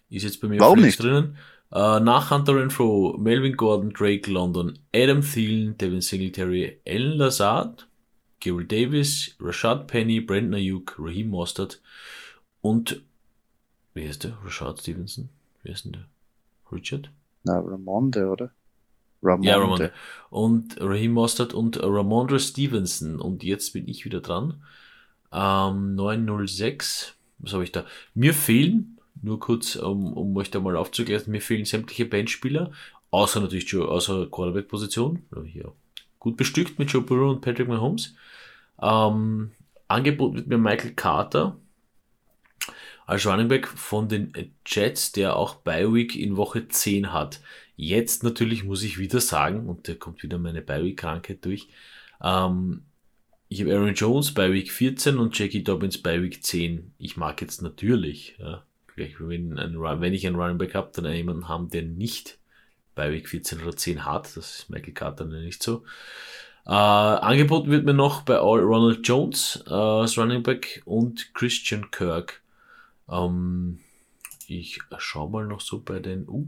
Ist 0.09 0.23
jetzt 0.23 0.41
bei 0.41 0.47
mir 0.47 0.59
Warum 0.59 0.81
nicht? 0.81 1.01
drinnen. 1.01 1.37
Uh, 1.71 1.99
nach 1.99 2.31
Hunter 2.31 2.55
Renfro, 2.55 3.15
Melvin 3.19 3.55
Gordon, 3.55 3.91
Drake 3.91 4.29
London, 4.31 4.79
Adam 4.93 5.21
Thielen, 5.21 5.77
Devin 5.77 6.01
Singletary, 6.01 6.81
Alan 6.87 7.17
Lazard, 7.17 7.87
Gary 8.39 8.65
Davis, 8.65 9.35
Rashad 9.39 9.87
Penny, 9.87 10.19
Brandon 10.19 10.55
Ayuk, 10.55 10.95
Raheem 10.97 11.29
Mostert 11.29 11.79
und 12.61 13.03
wie 13.93 14.07
heißt 14.07 14.23
der? 14.23 14.37
Rashad 14.43 14.79
Stevenson? 14.79 15.29
Wie 15.61 15.71
heißt 15.71 15.85
denn 15.85 15.93
der? 15.93 16.05
Richard? 16.71 17.11
Na, 17.43 17.59
Ramonde, 17.59 18.27
oder? 18.27 18.51
Ramonde. 19.21 19.47
Ja, 19.47 19.57
Ramonde. 19.57 19.91
Und 20.29 20.79
Raheem 20.79 21.11
Mostert 21.11 21.53
und 21.53 21.81
Ramondre 21.81 22.39
Stevenson. 22.39 23.19
Und 23.19 23.43
jetzt 23.43 23.73
bin 23.73 23.87
ich 23.87 24.05
wieder 24.05 24.21
dran. 24.21 24.63
Ähm, 25.31 25.95
906. 25.95 27.15
Was 27.39 27.53
habe 27.53 27.63
ich 27.63 27.71
da? 27.71 27.85
Mir 28.13 28.33
fehlen 28.33 28.98
nur 29.21 29.39
kurz, 29.39 29.75
um, 29.75 30.13
um 30.13 30.35
euch 30.37 30.51
da 30.51 30.59
mal 30.59 30.75
aufzuklären, 30.75 31.23
mir 31.27 31.41
fehlen 31.41 31.65
sämtliche 31.65 32.05
Bandspieler, 32.05 32.71
außer 33.11 33.39
natürlich 33.39 33.69
Joe, 33.69 33.87
außer 33.87 34.27
Quarterback-Position, 34.27 35.23
hier 35.45 35.73
gut 36.19 36.37
bestückt 36.37 36.79
mit 36.79 36.91
Joe 36.91 37.01
Burrow 37.01 37.31
und 37.31 37.41
Patrick 37.41 37.67
Mahomes. 37.67 38.15
Ähm, 38.81 39.51
angeboten 39.87 40.35
wird 40.35 40.47
mir 40.47 40.57
Michael 40.57 40.93
Carter 40.93 41.57
als 43.05 43.25
Running 43.25 43.47
Back 43.47 43.67
von 43.67 44.07
den 44.07 44.53
Jets, 44.65 45.11
der 45.11 45.35
auch 45.35 45.55
bei 45.55 45.91
Week 45.91 46.15
in 46.15 46.37
Woche 46.37 46.67
10 46.67 47.11
hat. 47.11 47.41
Jetzt 47.75 48.23
natürlich 48.23 48.63
muss 48.63 48.83
ich 48.83 48.99
wieder 48.99 49.19
sagen, 49.19 49.67
und 49.67 49.87
da 49.87 49.95
kommt 49.95 50.21
wieder 50.21 50.37
meine 50.37 50.61
Bye 50.61 50.83
Week 50.83 50.97
Krankheit 50.97 51.43
durch, 51.43 51.69
ähm, 52.21 52.83
ich 53.51 53.61
habe 53.61 53.73
Aaron 53.73 53.95
Jones 53.95 54.31
bei 54.35 54.53
Week 54.53 54.71
14 54.71 55.17
und 55.17 55.37
Jackie 55.37 55.63
Dobbins 55.63 55.99
bei 55.99 56.21
Week 56.21 56.43
10. 56.43 56.93
Ich 56.99 57.17
mag 57.17 57.41
jetzt 57.41 57.63
natürlich, 57.63 58.35
ja, 58.37 58.63
wenn, 59.19 59.57
ein, 59.57 59.79
wenn 59.79 60.13
ich 60.13 60.27
einen 60.27 60.35
Running 60.35 60.57
Back 60.57 60.75
habe, 60.75 60.91
dann 60.93 61.11
jemanden 61.13 61.47
haben, 61.47 61.69
der 61.69 61.83
nicht 61.83 62.37
bei 62.95 63.11
Week 63.11 63.27
14 63.29 63.61
oder 63.61 63.75
10 63.75 64.05
hat. 64.05 64.25
Das 64.35 64.59
ist 64.59 64.69
Michael 64.69 64.93
Carter 64.93 65.25
nicht 65.25 65.63
so. 65.63 65.83
Äh, 66.65 66.71
angeboten 66.71 67.71
wird 67.71 67.85
mir 67.85 67.93
noch 67.93 68.23
bei 68.23 68.37
Ronald 68.37 69.07
Jones 69.07 69.63
äh, 69.67 69.73
als 69.73 70.17
Running 70.17 70.43
Back 70.43 70.81
und 70.85 71.33
Christian 71.33 71.89
Kirk. 71.91 72.41
Ähm, 73.09 73.79
ich 74.47 74.79
schaue 74.97 75.29
mal 75.29 75.47
noch 75.47 75.61
so 75.61 75.81
bei 75.81 75.99
den 75.99 76.27
uh, 76.27 76.47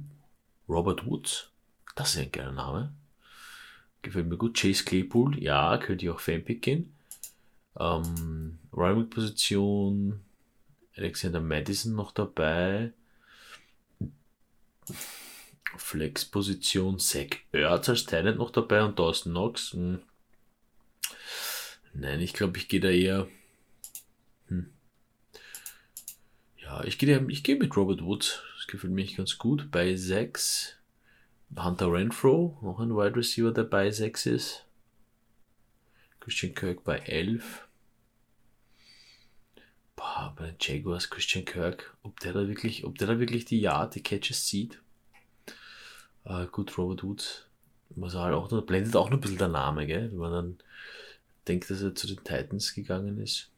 Robert 0.68 1.06
Woods. 1.06 1.50
Das 1.96 2.16
ist 2.16 2.22
ein 2.22 2.32
geiler 2.32 2.52
Name. 2.52 2.94
Gefällt 4.02 4.28
mir 4.28 4.38
gut. 4.38 4.58
Chase 4.58 4.84
Claypool, 4.84 5.42
ja, 5.42 5.78
könnte 5.78 6.06
ich 6.06 6.12
auch 6.12 6.20
Fanpick 6.20 6.62
gehen. 6.62 6.94
Ähm, 7.80 8.60
Running 8.74 9.10
Position 9.10 10.20
Alexander 11.02 11.42
Madison 11.42 11.96
noch 11.96 12.12
dabei. 12.12 12.94
Flexposition 15.78 17.00
Zach 17.00 17.40
Ertz 17.52 17.90
als 17.90 18.06
Talent 18.06 18.38
noch 18.38 18.52
dabei 18.52 18.84
und 18.84 19.00
Dawson 19.00 19.32
Knox. 19.32 19.74
Hm. 19.74 20.02
Nein, 21.94 22.20
ich 22.22 22.34
glaube, 22.34 22.58
ich 22.58 22.68
gehe 22.68 22.80
da 22.80 22.90
eher. 22.90 23.28
Hm. 24.48 24.72
Ja, 26.58 26.84
ich 26.84 26.98
gehe 26.98 27.26
ich 27.30 27.44
geh 27.44 27.56
mit 27.56 27.76
Robert 27.76 28.04
Woods. 28.04 28.44
Das 28.58 28.68
gefällt 28.68 28.94
mir 28.94 29.06
ganz 29.06 29.38
gut. 29.38 29.72
Bei 29.72 29.96
6. 29.96 30.78
Hunter 31.58 31.92
Renfro, 31.92 32.58
noch 32.62 32.80
ein 32.80 32.96
Wide 32.96 33.16
Receiver, 33.16 33.52
der 33.52 33.64
bei 33.64 33.92
6 33.92 34.26
ist. 34.28 34.66
Christian 36.20 36.54
Kirk 36.54 36.84
bei 36.84 37.00
11 37.00 37.68
boah, 39.96 40.34
bei 40.38 40.48
den 40.48 40.58
Jaguars, 40.60 41.10
Christian 41.10 41.46
Kirk, 41.46 41.96
ob 42.04 42.20
der 42.20 42.34
da 42.34 42.48
wirklich, 42.48 42.86
ob 42.86 42.98
der 42.98 43.08
da 43.08 43.20
wirklich 43.20 43.46
die 43.46 43.62
Ja, 43.62 43.86
die 43.86 44.04
Catches 44.04 44.48
sieht. 44.48 44.82
Äh, 46.26 46.46
gut, 46.48 46.78
Robert 46.78 47.04
Woods, 47.04 47.46
was 47.90 48.16
halt 48.16 48.34
auch 48.34 48.52
noch, 48.52 48.62
blendet 48.64 48.96
auch 48.96 49.10
noch 49.10 49.18
ein 49.18 49.22
bisschen 49.22 49.38
der 49.38 49.48
Name, 49.48 49.88
gell? 49.88 50.12
wenn 50.12 50.18
man 50.18 50.32
dann 50.32 50.58
denkt, 51.48 51.70
dass 51.70 51.82
er 51.82 51.96
zu 51.96 52.08
den 52.08 52.24
Titans 52.24 52.74
gegangen 52.74 53.20
ist. 53.20 53.50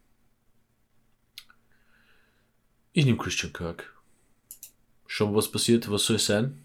Ich 2.94 3.06
nehme 3.06 3.18
Christian 3.18 3.52
Kirk. 3.52 3.94
Schon 5.08 5.36
was 5.36 5.52
passiert, 5.52 5.90
was 5.90 6.06
soll 6.06 6.16
es 6.16 6.26
sein? 6.26 6.63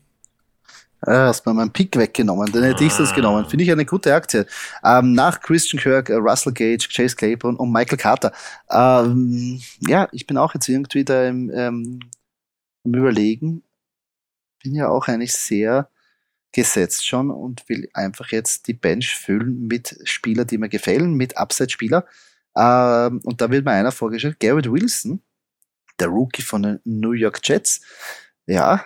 Ah, 1.00 1.28
hast 1.28 1.46
mir 1.46 1.54
meinen 1.54 1.72
Pick 1.72 1.96
weggenommen, 1.96 2.50
den 2.50 2.64
hätte 2.64 2.82
ah. 2.82 2.86
ich 2.86 2.92
sonst 2.92 3.14
genommen. 3.14 3.48
Finde 3.48 3.64
ich 3.64 3.70
eine 3.70 3.84
gute 3.84 4.12
Aktie. 4.12 4.46
Ähm, 4.84 5.12
nach 5.12 5.40
Christian 5.40 5.80
Kirk, 5.80 6.10
äh, 6.10 6.14
Russell 6.14 6.52
Gage, 6.52 6.88
Chase 6.92 7.14
Claiborne 7.14 7.56
und 7.56 7.72
Michael 7.72 7.98
Carter. 7.98 8.32
Ähm, 8.68 9.60
ja, 9.80 10.08
ich 10.12 10.26
bin 10.26 10.36
auch 10.36 10.54
jetzt 10.54 10.68
irgendwie 10.68 11.04
da 11.04 11.28
im, 11.28 11.50
ähm, 11.54 12.00
im 12.84 12.94
Überlegen. 12.94 13.62
Bin 14.62 14.74
ja 14.74 14.88
auch 14.88 15.06
eigentlich 15.06 15.34
sehr 15.34 15.88
gesetzt 16.52 17.06
schon 17.06 17.30
und 17.30 17.68
will 17.68 17.88
einfach 17.94 18.30
jetzt 18.32 18.66
die 18.66 18.74
Bench 18.74 19.14
füllen 19.14 19.68
mit 19.68 19.96
Spielern, 20.04 20.46
die 20.46 20.58
mir 20.58 20.68
gefallen, 20.68 21.14
mit 21.14 21.36
Upside-Spieler. 21.36 22.06
Ähm, 22.56 23.20
und 23.22 23.40
da 23.40 23.50
wird 23.50 23.64
mir 23.64 23.72
einer 23.72 23.92
vorgestellt, 23.92 24.40
Garrett 24.40 24.70
Wilson, 24.70 25.22
der 26.00 26.08
Rookie 26.08 26.42
von 26.42 26.62
den 26.62 26.80
New 26.84 27.12
York 27.12 27.40
Jets. 27.44 27.82
Ja, 28.46 28.84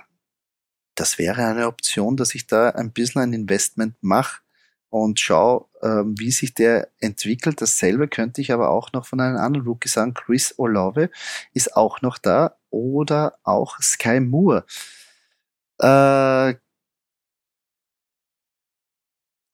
das 0.95 1.19
wäre 1.19 1.45
eine 1.45 1.67
Option, 1.67 2.17
dass 2.17 2.35
ich 2.35 2.47
da 2.47 2.71
ein 2.71 2.93
bisschen 2.93 3.23
ein 3.23 3.33
Investment 3.33 3.97
mache 4.01 4.43
und 4.91 5.19
schaue, 5.19 5.67
ähm, 5.83 6.19
wie 6.19 6.31
sich 6.31 6.53
der 6.55 6.89
entwickelt. 7.01 7.61
Dasselbe 7.61 8.09
könnte 8.09 8.41
ich 8.41 8.53
aber 8.53 8.71
auch 8.71 8.93
noch 8.93 9.07
von 9.07 9.21
einem 9.21 9.39
anderen 9.39 9.67
Rookie 9.67 9.89
sagen. 9.89 10.13
Chris 10.13 10.55
Olave 10.59 11.11
ist 11.55 11.77
auch 11.77 12.03
noch 12.03 12.19
da 12.19 12.57
oder 12.71 13.39
auch 13.43 13.81
Sky 13.81 14.21
Moore. 14.21 14.65
Äh, 15.79 16.55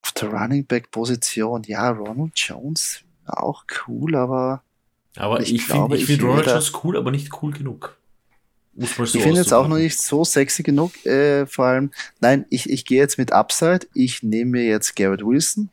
auf 0.03 0.12
der 0.20 0.28
Running 0.30 0.66
Back 0.66 0.91
Position, 0.91 1.62
ja, 1.64 1.89
Ronald 1.91 2.32
Jones 2.34 3.03
auch 3.26 3.64
cool, 3.86 4.16
aber 4.16 4.62
aber 5.16 5.41
ich, 5.41 5.55
ich 5.55 5.66
finde 5.66 5.99
find 5.99 6.22
Ronald 6.22 6.47
Jones 6.47 6.72
cool, 6.82 6.97
aber 6.97 7.11
nicht 7.11 7.43
cool 7.43 7.53
genug. 7.53 7.97
Muss 8.79 8.97
man 8.97 9.09
so 9.09 9.18
ich 9.18 9.24
finde 9.24 9.41
jetzt 9.41 9.53
auch 9.53 9.66
noch 9.66 9.76
nicht 9.76 9.99
so 9.99 10.24
sexy 10.24 10.62
genug. 10.62 11.05
Äh, 11.05 11.47
vor 11.47 11.66
allem, 11.66 11.91
nein, 12.20 12.47
ich, 12.49 12.70
ich 12.70 12.85
gehe 12.85 13.01
jetzt 13.01 13.18
mit 13.18 13.33
Upside. 13.33 13.89
Ich 13.93 14.22
nehme 14.22 14.53
mir 14.53 14.64
jetzt 14.64 14.95
Garrett 14.95 15.24
Wilson. 15.24 15.70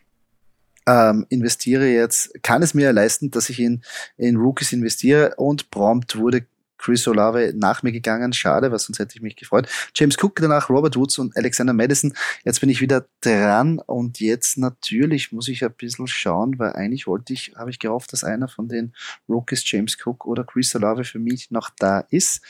Ähm, 0.88 1.26
investiere 1.30 1.88
jetzt, 1.88 2.32
kann 2.44 2.64
es 2.64 2.74
mir 2.74 2.94
leisten, 2.94 3.30
dass 3.30 3.50
ich 3.50 3.60
in, 3.60 3.84
in 4.18 4.38
Rookies 4.38 4.74
investiere 4.74 5.36
und 5.38 5.70
prompt 5.70 6.18
wurde 6.18 6.46
Chris 6.86 7.08
Olave 7.08 7.52
nach 7.56 7.82
mir 7.82 7.92
gegangen. 7.92 8.32
Schade, 8.32 8.72
weil 8.72 8.78
sonst 8.78 9.00
hätte 9.00 9.16
ich 9.16 9.22
mich 9.24 9.36
gefreut. 9.36 9.68
James 9.96 10.18
Cook 10.22 10.36
danach, 10.36 10.70
Robert 10.70 10.96
Woods 10.96 11.18
und 11.18 11.36
Alexander 11.36 11.74
Madison. 11.74 12.14
Jetzt 12.44 12.60
bin 12.62 12.70
ich 12.70 12.80
wieder 12.80 13.08
dran 13.22 13.80
und 13.80 14.20
jetzt 14.20 14.60
natürlich 14.60 15.32
muss 15.32 15.48
ich 15.48 15.66
ein 15.66 15.74
bisschen 15.74 16.06
schauen, 16.06 16.60
weil 16.60 16.74
eigentlich 16.74 17.08
wollte 17.08 17.34
ich, 17.34 17.54
habe 17.56 17.72
ich 17.72 17.80
gehofft, 17.80 18.14
dass 18.14 18.24
einer 18.24 18.48
von 18.48 18.68
den 18.68 18.94
Rookies, 19.28 19.64
James 19.66 19.98
Cook 20.06 20.28
oder 20.28 20.44
Chris 20.44 20.76
Olave 20.76 21.06
für 21.06 21.18
mich 21.18 21.50
noch 21.50 21.72
da 21.80 22.02
ist. 22.12 22.44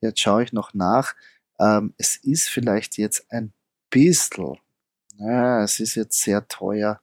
Jetzt 0.00 0.20
schaue 0.20 0.44
ich 0.44 0.54
noch 0.54 0.72
nach. 0.72 1.14
Ähm, 1.60 1.92
es 1.98 2.16
ist 2.16 2.48
vielleicht 2.48 2.96
jetzt 2.96 3.30
ein 3.30 3.52
bisschen, 3.90 4.56
ja, 5.18 5.62
es 5.62 5.80
ist 5.80 5.96
jetzt 5.96 6.18
sehr 6.18 6.48
teuer 6.48 7.01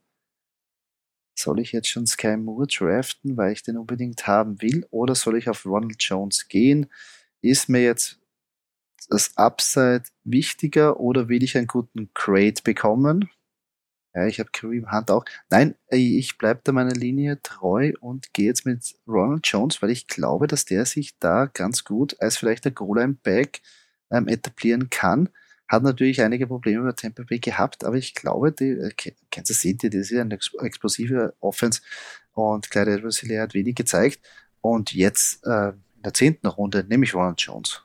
soll 1.39 1.59
ich 1.59 1.71
jetzt 1.71 1.87
schon 1.87 2.07
Sky 2.07 2.37
Moore 2.37 2.67
draften, 2.67 3.37
weil 3.37 3.53
ich 3.53 3.63
den 3.63 3.77
unbedingt 3.77 4.27
haben 4.27 4.61
will, 4.61 4.85
oder 4.91 5.15
soll 5.15 5.37
ich 5.37 5.49
auf 5.49 5.65
Ronald 5.65 6.01
Jones 6.01 6.47
gehen? 6.47 6.87
Ist 7.41 7.69
mir 7.69 7.81
jetzt 7.81 8.19
das 9.09 9.35
Upside 9.37 10.03
wichtiger 10.23 10.99
oder 10.99 11.29
will 11.29 11.43
ich 11.43 11.57
einen 11.57 11.67
guten 11.67 12.13
Crate 12.13 12.61
bekommen? 12.63 13.29
Ja, 14.15 14.25
ich 14.25 14.39
habe 14.39 14.49
Kareem 14.51 14.91
Hunt 14.91 15.11
auch. 15.11 15.23
Nein, 15.49 15.75
ich 15.89 16.37
bleibe 16.37 16.61
da 16.63 16.71
meiner 16.71 16.93
Linie 16.93 17.41
treu 17.43 17.93
und 17.99 18.33
gehe 18.33 18.47
jetzt 18.47 18.65
mit 18.65 18.95
Ronald 19.07 19.45
Jones, 19.45 19.81
weil 19.81 19.91
ich 19.91 20.07
glaube, 20.07 20.47
dass 20.47 20.65
der 20.65 20.85
sich 20.85 21.17
da 21.19 21.45
ganz 21.45 21.83
gut 21.83 22.19
als 22.19 22.37
vielleicht 22.37 22.65
der 22.65 22.71
Goal-Line-Back 22.71 23.61
ähm, 24.11 24.27
etablieren 24.27 24.89
kann. 24.89 25.29
Hat 25.69 25.83
natürlich 25.83 26.21
einige 26.21 26.47
Probleme 26.47 26.83
bei 26.83 26.91
Tampa 26.93 27.23
Bay 27.23 27.39
gehabt, 27.39 27.83
aber 27.83 27.95
ich 27.95 28.15
glaube, 28.15 28.51
die 28.51 28.71
äh, 28.71 28.91
Kansas 29.31 29.59
City, 29.59 29.89
das 29.89 30.11
ist 30.11 30.17
eine 30.17 30.37
explosive 30.61 31.35
Offense 31.39 31.81
und 32.33 32.69
Clyde 32.71 32.93
edwards 32.93 33.21
hat 33.21 33.53
wenig 33.53 33.75
gezeigt. 33.75 34.19
Und 34.61 34.93
jetzt 34.93 35.45
äh, 35.45 35.69
in 35.69 36.03
der 36.03 36.13
zehnten 36.13 36.47
Runde 36.47 36.83
nehme 36.83 37.05
ich 37.05 37.13
Ronald 37.13 37.39
Jones 37.39 37.83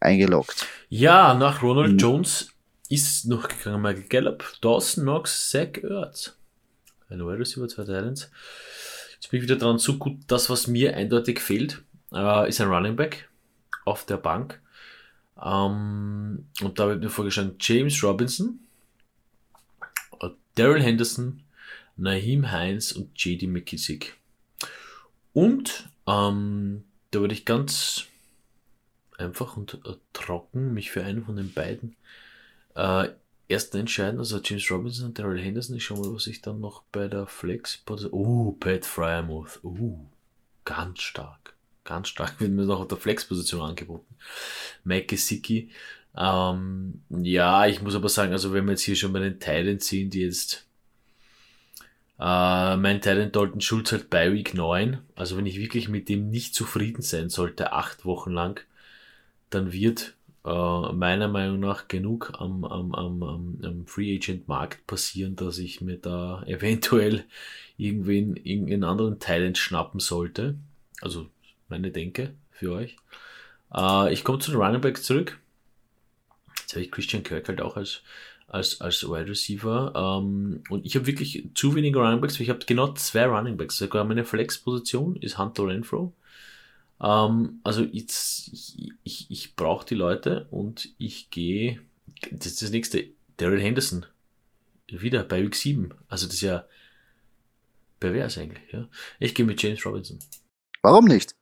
eingeloggt. 0.00 0.66
Ja, 0.88 1.34
nach 1.34 1.62
Ronald 1.62 1.92
mhm. 1.92 1.98
Jones 1.98 2.52
ist 2.88 3.26
noch 3.26 3.48
gegangen 3.48 3.82
Michael 3.82 4.08
Gallup, 4.08 4.54
Dawson 4.62 5.04
Knox, 5.04 5.50
Zach 5.50 5.76
Ertz. 5.82 6.36
Ein 7.10 7.20
Wide 7.20 7.38
Receiver, 7.38 7.68
zwei 7.68 7.84
Titans. 7.84 8.30
Jetzt 9.14 9.30
bin 9.30 9.38
ich 9.38 9.44
wieder 9.44 9.56
dran, 9.56 9.78
so 9.78 9.98
gut, 9.98 10.18
das, 10.26 10.48
was 10.48 10.68
mir 10.68 10.96
eindeutig 10.96 11.40
fehlt, 11.40 11.82
äh, 12.12 12.48
ist 12.48 12.60
ein 12.60 12.68
Running 12.68 12.96
Back 12.96 13.28
auf 13.84 14.06
der 14.06 14.16
Bank. 14.16 14.60
Ähm, 15.42 16.46
und 16.60 16.78
da 16.78 16.88
wird 16.88 17.02
mir 17.02 17.10
vorgeschlagen 17.10 17.56
James 17.60 18.02
Robinson, 18.02 18.60
äh, 20.20 20.30
Daryl 20.54 20.82
Henderson, 20.82 21.42
Naheem 21.96 22.50
Heinz 22.50 22.92
und 22.92 23.10
JD 23.16 23.48
McKissick. 23.48 24.16
Und 25.32 25.88
ähm, 26.06 26.84
da 27.10 27.20
würde 27.20 27.34
ich 27.34 27.44
ganz 27.44 28.06
einfach 29.18 29.56
und 29.56 29.74
äh, 29.84 29.94
trocken 30.12 30.74
mich 30.74 30.90
für 30.90 31.04
einen 31.04 31.24
von 31.24 31.36
den 31.36 31.52
beiden 31.52 31.96
äh, 32.74 33.08
ersten 33.48 33.78
entscheiden, 33.78 34.18
also 34.18 34.40
James 34.42 34.70
Robinson 34.70 35.06
und 35.06 35.18
Daryl 35.18 35.40
Henderson. 35.40 35.76
Ich 35.76 35.84
schau 35.84 35.96
mal, 35.96 36.14
was 36.14 36.26
ich 36.26 36.42
dann 36.42 36.60
noch 36.60 36.82
bei 36.92 37.08
der 37.08 37.26
Flex. 37.26 37.82
Oh, 38.10 38.52
Pat 38.52 38.84
Fryermuth. 38.84 39.60
Oh, 39.62 39.98
ganz 40.64 41.00
stark. 41.00 41.54
Ganz 41.88 42.08
stark 42.08 42.38
wird 42.38 42.50
mir 42.50 42.66
noch 42.66 42.80
auf 42.80 42.88
der 42.88 42.98
Flex-Position 42.98 43.62
angeboten. 43.62 44.14
Mike 44.84 45.06
Gesicki. 45.06 45.70
Ähm, 46.14 47.00
ja, 47.08 47.66
ich 47.66 47.80
muss 47.80 47.94
aber 47.94 48.10
sagen, 48.10 48.32
also 48.32 48.52
wenn 48.52 48.66
wir 48.66 48.72
jetzt 48.72 48.82
hier 48.82 48.94
schon 48.94 49.14
bei 49.14 49.20
den 49.20 49.40
Teilen 49.40 49.80
ziehen, 49.80 50.10
die 50.10 50.20
jetzt 50.20 50.66
äh, 52.18 52.76
mein 52.76 53.00
Talent 53.00 53.34
Dalton 53.34 53.62
Schulz 53.62 53.92
halt 53.92 54.10
bei 54.10 54.30
Week 54.34 54.52
9. 54.52 54.98
Also 55.14 55.38
wenn 55.38 55.46
ich 55.46 55.58
wirklich 55.58 55.88
mit 55.88 56.10
dem 56.10 56.28
nicht 56.28 56.54
zufrieden 56.54 57.00
sein 57.00 57.30
sollte, 57.30 57.72
acht 57.72 58.04
Wochen 58.04 58.32
lang, 58.32 58.60
dann 59.48 59.72
wird 59.72 60.14
äh, 60.44 60.92
meiner 60.92 61.28
Meinung 61.28 61.58
nach 61.60 61.88
genug 61.88 62.32
am, 62.38 62.64
am, 62.64 62.92
am, 62.92 63.22
am 63.62 63.86
Free 63.86 64.14
Agent 64.14 64.46
Markt 64.46 64.86
passieren, 64.86 65.36
dass 65.36 65.56
ich 65.56 65.80
mir 65.80 65.96
da 65.96 66.42
eventuell 66.46 67.24
irgendwen, 67.78 68.36
irgendeinen 68.36 68.84
anderen 68.84 69.20
Talent 69.20 69.56
schnappen 69.56 70.00
sollte. 70.00 70.56
Also 71.00 71.30
meine 71.68 71.90
Denke 71.90 72.34
für 72.50 72.72
euch. 72.72 72.96
Äh, 73.74 74.12
ich 74.12 74.24
komme 74.24 74.38
zu 74.38 74.50
den 74.50 74.60
Running 74.60 74.80
Backs 74.80 75.02
zurück. 75.02 75.38
Jetzt 76.60 76.72
habe 76.72 76.82
ich 76.82 76.90
Christian 76.90 77.22
Kirk 77.22 77.48
halt 77.48 77.60
auch 77.60 77.76
als, 77.76 78.02
als, 78.46 78.80
als 78.80 79.08
Wide 79.08 79.30
Receiver. 79.30 79.92
Ähm, 79.94 80.62
und 80.68 80.84
ich 80.84 80.96
habe 80.96 81.06
wirklich 81.06 81.48
zu 81.54 81.74
wenige 81.74 81.98
Running 81.98 82.20
Backs. 82.20 82.38
Ich 82.40 82.50
habe 82.50 82.64
genau 82.66 82.92
zwei 82.94 83.26
Running 83.26 83.56
Backs. 83.56 83.78
Sogar 83.78 84.04
meine 84.04 84.24
Flex-Position 84.24 85.16
ist 85.16 85.38
Hunter 85.38 85.66
Renfro. 85.66 86.12
Ähm, 87.00 87.60
also 87.64 87.82
jetzt, 87.82 88.48
ich, 88.52 88.92
ich, 89.04 89.30
ich 89.30 89.56
brauche 89.56 89.86
die 89.86 89.94
Leute 89.94 90.46
und 90.50 90.90
ich 90.98 91.30
gehe, 91.30 91.80
das 92.30 92.46
ist 92.46 92.62
das 92.62 92.70
nächste, 92.70 93.04
Daryl 93.36 93.60
Henderson. 93.60 94.06
Wieder 94.88 95.22
bei 95.22 95.42
Week 95.42 95.54
7. 95.54 95.92
Also 96.08 96.26
das 96.26 96.36
ist 96.36 96.40
ja 96.40 96.64
pervers 98.00 98.38
eigentlich. 98.38 98.72
Ja. 98.72 98.88
Ich 99.20 99.34
gehe 99.34 99.44
mit 99.44 99.62
James 99.62 99.84
Robinson. 99.84 100.18
Warum 100.82 101.04
nicht? 101.04 101.37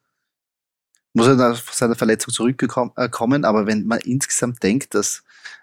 Muss 1.16 1.28
er 1.28 1.36
nach 1.36 1.72
seiner 1.72 1.94
Verletzung 1.94 2.32
zurückkommen, 2.32 2.92
äh, 2.96 3.08
aber 3.46 3.66
wenn 3.66 3.86
man 3.86 4.00
insgesamt 4.00 4.62
denkt, 4.62 4.94
dass 4.94 5.22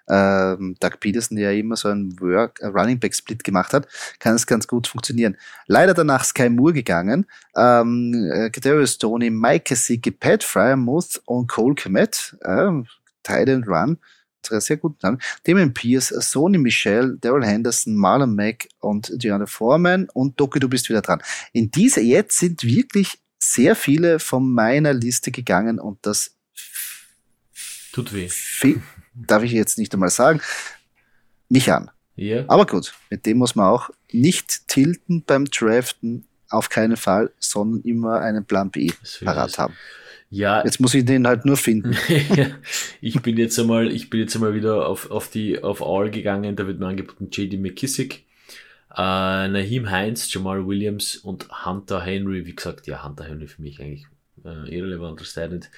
ähm, 0.10 0.76
Doug 0.80 1.00
Peterson 1.00 1.38
ja 1.38 1.52
immer 1.52 1.76
so 1.76 1.90
einen 1.90 2.20
Work, 2.20 2.60
äh, 2.62 2.66
Running 2.66 3.00
Back 3.00 3.14
Split 3.14 3.44
gemacht 3.44 3.72
hat, 3.72 3.88
kann 4.18 4.34
es 4.34 4.48
ganz 4.48 4.68
gut 4.68 4.88
funktionieren. 4.88 5.38
Leider 5.68 5.94
danach 5.94 6.24
Sky 6.24 6.50
Moore 6.50 6.74
gegangen, 6.74 7.28
ähm, 7.56 8.32
äh, 8.34 8.50
Kadarius 8.50 8.98
Tony, 8.98 9.30
Mike 9.30 9.66
Kasicki, 9.66 10.10
Pat 10.10 10.44
Fryermuth 10.44 11.22
und 11.26 11.48
Cole 11.48 11.76
Komet, 11.76 12.36
äh, 12.42 12.72
Tight 13.22 13.50
Run, 13.68 14.00
sehr 14.42 14.78
guten 14.78 14.98
Namen. 15.04 15.20
Damon 15.44 15.74
Pierce, 15.74 16.10
Sony 16.10 16.58
Michelle, 16.58 17.18
Daryl 17.22 17.46
Henderson, 17.46 17.96
Marlon 17.96 18.36
Mack 18.36 18.68
und 18.80 19.12
Diana 19.22 19.46
Foreman 19.46 20.10
und 20.14 20.40
Doki, 20.40 20.60
du 20.60 20.68
bist 20.68 20.90
wieder 20.90 21.02
dran. 21.02 21.22
In 21.54 21.72
dieser 21.72 22.02
jetzt 22.02 22.40
sind 22.40 22.64
wirklich 22.64 23.20
sehr 23.52 23.76
viele 23.76 24.20
von 24.20 24.52
meiner 24.52 24.94
Liste 24.94 25.32
gegangen 25.32 25.80
und 25.80 26.00
das 26.02 26.36
tut 27.92 28.14
weh 28.14 28.30
darf 29.14 29.44
ich 29.44 29.52
jetzt 29.52 29.78
nicht 29.78 29.94
einmal 29.94 30.10
sagen, 30.10 30.42
mich 31.50 31.72
an. 31.72 31.90
Yeah. 32.18 32.46
Aber 32.48 32.66
gut, 32.66 32.94
mit 33.10 33.26
dem 33.26 33.38
muss 33.38 33.56
man 33.56 33.68
auch 33.68 33.90
nicht 34.12 34.68
tilten 34.68 35.24
beim 35.24 35.46
Draften, 35.46 36.26
auf 36.50 36.70
keinen 36.70 36.98
Fall, 36.98 37.32
sondern 37.40 37.82
immer 37.82 38.20
einen 38.20 38.46
Plan 38.46 38.70
B 38.70 38.92
parat 39.24 39.58
haben. 39.58 39.74
Ja. 40.30 40.64
Jetzt 40.64 40.80
muss 40.80 40.94
ich 40.94 41.06
den 41.06 41.28
halt 41.28 41.46
nur 41.46 41.58
finden. 41.58 41.96
ich 43.02 43.22
bin 43.22 43.38
jetzt 43.38 43.58
einmal, 43.60 43.92
ich 43.92 44.10
bin 44.10 44.20
jetzt 44.20 44.36
einmal 44.36 44.54
wieder 44.54 44.88
auf, 44.88 45.10
auf 45.10 45.30
die, 45.30 45.62
auf 45.62 45.82
All 45.82 46.12
gegangen, 46.12 46.56
da 46.56 46.68
wird 46.68 46.80
mir 46.80 46.88
angeboten 46.88 47.30
JD 47.32 47.60
McKissick, 47.60 48.24
äh, 48.96 49.48
Naheem 49.48 49.90
Heinz, 49.90 50.32
Jamal 50.32 50.68
Williams 50.68 51.16
und 51.16 51.66
Hunter 51.66 52.02
Henry. 52.02 52.46
Wie 52.46 52.56
gesagt, 52.56 52.88
ja, 52.88 53.04
Hunter 53.04 53.26
Henry 53.26 53.48
für 53.48 53.62
mich 53.62 53.82
eigentlich 53.82 54.06
äh, 54.46 54.70
irrelevanter 54.76 55.26
Talent. 55.26 55.70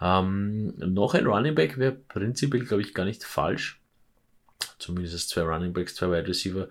Ähm, 0.00 0.74
noch 0.76 1.14
ein 1.14 1.26
Running 1.26 1.54
Back 1.54 1.78
wäre 1.78 1.92
prinzipiell, 1.92 2.64
glaube 2.64 2.82
ich, 2.82 2.94
gar 2.94 3.04
nicht 3.04 3.24
falsch. 3.24 3.80
Zumindest 4.78 5.28
zwei 5.28 5.42
Running 5.42 5.72
Backs, 5.72 5.94
zwei 5.94 6.10
Wide 6.10 6.28
Receiver. 6.28 6.68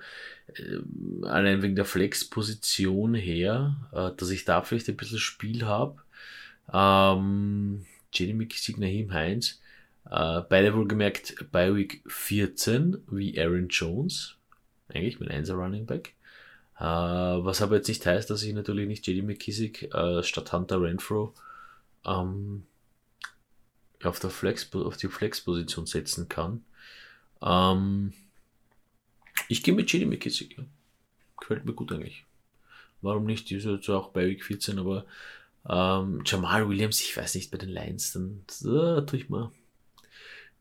Äh, 0.48 1.28
allein 1.28 1.62
wegen 1.62 1.76
der 1.76 1.86
Flex-Position 1.86 3.16
her, 3.16 3.76
äh, 3.92 4.12
dass 4.16 4.30
ich 4.30 4.46
da 4.46 4.62
vielleicht 4.62 4.90
ein 4.90 4.98
bisschen 4.98 5.20
Spiel 5.20 5.66
habe. 5.66 6.02
Ähm, 6.72 7.86
Jeremy 8.14 8.48
Signahim 8.52 9.14
Heinz. 9.14 9.60
Äh, 10.10 10.42
beide 10.50 10.76
wohlgemerkt 10.76 11.36
bei 11.52 11.74
Week 11.76 12.04
14 12.08 12.98
wie 13.12 13.40
Aaron 13.40 13.68
Jones. 13.70 14.39
Eigentlich 14.90 15.20
mit 15.20 15.30
1er 15.30 15.54
Running 15.54 15.86
Back. 15.86 16.16
Äh, 16.78 16.84
was 16.84 17.62
aber 17.62 17.76
jetzt 17.76 17.88
nicht 17.88 18.06
heißt, 18.06 18.30
dass 18.30 18.44
ich 18.44 18.54
natürlich 18.54 18.88
nicht 18.88 19.06
JD 19.06 19.24
McKissick 19.24 19.94
äh, 19.94 20.24
statt 20.24 20.54
Hunter 20.54 20.82
Renfro 20.82 21.34
ähm, 22.06 22.64
auf, 24.04 24.20
der 24.20 24.30
Flex, 24.30 24.74
auf 24.74 24.98
die 24.98 25.10
Flex-Position 25.10 25.86
setzen 25.86 26.30
kann. 26.30 26.64
Ähm, 27.42 28.14
ich 29.48 29.64
gehe 29.64 29.74
mit 29.74 29.92
JD 29.92 30.08
McKissick. 30.08 30.58
Ja. 30.58 30.64
Gefällt 31.40 31.66
mir 31.66 31.74
gut 31.74 31.92
eigentlich. 31.92 32.26
Warum 33.02 33.26
nicht? 33.26 33.50
Die 33.50 33.56
ist 33.56 33.66
jetzt 33.66 33.90
auch 33.90 34.10
bei 34.10 34.28
Week 34.28 34.44
14, 34.44 34.80
aber 34.80 35.06
ähm, 35.68 36.22
Jamal 36.26 36.68
Williams, 36.68 37.02
ich 37.02 37.16
weiß 37.16 37.36
nicht, 37.36 37.52
bei 37.52 37.58
den 37.58 37.70
Lions, 37.70 38.14
dann 38.14 38.44
äh, 38.62 39.06
tue 39.06 39.20
ich 39.20 39.30
mir, 39.30 39.52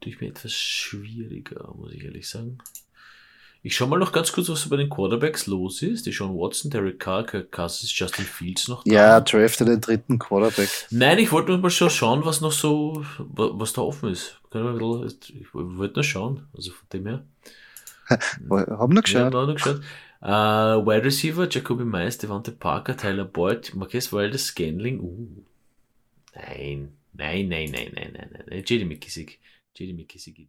tue 0.01 0.13
ich 0.13 0.21
mir 0.21 0.29
etwas 0.29 0.53
schwieriger, 0.53 1.73
muss 1.75 1.93
ich 1.93 2.05
ehrlich 2.05 2.29
sagen. 2.29 2.59
Ich 3.63 3.75
schau 3.75 3.87
mal 3.87 3.99
noch 3.99 4.13
ganz 4.13 4.33
kurz, 4.33 4.49
was 4.49 4.69
bei 4.69 4.77
den 4.77 4.89
Quarterbacks 4.89 5.47
los 5.47 5.83
ist. 5.83 6.07
Die 6.07 6.13
Sean 6.13 6.37
Watson, 6.37 6.71
Derek 6.71 7.01
Carr, 7.01 7.27
Kirk 7.27 7.51
Cousins, 7.51 7.97
Justin 7.97 8.25
Fields 8.25 8.69
noch 8.69 8.85
da. 8.85 8.93
Ja, 8.93 9.21
drafte 9.21 9.65
den 9.65 9.81
dritten 9.81 10.19
Quarterback. 10.19 10.69
Nein, 10.91 11.19
ich 11.19 11.33
wollte 11.33 11.59
mal 11.59 11.71
schon 11.71 11.91
schauen, 11.91 12.25
was 12.25 12.41
noch 12.41 12.53
so, 12.53 13.05
was 13.19 13.73
da 13.73 13.83
offen 13.83 14.11
ist. 14.11 14.41
Ich 14.51 15.55
wollte 15.55 15.95
nur 15.95 16.05
schauen, 16.05 16.47
also 16.57 16.71
von 16.71 16.89
dem 16.93 17.07
her. 17.07 17.25
haben 18.09 18.95
wir 18.95 19.03
geschaut. 19.03 19.35
Ja, 19.35 19.47
noch 19.47 19.55
geschaut. 19.55 19.81
Uh, 20.21 20.85
Wide 20.85 21.05
Receiver, 21.05 21.49
Jacoby 21.49 21.85
Myers, 21.85 22.19
Devante 22.19 22.51
Parker, 22.51 22.97
Tyler 22.97 23.25
Boyd, 23.25 23.75
Marquez 23.75 24.13
Waldes, 24.13 24.47
Scanling. 24.47 25.01
Uh. 25.01 25.45
Nein, 26.35 26.93
nein, 27.13 27.49
nein, 27.49 27.71
nein, 27.71 27.93
nein, 27.95 28.13
nein, 28.13 28.45
nein. 28.49 28.65
JD 28.65 28.85
McKissick. 28.87 29.39
JD 29.75 29.95
McKissick 29.95 30.49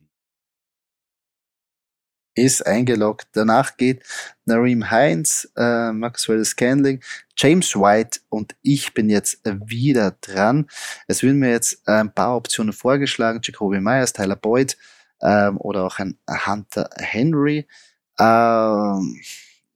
ist 2.39 2.65
eingeloggt. 2.65 3.27
Danach 3.33 3.77
geht 3.77 4.03
Nareem 4.45 4.89
Heinz, 4.89 5.51
äh, 5.55 5.91
Maxwell 5.91 6.43
Scanling, 6.43 7.01
James 7.37 7.75
White 7.75 8.21
und 8.29 8.55
ich 8.61 8.93
bin 8.93 9.09
jetzt 9.09 9.41
wieder 9.43 10.15
dran. 10.21 10.67
Es 11.07 11.23
werden 11.23 11.39
mir 11.39 11.51
jetzt 11.51 11.87
ein 11.87 12.13
paar 12.13 12.35
Optionen 12.35 12.73
vorgeschlagen. 12.73 13.39
Jacoby 13.43 13.79
Myers, 13.79 14.13
Tyler 14.13 14.35
Boyd 14.35 14.77
ähm, 15.21 15.57
oder 15.57 15.83
auch 15.85 15.99
ein 15.99 16.17
Hunter 16.45 16.89
Henry. 16.97 17.67
Ähm, 18.19 19.19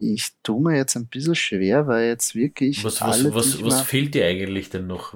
ich 0.03 0.31
tue 0.43 0.61
mir 0.61 0.75
jetzt 0.75 0.95
ein 0.95 1.07
bisschen 1.07 1.35
schwer, 1.35 1.87
weil 1.87 2.07
jetzt 2.07 2.35
wirklich. 2.35 2.83
Was, 2.83 3.01
was, 3.01 3.19
alle, 3.19 3.33
was, 3.33 3.63
was 3.63 3.81
fehlt 3.81 4.13
dir 4.13 4.25
eigentlich 4.25 4.69
denn 4.69 4.87
noch? 4.87 5.13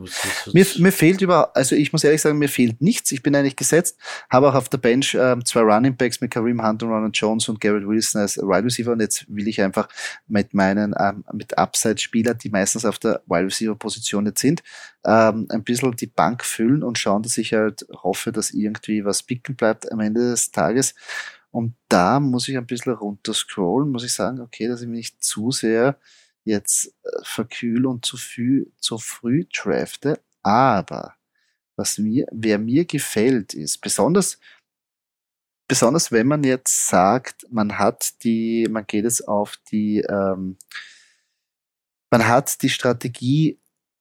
Mir, 0.54 0.66
mir 0.78 0.92
fehlt 0.92 1.22
über, 1.22 1.56
also 1.56 1.76
ich 1.76 1.92
muss 1.92 2.04
ehrlich 2.04 2.22
sagen, 2.22 2.38
mir 2.38 2.50
fehlt 2.50 2.82
nichts. 2.82 3.12
Ich 3.12 3.24
bin 3.24 3.36
eigentlich 3.36 3.56
gesetzt, 3.56 3.98
habe 4.30 4.50
auch 4.50 4.56
auf 4.56 4.70
der 4.70 4.78
Bench 4.78 5.14
äh, 5.14 5.36
zwei 5.44 5.62
Running 5.62 5.96
Backs 5.96 6.22
mit 6.22 6.32
Kareem 6.32 6.66
Hunt 6.66 6.84
und 6.84 6.90
Ronald 6.90 7.18
Jones 7.18 7.50
und 7.50 7.60
Garrett 7.60 7.88
Wilson 7.88 8.22
als 8.22 8.38
Wide 8.38 8.64
Receiver 8.64 8.92
und 8.92 9.02
jetzt 9.02 9.26
will 9.28 9.48
ich 9.48 9.62
einfach 9.62 9.90
mit 10.28 10.54
meinen, 10.54 10.96
ähm, 10.98 11.24
mit 11.34 11.58
Upside-Spieler, 11.58 12.34
die 12.34 12.50
meistens 12.50 12.86
auf 12.86 13.00
der 13.00 13.22
Wide 13.28 13.46
Receiver-Position 13.46 14.28
jetzt 14.28 14.42
sind, 14.42 14.64
ähm, 15.06 15.48
ein 15.50 15.64
bisschen 15.64 15.96
die 15.96 16.08
Bank 16.08 16.44
füllen 16.44 16.84
und 16.84 16.98
schauen, 16.98 17.24
dass 17.24 17.38
ich 17.38 17.54
halt 17.54 17.86
hoffe, 18.04 18.32
dass 18.32 18.52
irgendwie 18.52 19.06
was 19.06 19.24
picken 19.24 19.56
bleibt 19.56 19.92
am 19.92 20.00
Ende 20.00 20.32
des 20.32 20.52
Tages. 20.52 20.96
Und 21.52 21.76
da 21.90 22.20
muss 22.20 22.48
ich 22.48 22.58
ein 22.58 22.68
bisschen 22.68 22.94
runter 22.94 23.34
scrollen, 23.34 23.92
muss 23.92 24.04
ich 24.04 24.14
sagen, 24.14 24.42
okay, 24.42 24.68
dass 24.68 24.82
ich 24.82 24.88
mich 24.88 24.98
nicht 24.98 25.24
zu 25.24 25.52
sehr 25.52 26.00
jetzt 26.44 26.94
äh, 27.04 27.10
verkühle 27.24 27.90
und 27.90 28.06
zu, 28.06 28.18
früh, 28.18 28.66
zu 28.80 28.98
früh 28.98 29.46
drafte. 29.46 30.22
Aber 30.44 31.16
was 31.76 31.98
mir, 31.98 32.28
wer 32.32 32.58
mir 32.60 32.86
gefällt, 32.86 33.54
ist 33.54 33.80
besonders 33.80 34.40
besonders 35.68 36.12
wenn 36.12 36.28
man 36.28 36.44
jetzt 36.44 36.88
sagt, 36.88 37.46
man 37.52 37.78
hat 37.78 38.24
die, 38.24 38.68
man 38.70 38.86
geht 38.88 39.06
es 39.06 39.22
auf 39.22 39.58
die, 39.72 40.00
ähm, 40.00 40.58
man 42.10 42.28
hat 42.28 42.62
die 42.62 42.70
Strategie 42.70 43.60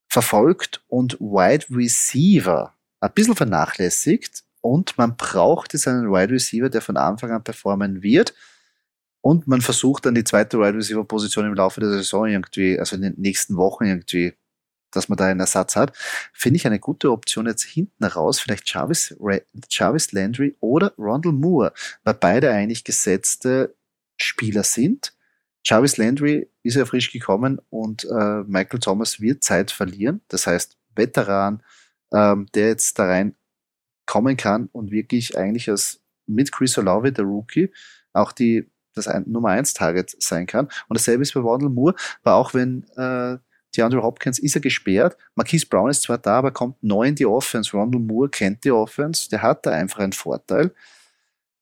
verfolgt 0.08 0.84
und 0.86 1.18
Wide 1.20 1.66
Receiver 1.70 2.74
ein 3.00 3.12
bisschen 3.12 3.36
vernachlässigt 3.36 4.44
und 4.66 4.98
man 4.98 5.16
braucht 5.16 5.72
jetzt 5.72 5.86
einen 5.86 6.10
Wide 6.10 6.32
Receiver, 6.32 6.68
der 6.68 6.82
von 6.82 6.96
Anfang 6.96 7.30
an 7.30 7.44
performen 7.44 8.02
wird. 8.02 8.34
Und 9.20 9.46
man 9.46 9.60
versucht 9.60 10.06
dann 10.06 10.14
die 10.14 10.24
zweite 10.24 10.58
Wide 10.58 10.76
Receiver 10.76 11.04
Position 11.04 11.46
im 11.46 11.54
Laufe 11.54 11.80
der 11.80 11.90
Saison 11.90 12.26
irgendwie, 12.26 12.78
also 12.78 12.96
in 12.96 13.02
den 13.02 13.14
nächsten 13.16 13.56
Wochen 13.56 13.84
irgendwie, 13.84 14.34
dass 14.90 15.08
man 15.08 15.16
da 15.16 15.26
einen 15.26 15.40
Ersatz 15.40 15.76
hat. 15.76 15.96
Finde 16.32 16.56
ich 16.56 16.66
eine 16.66 16.80
gute 16.80 17.12
Option 17.12 17.46
jetzt 17.46 17.62
hinten 17.62 18.04
raus. 18.04 18.40
Vielleicht 18.40 18.68
Jarvis, 18.72 19.16
Jarvis 19.70 20.12
Landry 20.12 20.56
oder 20.60 20.92
Rondell 20.98 21.32
Moore, 21.32 21.72
weil 22.04 22.14
beide 22.14 22.50
eigentlich 22.50 22.84
gesetzte 22.84 23.74
Spieler 24.16 24.64
sind. 24.64 25.12
Jarvis 25.64 25.96
Landry 25.96 26.48
ist 26.62 26.76
ja 26.76 26.84
frisch 26.84 27.12
gekommen 27.12 27.60
und 27.70 28.04
äh, 28.04 28.42
Michael 28.46 28.80
Thomas 28.80 29.20
wird 29.20 29.42
Zeit 29.42 29.70
verlieren. 29.70 30.22
Das 30.28 30.46
heißt, 30.46 30.76
Veteran, 30.94 31.62
ähm, 32.12 32.46
der 32.54 32.68
jetzt 32.68 32.98
da 32.98 33.06
rein 33.06 33.34
kommen 34.06 34.36
kann 34.36 34.68
und 34.72 34.90
wirklich 34.90 35.36
eigentlich 35.36 35.68
als 35.68 36.00
mit 36.26 36.52
Chris 36.52 36.76
Olave, 36.78 37.12
der 37.12 37.24
Rookie, 37.24 37.72
auch 38.12 38.32
die 38.32 38.70
das 38.94 39.08
ein, 39.08 39.24
Nummer 39.26 39.50
1 39.50 39.74
Target 39.74 40.16
sein 40.18 40.46
kann. 40.46 40.66
Und 40.88 40.98
dasselbe 40.98 41.22
ist 41.22 41.34
bei 41.34 41.44
Wandel 41.44 41.68
Moore, 41.68 41.94
weil 42.22 42.32
auch 42.32 42.54
wenn 42.54 42.84
äh, 42.96 43.36
DeAndre 43.76 44.02
Hopkins 44.02 44.38
ist 44.38 44.54
er 44.54 44.62
gesperrt, 44.62 45.16
Marquise 45.34 45.66
Brown 45.66 45.90
ist 45.90 46.02
zwar 46.02 46.18
da, 46.18 46.38
aber 46.38 46.50
kommt 46.50 46.82
neu 46.82 47.06
in 47.06 47.14
die 47.14 47.26
Offense. 47.26 47.76
Rondell 47.76 48.00
Moore 48.00 48.30
kennt 48.30 48.64
die 48.64 48.70
Offense, 48.70 49.28
der 49.28 49.42
hat 49.42 49.66
da 49.66 49.70
einfach 49.70 49.98
einen 49.98 50.12
Vorteil 50.12 50.72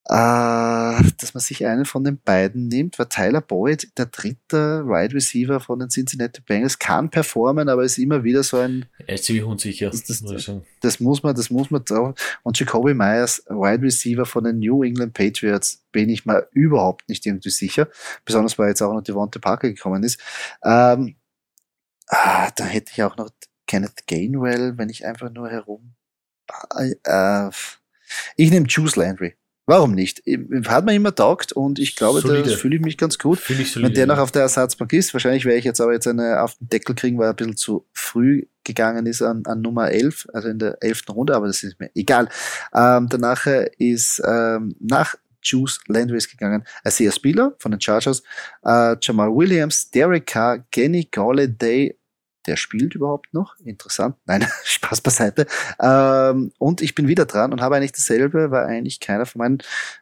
dass 0.06 1.32
man 1.32 1.40
sich 1.40 1.64
einen 1.64 1.86
von 1.86 2.04
den 2.04 2.18
beiden 2.18 2.68
nimmt, 2.68 2.98
weil 2.98 3.06
Tyler 3.06 3.40
Boyd, 3.40 3.88
der 3.96 4.06
dritte 4.06 4.86
Wide 4.86 5.14
Receiver 5.14 5.60
von 5.60 5.78
den 5.78 5.88
Cincinnati 5.88 6.42
Bengals, 6.42 6.78
kann 6.78 7.08
performen, 7.08 7.70
aber 7.70 7.84
ist 7.84 7.96
immer 7.96 8.22
wieder 8.22 8.42
so 8.42 8.58
ein. 8.58 8.84
Er 9.06 9.14
ist 9.14 9.24
ziemlich 9.24 9.44
unsicher, 9.44 9.88
das, 9.88 10.04
das, 10.04 10.20
muss 10.20 10.50
das 10.80 11.00
muss 11.00 11.22
man, 11.22 11.34
das 11.34 11.48
muss 11.48 11.70
man 11.70 11.84
drauf. 11.84 12.14
Und 12.42 12.58
Jacoby 12.58 12.92
Myers, 12.92 13.44
Wide 13.48 13.82
Receiver 13.82 14.26
von 14.26 14.44
den 14.44 14.58
New 14.58 14.82
England 14.82 15.14
Patriots, 15.14 15.82
bin 15.90 16.10
ich 16.10 16.26
mir 16.26 16.48
überhaupt 16.52 17.08
nicht 17.08 17.24
irgendwie 17.24 17.50
sicher. 17.50 17.88
Besonders 18.26 18.58
weil 18.58 18.68
jetzt 18.68 18.82
auch 18.82 18.92
noch 18.92 19.02
Devonta 19.02 19.38
Parker 19.38 19.68
gekommen 19.68 20.02
ist. 20.02 20.20
Ähm, 20.62 21.16
ah, 22.08 22.50
da 22.50 22.64
hätte 22.64 22.92
ich 22.92 23.02
auch 23.02 23.16
noch 23.16 23.30
Kenneth 23.66 24.06
Gainwell, 24.06 24.76
wenn 24.76 24.90
ich 24.90 25.06
einfach 25.06 25.30
nur 25.30 25.48
herum. 25.48 25.94
Äh, 26.76 27.50
ich 28.36 28.50
nehme 28.50 28.66
Juice 28.66 28.96
Landry. 28.96 29.34
Warum 29.66 29.92
nicht? 29.92 30.22
Hat 30.66 30.84
mir 30.84 30.94
immer 30.94 31.14
taugt 31.14 31.52
und 31.52 31.78
ich 31.78 31.96
glaube, 31.96 32.20
da 32.20 32.44
fühle 32.56 32.76
ich 32.76 32.82
mich 32.82 32.98
ganz 32.98 33.18
gut. 33.18 33.38
Ich 33.48 33.72
solide, 33.72 33.88
Wenn 33.88 33.94
der 33.94 34.06
noch 34.06 34.18
auf 34.18 34.30
der 34.30 34.42
Ersatzbank 34.42 34.92
ist, 34.92 35.14
wahrscheinlich 35.14 35.46
werde 35.46 35.58
ich 35.58 35.64
jetzt 35.64 35.80
aber 35.80 35.94
jetzt 35.94 36.06
eine 36.06 36.42
auf 36.42 36.54
den 36.56 36.68
Deckel 36.68 36.94
kriegen, 36.94 37.18
weil 37.18 37.28
er 37.28 37.30
ein 37.30 37.36
bisschen 37.36 37.56
zu 37.56 37.86
früh 37.92 38.44
gegangen 38.62 39.06
ist 39.06 39.22
an, 39.22 39.42
an 39.46 39.62
Nummer 39.62 39.90
11, 39.90 40.28
also 40.32 40.48
in 40.48 40.58
der 40.58 40.82
11. 40.82 41.04
Runde, 41.10 41.34
aber 41.34 41.46
das 41.46 41.62
ist 41.62 41.80
mir 41.80 41.90
egal. 41.94 42.28
Ähm, 42.74 43.08
danach 43.08 43.46
ist 43.78 44.22
ähm, 44.26 44.76
nach 44.80 45.14
Juice 45.42 45.80
Landry 45.88 46.16
ist 46.16 46.30
gegangen, 46.30 46.64
Isaiah 46.86 47.12
Spieler 47.12 47.54
von 47.58 47.70
den 47.70 47.80
Chargers, 47.80 48.22
äh, 48.64 48.96
Jamal 49.00 49.34
Williams, 49.34 49.90
Derek 49.90 50.26
Carr, 50.26 50.58
Kenny 50.70 51.08
Galladay 51.10 51.96
der 52.46 52.56
spielt 52.56 52.94
überhaupt 52.94 53.32
noch. 53.34 53.56
Interessant. 53.64 54.16
Nein, 54.26 54.46
Spaß 54.64 55.00
beiseite. 55.00 55.46
Ähm, 55.80 56.52
und 56.58 56.80
ich 56.80 56.94
bin 56.94 57.08
wieder 57.08 57.26
dran 57.26 57.52
und 57.52 57.60
habe 57.60 57.76
eigentlich 57.76 57.92
dasselbe, 57.92 58.50
weil 58.50 58.66
eigentlich 58.66 59.00
keiner 59.00 59.26
von 59.26 59.40
meinen, 59.40 59.58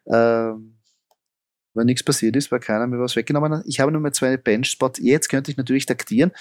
ähm, 0.07 0.79
weil 1.75 1.85
nichts 1.87 2.03
passiert 2.03 2.37
ist, 2.37 2.53
weil 2.53 2.61
keiner 2.61 2.87
mir 2.87 3.01
was 3.01 3.17
weggenommen 3.17 3.53
hat. 3.53 3.65
Ich 3.67 3.81
habe 3.81 3.91
nur 3.93 4.01
mehr 4.01 4.13
zwei 4.13 4.37
Bench-Spots. 4.37 5.01
Jetzt 5.03 5.29
könnte 5.29 5.51
ich 5.51 5.57
natürlich 5.57 5.87
taktieren, 5.87 6.33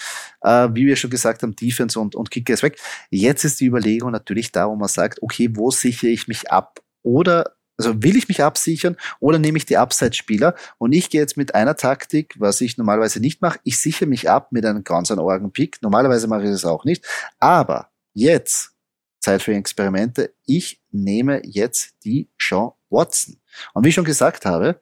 äh, 0.42 0.68
wie 0.74 0.86
wir 0.86 0.96
schon 0.96 1.10
gesagt 1.10 1.44
haben, 1.44 1.56
Defense 1.56 2.00
und, 2.00 2.16
und 2.16 2.32
Kicker 2.32 2.54
ist 2.54 2.64
weg. 2.64 2.78
Jetzt 3.10 3.44
ist 3.46 3.60
die 3.60 3.68
Überlegung 3.68 4.12
natürlich 4.12 4.52
da, 4.52 4.68
wo 4.68 4.76
man 4.76 4.90
sagt, 4.90 5.22
okay, 5.22 5.50
wo 5.54 5.72
sichere 5.72 6.10
ich 6.10 6.28
mich 6.28 6.52
ab? 6.52 6.82
Oder 7.04 7.56
also 7.86 8.04
will 8.04 8.16
ich 8.16 8.28
mich 8.28 8.44
absichern 8.44 8.98
oder 9.20 9.40
nehme 9.40 9.58
ich 9.58 9.66
die 9.66 9.78
Upside-Spieler? 9.78 10.56
Und 10.78 10.94
ich 10.94 11.10
gehe 11.10 11.22
jetzt 11.22 11.38
mit 11.38 11.56
einer 11.56 11.76
Taktik, 11.76 12.36
was 12.38 12.62
ich 12.62 12.78
normalerweise 12.78 13.20
nicht 13.20 13.42
mache. 13.42 13.60
Ich 13.64 13.78
sichere 13.78 14.08
mich 14.08 14.30
ab 14.30 14.52
mit 14.52 14.66
einem 14.66 14.84
ganz 14.84 15.12
an 15.12 15.20
Orgen-Pick. 15.20 15.82
Normalerweise 15.82 16.28
mache 16.28 16.44
ich 16.44 16.50
das 16.50 16.66
auch 16.66 16.86
nicht. 16.86 17.06
Aber 17.40 17.92
jetzt, 18.14 18.74
Zeit 19.20 19.42
für 19.42 19.54
Experimente, 19.54 20.34
ich 20.46 20.82
nehme 20.92 21.42
jetzt 21.46 21.96
die 22.04 22.30
Sean 22.38 22.72
Watson. 22.90 23.40
Und 23.74 23.84
wie 23.84 23.90
ich 23.90 23.96
schon 23.96 24.06
gesagt 24.06 24.46
habe, 24.46 24.82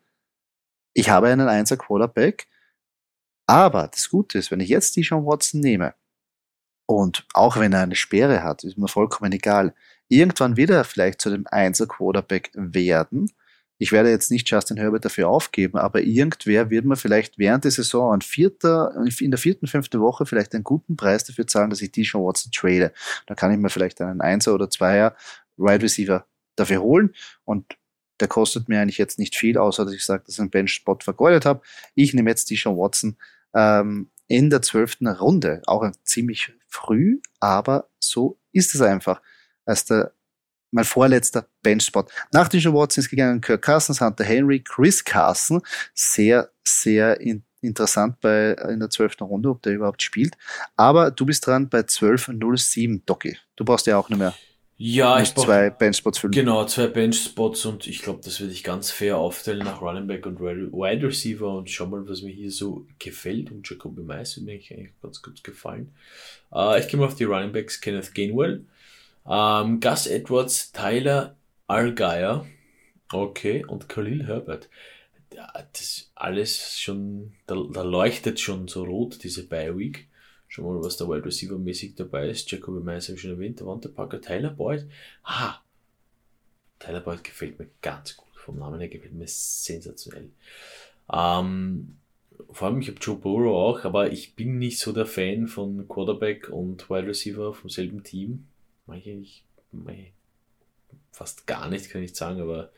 ich 0.93 1.10
habe 1.10 1.28
einen 1.28 1.47
1er 1.47 1.78
Quarterback. 1.78 2.47
Aber 3.45 3.88
das 3.88 4.10
Gute 4.10 4.38
ist, 4.38 4.52
wenn 4.52 4.60
ich 4.60 4.70
jetzt 4.70 4.95
die 4.95 5.04
Sean 5.04 5.26
Watson 5.26 5.62
nehme, 5.62 5.95
und 6.89 7.28
auch 7.36 7.58
wenn 7.58 7.74
er 7.74 7.84
eine 7.84 7.95
Sperre 7.95 8.41
hat, 8.41 8.64
ist 8.64 8.76
mir 8.76 8.88
vollkommen 8.88 9.32
egal, 9.32 9.76
irgendwann 10.10 10.57
wird 10.57 10.72
er 10.72 10.84
vielleicht 10.84 11.22
zu 11.22 11.30
dem 11.30 11.45
Einser-Quarterback 11.47 12.51
werden. 12.53 13.32
Ich 13.82 13.93
werde 13.93 14.10
jetzt 14.10 14.30
nicht 14.30 14.49
Justin 14.49 14.76
Herbert 14.76 15.05
dafür 15.05 15.30
aufgeben, 15.30 15.78
aber 15.78 16.01
irgendwer 16.01 16.70
wird 16.70 16.84
mir 16.84 16.97
vielleicht 16.97 17.38
während 17.38 17.64
der 17.64 17.72
Saison 17.72 18.12
an 18.14 18.22
vierter, 18.22 18.93
in 19.20 19.32
der 19.32 19.38
vierten, 19.38 19.68
fünften 19.68 20.01
Woche 20.01 20.26
vielleicht 20.26 20.53
einen 20.53 20.66
guten 20.66 20.97
Preis 20.97 21.24
dafür 21.24 21.47
zahlen, 21.47 21.70
dass 21.70 21.82
ich 21.82 21.93
die 21.93 22.03
schon 22.03 22.22
Watson 22.22 22.51
trade. 22.51 22.91
Da 23.26 23.36
kann 23.36 23.53
ich 23.53 23.57
mir 23.57 23.70
vielleicht 23.70 24.01
einen 24.01 24.20
Einser 24.20 24.53
oder 24.53 24.70
Zweier 24.70 25.16
Wide 25.55 25.82
Receiver 25.82 26.26
dafür 26.57 26.82
holen 26.82 27.16
und 27.45 27.78
der 28.20 28.28
kostet 28.28 28.68
mir 28.68 28.82
eigentlich 28.82 28.97
jetzt 28.97 29.18
nicht 29.18 29.36
viel, 29.36 29.57
außer 29.57 29.86
dass 29.86 29.93
ich 29.93 30.03
sage, 30.03 30.24
dass 30.26 30.36
ich 30.36 30.41
einen 30.41 30.49
Bench-Spot 30.49 30.97
vergeudet 31.01 31.45
habe. 31.45 31.62
Ich 31.95 32.14
nehme 32.14 32.30
jetzt 32.30 32.49
die 32.49 32.57
schon 32.57 32.76
Watson 32.76 33.16
ähm, 33.53 34.10
in 34.28 34.49
der 34.49 34.62
zwölften 34.62 35.07
Runde, 35.07 35.62
auch 35.68 35.89
ziemlich 36.03 36.53
früh, 36.68 37.22
aber 37.39 37.89
so 37.99 38.38
ist 38.51 38.76
es 38.76 38.82
einfach 38.82 39.22
als 39.70 39.86
der 39.86 40.12
mein 40.72 40.86
vorletzter 40.86 41.48
Benchspot. 41.64 42.12
Nach 42.32 42.48
den 42.48 42.64
Watson 42.74 43.04
ist 43.04 43.10
gegangen 43.10 43.42
Kirk 43.42 43.64
Cousins, 43.64 44.02
Hunter 44.02 44.24
Henry, 44.24 44.60
Chris 44.60 45.04
Carson. 45.04 45.62
Sehr, 45.94 46.52
sehr 46.64 47.20
in, 47.20 47.44
interessant 47.62 48.20
bei, 48.22 48.52
in 48.70 48.80
der 48.80 48.90
zwölften 48.90 49.24
Runde, 49.24 49.50
ob 49.50 49.62
der 49.64 49.74
überhaupt 49.74 50.02
spielt. 50.02 50.38
Aber 50.76 51.12
du 51.12 51.26
bist 51.26 51.46
dran 51.48 51.70
bei 51.70 51.80
12.07, 51.80 53.02
Doki. 53.06 53.38
Du 53.56 53.66
brauchst 53.66 53.88
ja 53.88 53.98
auch 53.98 54.10
nicht 54.10 54.20
mehr. 54.20 54.34
Ja, 54.82 55.22
ich 55.22 55.34
brauche 55.34 55.48
zwei 55.48 55.70
Benchspots 55.72 56.20
füllen. 56.20 56.32
Genau, 56.32 56.66
zwei 56.66 56.88
Benchspots 56.88 57.66
und 57.66 57.86
ich 57.86 58.02
glaube, 58.02 58.22
das 58.24 58.40
würde 58.40 58.54
ich 58.54 58.64
ganz 58.64 58.92
fair 58.92 59.18
aufteilen 59.18 59.60
nach 59.60 59.82
Running 59.82 60.08
Back 60.08 60.26
und 60.26 60.40
Wide 60.40 61.06
Receiver 61.06 61.50
und 61.50 61.70
schau 61.70 61.88
mal, 61.88 62.08
was 62.08 62.22
mir 62.22 62.32
hier 62.32 62.50
so 62.50 62.88
gefällt. 62.98 63.52
Und 63.52 63.70
Jacoby 63.70 64.04
Mais 64.04 64.38
wird 64.38 64.46
mir 64.46 64.54
eigentlich 64.54 64.94
ganz 65.02 65.22
gut 65.22 65.44
gefallen. 65.44 65.92
Uh, 66.50 66.76
ich 66.80 66.88
gehe 66.88 66.98
mal 66.98 67.08
auf 67.08 67.16
die 67.16 67.26
Running 67.26 67.52
Backs, 67.52 67.82
Kenneth 67.82 68.16
Gainwell. 68.16 68.64
Ähm, 69.28 69.80
Gus 69.80 70.08
Edwards, 70.08 70.72
Tyler 70.72 71.36
Allgeier, 71.68 72.46
okay, 73.12 73.64
und 73.66 73.90
Khalil 73.90 74.26
Herbert. 74.28 74.70
Ja, 75.34 75.52
das 75.74 76.12
alles 76.16 76.80
schon, 76.80 77.34
da, 77.46 77.56
da 77.72 77.84
leuchtet 77.84 78.40
schon 78.40 78.68
so 78.68 78.84
rot, 78.84 79.24
diese 79.24 79.48
Bye 79.48 79.78
Week. 79.78 80.08
Schau 80.48 80.64
mal, 80.64 80.84
was 80.84 80.98
da 80.98 81.08
Wide 81.08 81.26
Receiver 81.26 81.60
mäßig 81.60 81.94
dabei 81.96 82.28
ist. 82.30 82.50
Jacoby 82.52 82.80
Myers 82.80 83.08
habe 83.08 83.16
ich 83.16 83.22
schon 83.22 83.32
erwähnt, 83.32 83.60
Devonta 83.60 83.88
Parker, 83.88 84.20
Tyler 84.20 84.50
Boyd. 84.50 84.88
Ah, 85.24 85.60
Tyler 86.80 87.02
Boyd 87.02 87.24
gefällt 87.24 87.60
mir 87.60 87.68
ganz 87.84 88.18
gut. 88.18 88.28
Vom 88.34 88.58
Namen 88.58 88.80
her 88.80 88.90
gefällt 88.90 89.14
mir 89.14 89.28
sensationell. 89.28 90.32
Ähm, 91.14 91.98
vor 92.50 92.68
allem, 92.68 92.82
ich 92.82 92.88
habe 92.88 93.00
Joe 93.00 93.18
Burrow 93.18 93.56
auch, 93.56 93.86
aber 93.86 94.12
ich 94.12 94.36
bin 94.36 94.58
nicht 94.58 94.80
so 94.80 94.92
der 94.92 95.06
Fan 95.06 95.48
von 95.48 95.88
Quarterback 95.88 96.50
und 96.50 96.90
Wide 96.90 97.08
Receiver 97.08 97.54
vom 97.54 97.70
selben 97.70 98.04
Team 98.04 98.48
mache 98.90 99.10
ich 99.10 99.46
fast 101.12 101.48
gar 101.48 101.70
nicht, 101.70 101.90
kann 101.90 102.04
ich 102.04 102.16
sagen, 102.16 102.42
aber 102.42 102.72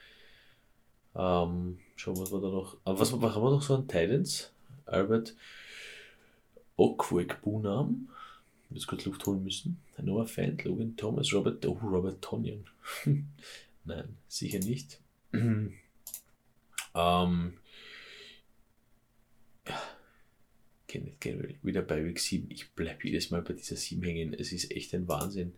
ähm, 1.16 1.80
schauen 1.96 2.16
wir, 2.16 2.22
was 2.22 2.32
wir 2.32 2.42
da 2.42 2.50
noch. 2.50 2.78
Aber 2.84 3.00
was, 3.00 3.12
was 3.22 3.36
haben 3.36 3.44
wir 3.44 3.52
noch 3.52 3.62
so 3.62 3.76
an 3.76 3.88
Titans? 3.88 4.52
Albert 4.86 5.36
Okwek 6.78 7.42
Bunam. 7.42 8.10
Jetzt 8.70 8.88
kurz 8.88 9.06
Luft 9.06 9.26
holen 9.26 9.44
müssen. 9.44 9.82
Neuer 9.98 10.26
Fan, 10.26 10.58
Logan 10.64 10.96
Thomas, 10.98 11.32
Robert, 11.34 11.64
oh, 11.68 11.78
Robert 11.84 12.22
Tonyan. 12.24 12.66
Nein, 13.86 14.18
sicher 14.28 14.60
nicht. 14.60 15.00
ähm, 15.34 15.74
ja, 19.68 19.82
Kenneth 20.88 21.22
Gainwell 21.22 21.56
wieder 21.62 21.84
bei 21.84 22.04
Week 22.04 22.20
7. 22.20 22.50
Ich 22.50 22.72
bleibe 22.72 23.08
jedes 23.08 23.30
Mal 23.30 23.42
bei 23.44 23.54
dieser 23.54 23.76
7 23.76 24.02
hängen. 24.02 24.34
Es 24.34 24.52
ist 24.52 24.72
echt 24.72 24.96
ein 24.96 25.08
Wahnsinn. 25.08 25.54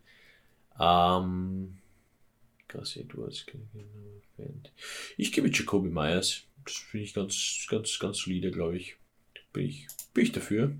Ähm, 0.78 1.78
Gus 2.68 2.96
Edwards, 2.96 3.46
ich 5.16 5.32
gebe 5.32 5.48
Jacoby 5.48 5.88
Myers. 5.88 6.42
Das 6.64 6.74
finde 6.76 7.04
ich 7.04 7.14
ganz, 7.14 7.66
ganz, 7.68 7.98
ganz 7.98 8.18
solide, 8.18 8.50
glaube 8.50 8.76
ich. 8.76 8.96
Bin 9.52 9.66
ich, 9.66 9.86
bin 10.12 10.24
ich 10.24 10.32
dafür. 10.32 10.74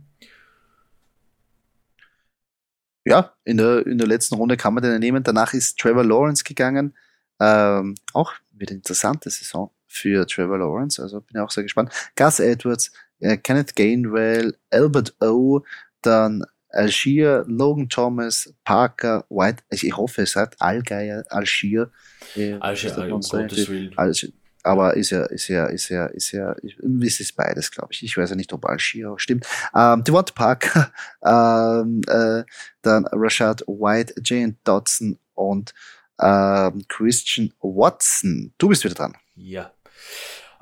Ja, 3.05 3.35
in 3.45 3.59
der, 3.59 3.87
in 3.87 3.99
der 3.99 4.07
letzten 4.07 4.35
Runde 4.35 4.57
kann 4.57 4.75
man 4.75 4.83
den 4.83 4.99
nehmen. 4.99 5.23
Danach 5.23 5.53
ist 5.53 5.79
Trevor 5.79 6.05
Lawrence 6.05 6.43
gegangen. 6.43 6.95
Ähm, 7.39 7.95
auch 8.13 8.33
wird 8.53 8.71
eine 8.71 8.79
interessante 8.79 9.31
Saison 9.31 9.71
für 9.87 10.27
Trevor 10.27 10.59
Lawrence. 10.59 11.03
Also 11.03 11.21
bin 11.21 11.37
ich 11.37 11.41
auch 11.41 11.51
sehr 11.51 11.65
gespannt. 11.65 11.93
Gus 12.17 12.41
Edwards, 12.41 12.93
äh, 13.21 13.37
Kenneth 13.37 13.77
Gainwell, 13.77 14.57
Albert 14.71 15.15
O, 15.21 15.63
dann 16.01 16.45
Algier, 16.75 17.45
Logan 17.47 17.89
Thomas, 17.89 18.53
Parker, 18.65 19.25
White, 19.29 19.63
also 19.71 19.87
ich 19.87 19.97
hoffe, 19.97 20.23
es 20.23 20.37
hat 20.37 20.57
Allgeier, 20.61 21.25
Algier. 21.31 21.91
Äh, 22.37 22.55
Algier, 22.55 23.15
um 23.15 23.21
Gottes 23.21 23.69
Willen. 23.69 23.97
Algier, 23.97 24.31
aber 24.65 24.97
ist 24.97 25.11
ja, 25.11 25.25
ist 25.27 25.49
ja, 25.49 25.67
ist 25.67 25.91
ja, 25.91 26.07
ist 26.07 26.33
ja, 26.33 26.53
ist 26.53 27.21
es 27.21 27.33
beides, 27.33 27.71
glaube 27.71 27.93
ich. 27.93 28.03
Ich 28.03 28.17
weiß 28.17 28.31
ja 28.31 28.37
nicht, 28.37 28.53
ob 28.53 28.65
Algier 28.65 29.15
stimmt. 29.19 29.47
Ähm, 29.75 30.03
Devonta 30.03 30.33
Parker, 30.33 30.91
ähm, 31.23 32.01
äh, 32.09 32.45
dann 32.83 33.07
Rashad 33.13 33.63
White, 33.67 34.15
Jane 34.25 34.57
Dodson 34.65 35.19
und 35.35 35.75
ähm, 36.21 36.85
Christian 36.89 37.53
Watson. 37.61 38.55
Du 38.57 38.69
bist 38.69 38.85
wieder 38.85 38.95
dran. 38.95 39.15
Ja. 39.37 39.71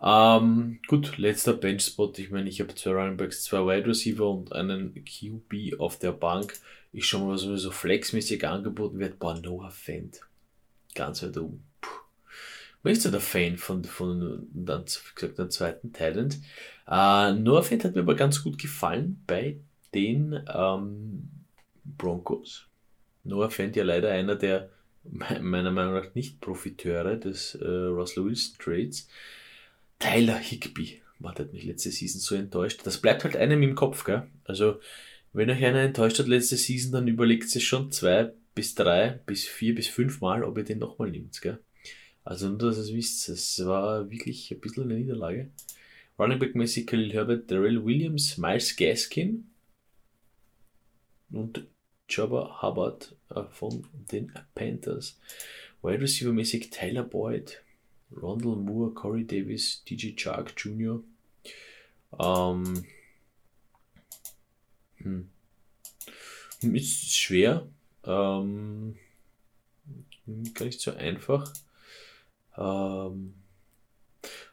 Ähm, 0.02 0.80
gut, 0.88 1.16
letzter 1.16 1.52
Bench-Spot. 1.52 2.12
Ich 2.16 2.30
meine, 2.30 2.48
ich 2.48 2.60
habe 2.60 2.74
zwei 2.74 2.92
Runningbacks, 2.92 3.44
zwei 3.44 3.58
Wide 3.58 3.86
Receiver 3.86 4.28
und 4.28 4.52
einen 4.52 4.94
QB 4.94 5.78
auf 5.78 5.98
der 5.98 6.12
Bank. 6.12 6.54
Ich 6.92 7.06
schaue 7.06 7.26
mal, 7.26 7.34
was 7.34 7.42
so 7.42 7.70
flexmäßig 7.70 8.46
angeboten 8.46 8.98
wird. 8.98 9.18
Boah, 9.18 9.38
Noah 9.38 9.70
Fent. 9.70 10.20
Ganz 10.94 11.22
weit 11.22 11.38
oben. 11.38 11.64
Bist 12.82 13.04
du 13.04 13.10
der 13.10 13.20
Fan 13.20 13.56
von, 13.56 13.84
von 13.84 14.48
dann, 14.52 14.84
wie 14.84 15.14
gesagt, 15.14 15.38
der 15.38 15.50
zweiten 15.50 15.92
Talent? 15.92 16.38
Äh, 16.88 17.32
Noah 17.34 17.62
Fent 17.62 17.84
hat 17.84 17.94
mir 17.94 18.00
aber 18.00 18.16
ganz 18.16 18.42
gut 18.42 18.58
gefallen 18.58 19.22
bei 19.28 19.60
den 19.94 20.44
ähm, 20.52 21.30
Broncos. 21.84 22.66
Noah 23.22 23.50
Fent 23.50 23.76
ja 23.76 23.84
leider 23.84 24.10
einer 24.10 24.34
der 24.34 24.70
meiner 25.04 25.70
Meinung 25.70 25.94
nach 25.94 26.14
nicht 26.14 26.40
Profiteure 26.40 27.16
des 27.16 27.54
äh, 27.56 27.66
Russell 27.66 28.24
Wilson 28.24 28.56
Trades. 28.58 29.08
Tyler 30.02 30.38
Higby 30.38 31.00
war 31.20 31.34
hat 31.36 31.52
mich 31.52 31.62
letzte 31.62 31.92
Season 31.92 32.20
so 32.20 32.34
enttäuscht. 32.34 32.80
Das 32.84 33.00
bleibt 33.00 33.22
halt 33.22 33.36
einem 33.36 33.62
im 33.62 33.76
Kopf, 33.76 34.02
gell? 34.02 34.26
Also, 34.44 34.80
wenn 35.32 35.48
euch 35.48 35.64
einer 35.64 35.80
enttäuscht 35.80 36.18
hat 36.18 36.26
letzte 36.26 36.56
Season, 36.56 36.90
dann 36.90 37.06
überlegt 37.06 37.44
es 37.44 37.62
schon 37.62 37.92
zwei 37.92 38.32
bis 38.54 38.74
drei 38.74 39.20
bis 39.26 39.44
vier 39.44 39.76
bis 39.76 39.86
fünf 39.86 40.20
Mal, 40.20 40.42
ob 40.42 40.58
ihr 40.58 40.64
den 40.64 40.80
nochmal 40.80 41.10
nimmt, 41.10 41.40
gell? 41.40 41.60
Also 42.24 42.48
nur, 42.48 42.58
dass 42.58 42.78
ihr 42.78 42.82
es 42.82 42.92
wisst, 42.92 43.28
es 43.28 43.64
war 43.64 44.10
wirklich 44.10 44.50
ein 44.50 44.60
bisschen 44.60 44.84
eine 44.84 44.94
Niederlage. 44.94 45.50
Running 46.18 46.38
Back 46.40 46.56
mäßig 46.56 46.86
Khalil 46.86 47.12
Herbert, 47.12 47.50
Darrell 47.50 47.84
Williams, 47.84 48.38
Miles 48.38 48.76
Gaskin 48.76 49.50
und 51.30 51.66
Jabba 52.08 52.60
Hubbard 52.60 53.16
äh, 53.30 53.44
von 53.50 53.86
den 54.10 54.32
Panthers. 54.54 55.18
Wide 55.82 56.00
Receiver 56.00 56.32
mäßig 56.32 56.70
Tyler 56.70 57.04
Boyd, 57.04 57.62
Rondell 58.20 58.56
Moore, 58.56 58.92
Corey 58.92 59.26
Davis, 59.26 59.82
DJ 59.84 60.14
Chark 60.16 60.52
Jr. 60.56 61.02
Ähm, 62.18 62.84
hm. 64.98 65.28
Ist 66.60 67.16
schwer. 67.16 67.66
Ähm, 68.04 68.96
gar 70.54 70.66
nicht 70.66 70.80
so 70.80 70.92
einfach. 70.92 71.52
Ähm, 72.56 73.34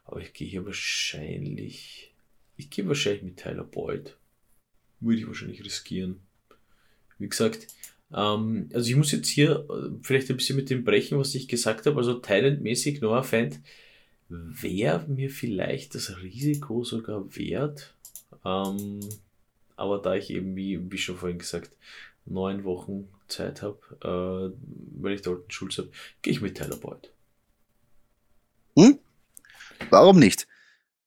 aber 0.06 0.22
ich 0.22 0.34
gehe 0.34 0.48
hier 0.48 0.66
wahrscheinlich. 0.66 2.14
Ich 2.58 2.70
gehe 2.70 2.88
wahrscheinlich 2.88 3.24
mit 3.24 3.38
Tyler 3.38 3.64
Boyd. 3.64 4.18
Würde 5.00 5.20
ich 5.20 5.28
wahrscheinlich 5.28 5.64
riskieren. 5.64 6.20
Wie 7.20 7.30
gesagt, 7.30 7.68
ähm, 8.14 8.70
also 8.74 8.90
ich 8.90 8.96
muss 8.96 9.12
jetzt 9.12 9.30
hier 9.30 9.66
äh, 9.70 9.90
vielleicht 10.02 10.30
ein 10.30 10.38
bisschen 10.38 10.56
mit 10.56 10.70
dem 10.70 10.84
brechen, 10.84 11.20
was 11.20 11.36
ich 11.36 11.48
gesagt 11.48 11.86
habe. 11.86 11.98
Also 11.98 12.16
Thailand-mäßig 12.16 13.02
Noah 13.02 13.24
Fand 13.24 13.60
wäre 14.30 15.08
mir 15.08 15.30
vielleicht 15.30 15.96
das 15.96 16.22
Risiko 16.22 16.84
sogar 16.84 17.36
wert. 17.36 17.96
Ähm, 18.46 19.00
aber 19.76 20.00
da 20.00 20.16
ich 20.16 20.30
eben, 20.30 20.56
wie, 20.56 20.92
wie 20.92 20.98
schon 20.98 21.18
vorhin 21.18 21.40
gesagt, 21.40 21.72
neun 22.26 22.64
Wochen 22.64 23.08
Zeit 23.28 23.62
habe, 23.62 23.80
äh, 24.04 25.02
weil 25.02 25.14
ich 25.14 25.28
einen 25.28 25.44
Schulz 25.48 25.78
habe, 25.78 25.90
gehe 26.22 26.34
ich 26.34 26.42
mit 26.42 26.58
Tyler 26.58 26.78
Boyd. 26.78 27.12
Hm? 28.78 29.00
Warum 29.90 30.20
nicht? 30.20 30.48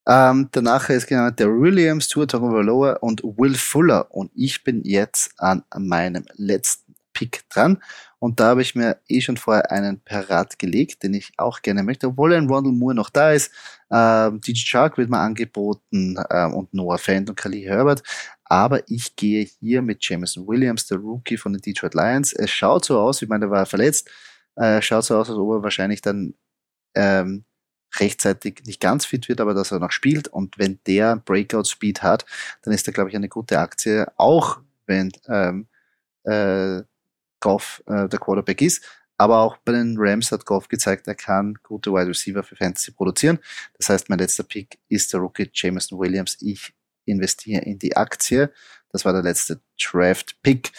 Ähm, 0.05 0.49
danach 0.51 0.89
ist 0.89 1.07
genannt 1.07 1.39
der 1.39 1.47
Williams, 1.47 2.09
Tour 2.09 2.27
Tagovailoa 2.27 2.93
und 2.97 3.23
Will 3.23 3.55
Fuller. 3.55 4.13
Und 4.13 4.31
ich 4.35 4.63
bin 4.63 4.83
jetzt 4.83 5.33
an 5.37 5.63
meinem 5.77 6.25
letzten 6.35 6.82
Pick 7.13 7.47
dran. 7.49 7.81
Und 8.19 8.39
da 8.39 8.49
habe 8.49 8.61
ich 8.61 8.73
mir 8.75 8.99
eh 9.07 9.21
schon 9.21 9.37
vorher 9.37 9.71
einen 9.71 9.99
parat 9.99 10.57
gelegt, 10.57 11.03
den 11.03 11.13
ich 11.13 11.33
auch 11.37 11.61
gerne 11.61 11.83
möchte, 11.83 12.07
obwohl 12.07 12.33
ein 12.33 12.47
Rondell 12.47 12.71
Moore 12.71 12.95
noch 12.95 13.09
da 13.09 13.31
ist. 13.31 13.51
Ähm, 13.91 14.41
DJ 14.41 14.65
Shark 14.65 14.97
wird 14.97 15.09
mir 15.09 15.19
angeboten 15.19 16.15
ähm, 16.31 16.53
und 16.53 16.73
Noah 16.73 16.97
Fant 16.97 17.29
und 17.29 17.35
Khalil 17.35 17.67
Herbert. 17.67 18.01
Aber 18.45 18.89
ich 18.89 19.15
gehe 19.15 19.47
hier 19.59 19.81
mit 19.81 20.07
Jameson 20.07 20.47
Williams, 20.47 20.87
der 20.87 20.99
Rookie 20.99 21.37
von 21.37 21.53
den 21.53 21.61
Detroit 21.61 21.95
Lions. 21.95 22.33
Es 22.33 22.49
schaut 22.49 22.85
so 22.85 22.99
aus, 22.99 23.21
ich 23.21 23.29
meine, 23.29 23.45
er 23.45 23.51
war 23.51 23.65
verletzt. 23.65 24.09
Äh, 24.55 24.81
schaut 24.81 25.05
so 25.05 25.17
aus, 25.17 25.29
als 25.29 25.37
ob 25.37 25.51
er 25.51 25.63
wahrscheinlich 25.63 26.01
dann 26.01 26.35
ähm, 26.95 27.45
rechtzeitig 27.99 28.63
nicht 28.65 28.79
ganz 28.79 29.05
fit 29.05 29.29
wird, 29.29 29.41
aber 29.41 29.53
dass 29.53 29.71
er 29.71 29.79
noch 29.79 29.91
spielt. 29.91 30.27
Und 30.27 30.57
wenn 30.57 30.79
der 30.87 31.17
Breakout-Speed 31.17 32.03
hat, 32.03 32.25
dann 32.61 32.73
ist 32.73 32.87
er, 32.87 32.93
glaube 32.93 33.09
ich, 33.09 33.15
eine 33.15 33.29
gute 33.29 33.59
Aktie, 33.59 34.11
auch 34.17 34.59
wenn 34.85 35.11
ähm, 35.27 35.67
äh, 36.23 36.83
Goff 37.43 37.83
äh, 37.87 38.07
der 38.07 38.19
Quarterback 38.19 38.61
ist. 38.61 38.83
Aber 39.17 39.39
auch 39.39 39.57
bei 39.57 39.73
den 39.73 39.95
Rams 39.99 40.31
hat 40.31 40.45
Goff 40.45 40.69
gezeigt, 40.69 41.07
er 41.07 41.15
kann 41.15 41.59
gute 41.61 41.91
Wide 41.91 42.07
Receiver 42.07 42.41
für 42.41 42.55
Fantasy 42.55 42.91
produzieren. 42.91 43.37
Das 43.77 43.89
heißt, 43.89 44.09
mein 44.09 44.19
letzter 44.19 44.43
Pick 44.43 44.79
ist 44.87 45.13
der 45.13 45.19
Rookie 45.19 45.49
Jameson 45.53 45.99
Williams. 45.99 46.37
Ich 46.41 46.73
investiere 47.05 47.61
in 47.61 47.77
die 47.77 47.95
Aktie. 47.95 48.51
Das 48.89 49.03
war 49.03 49.11
der 49.13 49.21
letzte 49.21 49.59
Draft-Pick. 49.81 50.71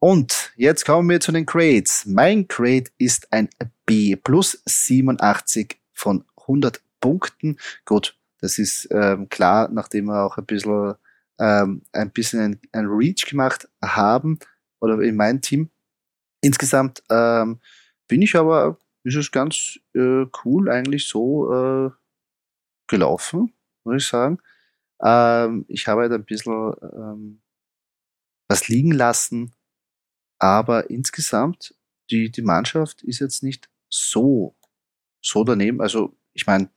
Und 0.00 0.52
jetzt 0.56 0.84
kommen 0.84 1.08
wir 1.08 1.20
zu 1.20 1.32
den 1.32 1.46
Grades. 1.46 2.04
Mein 2.04 2.46
Grade 2.48 2.90
ist 2.98 3.32
ein 3.32 3.48
B 3.86 4.16
plus 4.16 4.60
87 4.66 5.80
von 5.92 6.24
100 6.42 6.80
Punkten. 7.00 7.58
Gut, 7.84 8.18
das 8.40 8.58
ist 8.58 8.88
ähm, 8.90 9.28
klar, 9.28 9.68
nachdem 9.72 10.06
wir 10.06 10.24
auch 10.24 10.36
ein 10.36 10.46
bisschen, 10.46 10.94
ähm, 11.38 11.82
ein 11.92 12.10
bisschen 12.10 12.40
ein, 12.40 12.60
ein 12.72 12.86
Reach 12.86 13.24
gemacht 13.26 13.68
haben, 13.82 14.38
oder 14.80 15.00
in 15.00 15.16
meinem 15.16 15.40
Team. 15.40 15.70
Insgesamt 16.48 17.02
ähm, 17.10 17.60
bin 18.08 18.22
ich 18.22 18.34
aber, 18.34 18.78
ist 19.04 19.16
es 19.16 19.30
ganz 19.30 19.78
äh, 19.94 20.24
cool 20.42 20.70
eigentlich 20.70 21.06
so 21.06 21.52
äh, 21.52 21.90
gelaufen, 22.86 23.52
muss 23.84 24.02
ich 24.02 24.08
sagen. 24.08 24.38
Ähm, 25.02 25.66
ich 25.68 25.86
habe 25.86 26.00
halt 26.00 26.12
ein 26.12 26.24
bisschen 26.24 26.72
ähm, 26.80 27.42
was 28.48 28.68
liegen 28.68 28.92
lassen, 28.92 29.54
aber 30.38 30.88
insgesamt, 30.88 31.74
die, 32.10 32.30
die 32.30 32.40
Mannschaft 32.40 33.02
ist 33.02 33.18
jetzt 33.18 33.42
nicht 33.42 33.68
so, 33.90 34.56
so 35.20 35.44
daneben. 35.44 35.82
Also 35.82 36.16
ich 36.32 36.46
meine, 36.46 36.70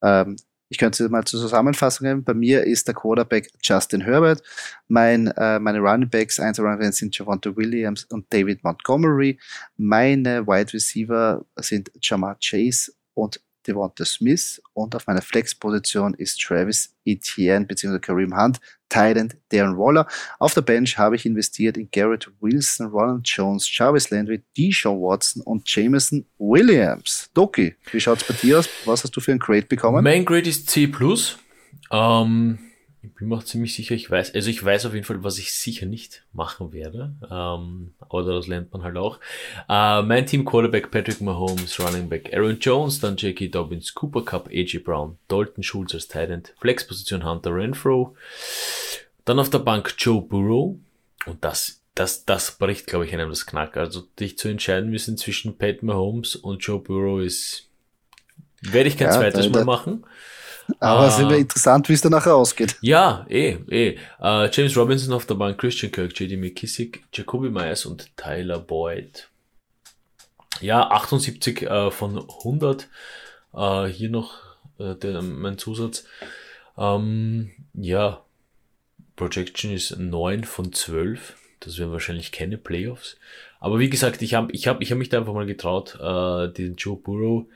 ähm, 0.00 0.36
ich 0.72 0.78
könnte 0.78 1.06
mal 1.10 1.22
zur 1.24 1.38
Zusammenfassung 1.38 2.06
geben. 2.06 2.24
Bei 2.24 2.32
mir 2.32 2.64
ist 2.64 2.88
der 2.88 2.94
Quarterback 2.94 3.50
Justin 3.62 4.00
Herbert. 4.00 4.42
Mein, 4.88 5.26
äh, 5.26 5.58
meine 5.58 5.80
Running 5.80 6.08
Backs, 6.08 6.40
Running 6.40 6.92
sind 6.92 7.16
Javonte 7.16 7.54
Williams 7.54 8.04
und 8.04 8.24
David 8.32 8.64
Montgomery. 8.64 9.38
Meine 9.76 10.46
Wide 10.46 10.72
Receiver 10.72 11.44
sind 11.56 11.90
Jamar 12.00 12.38
Chase 12.42 12.90
und 13.12 13.38
Devonta 13.66 14.04
Smith 14.04 14.60
und 14.72 14.94
auf 14.94 15.06
meiner 15.06 15.22
Flex-Position 15.22 16.14
ist 16.14 16.40
Travis 16.40 16.94
Etienne 17.04 17.66
bzw. 17.66 17.98
Kareem 17.98 18.36
Hunt, 18.36 18.60
Thailand 18.88 19.36
Darren 19.50 19.76
Waller. 19.78 20.06
Auf 20.38 20.54
der 20.54 20.62
Bench 20.62 20.98
habe 20.98 21.16
ich 21.16 21.26
investiert 21.26 21.76
in 21.76 21.88
Garrett 21.90 22.30
Wilson, 22.40 22.88
Ronald 22.88 23.26
Jones, 23.26 23.68
Jarvis 23.76 24.10
Landry, 24.10 24.42
Deshaun 24.56 25.00
Watson 25.00 25.42
und 25.42 25.68
Jameson 25.74 26.26
Williams. 26.38 27.30
Doki, 27.34 27.74
wie 27.90 28.00
schaut 28.00 28.20
es 28.20 28.28
bei 28.28 28.34
dir 28.34 28.58
aus? 28.58 28.68
Was 28.84 29.04
hast 29.04 29.16
du 29.16 29.20
für 29.20 29.32
ein 29.32 29.38
Grade 29.38 29.66
bekommen? 29.66 30.04
Mein 30.04 30.24
Grade 30.24 30.48
ist 30.48 30.68
C+. 30.68 30.90
Ähm, 31.90 32.58
ich 33.04 33.12
bin 33.14 33.28
mir 33.28 33.36
auch 33.36 33.42
ziemlich 33.42 33.74
sicher, 33.74 33.96
ich 33.96 34.08
weiß, 34.08 34.32
also 34.34 34.48
ich 34.48 34.64
weiß 34.64 34.86
auf 34.86 34.94
jeden 34.94 35.04
Fall, 35.04 35.24
was 35.24 35.38
ich 35.38 35.52
sicher 35.52 35.86
nicht 35.86 36.24
machen 36.32 36.72
werde. 36.72 37.12
Ähm, 37.28 37.94
aber 37.98 38.22
das 38.22 38.46
lernt 38.46 38.72
man 38.72 38.84
halt 38.84 38.96
auch. 38.96 39.18
Äh, 39.68 40.02
mein 40.02 40.24
Team 40.24 40.44
Quarterback 40.44 40.92
Patrick 40.92 41.20
Mahomes, 41.20 41.80
Running 41.80 42.08
Back 42.08 42.32
Aaron 42.32 42.58
Jones, 42.60 43.00
dann 43.00 43.16
J.K. 43.16 43.48
Dobbins, 43.48 43.92
Cooper 43.94 44.24
Cup, 44.24 44.48
A.J. 44.48 44.84
Brown, 44.84 45.18
Dalton 45.26 45.64
Schulz 45.64 45.94
als 45.94 46.06
Tight 46.06 46.54
Flexposition 46.60 47.24
Hunter 47.24 47.52
Renfro. 47.52 48.14
Dann 49.24 49.40
auf 49.40 49.50
der 49.50 49.58
Bank 49.58 49.94
Joe 49.98 50.22
Burrow. 50.22 50.76
Und 51.26 51.44
das, 51.44 51.82
das, 51.96 52.24
das 52.24 52.56
bricht, 52.58 52.86
glaube 52.86 53.06
ich, 53.06 53.12
einem 53.12 53.30
das 53.30 53.46
Knack. 53.46 53.76
Also 53.76 54.02
dich 54.20 54.38
zu 54.38 54.46
entscheiden 54.46 54.90
müssen 54.90 55.16
zwischen 55.16 55.58
Pat 55.58 55.82
Mahomes 55.82 56.36
und 56.36 56.64
Joe 56.64 56.78
Burrow 56.78 57.20
ist, 57.20 57.68
werde 58.60 58.88
ich 58.88 58.96
kein 58.96 59.08
ja, 59.08 59.14
zweites 59.14 59.50
Mal 59.50 59.64
machen. 59.64 60.04
Aber 60.80 61.06
es 61.06 61.14
ist 61.14 61.20
immer 61.20 61.32
ah. 61.32 61.36
interessant, 61.36 61.88
wie 61.88 61.92
es 61.92 62.00
dann 62.00 62.12
nachher 62.12 62.34
ausgeht. 62.34 62.76
Ja, 62.80 63.26
eh, 63.28 63.56
eh. 63.68 63.96
Uh, 64.20 64.48
James 64.50 64.76
Robinson 64.76 65.12
auf 65.12 65.26
der 65.26 65.34
Bank, 65.34 65.58
Christian 65.58 65.92
Kirk, 65.92 66.18
JD 66.18 66.38
McKissick, 66.38 67.04
Jacoby 67.12 67.50
Myers 67.50 67.86
und 67.86 68.16
Tyler 68.16 68.58
Boyd. 68.58 69.28
Ja, 70.60 70.90
78 70.90 71.68
uh, 71.70 71.90
von 71.90 72.18
100. 72.18 72.88
Äh, 73.54 73.86
hier 73.86 74.10
noch 74.10 74.34
äh, 74.78 74.94
der, 74.94 75.22
mein 75.22 75.58
Zusatz. 75.58 76.04
Ähm, 76.76 77.50
ja, 77.74 78.24
Projection 79.16 79.72
ist 79.72 79.98
9 79.98 80.44
von 80.44 80.72
12. 80.72 81.34
Das 81.60 81.78
wären 81.78 81.92
wahrscheinlich 81.92 82.32
keine 82.32 82.58
Playoffs. 82.58 83.16
Aber 83.60 83.78
wie 83.78 83.90
gesagt, 83.90 84.22
ich 84.22 84.34
habe 84.34 84.50
ich 84.52 84.66
hab, 84.66 84.80
ich 84.80 84.90
hab 84.90 84.98
mich 84.98 85.08
da 85.08 85.18
einfach 85.18 85.34
mal 85.34 85.46
getraut, 85.46 85.98
äh, 86.00 86.52
den 86.52 86.74
Joe 86.76 86.96
Burrow 86.96 87.46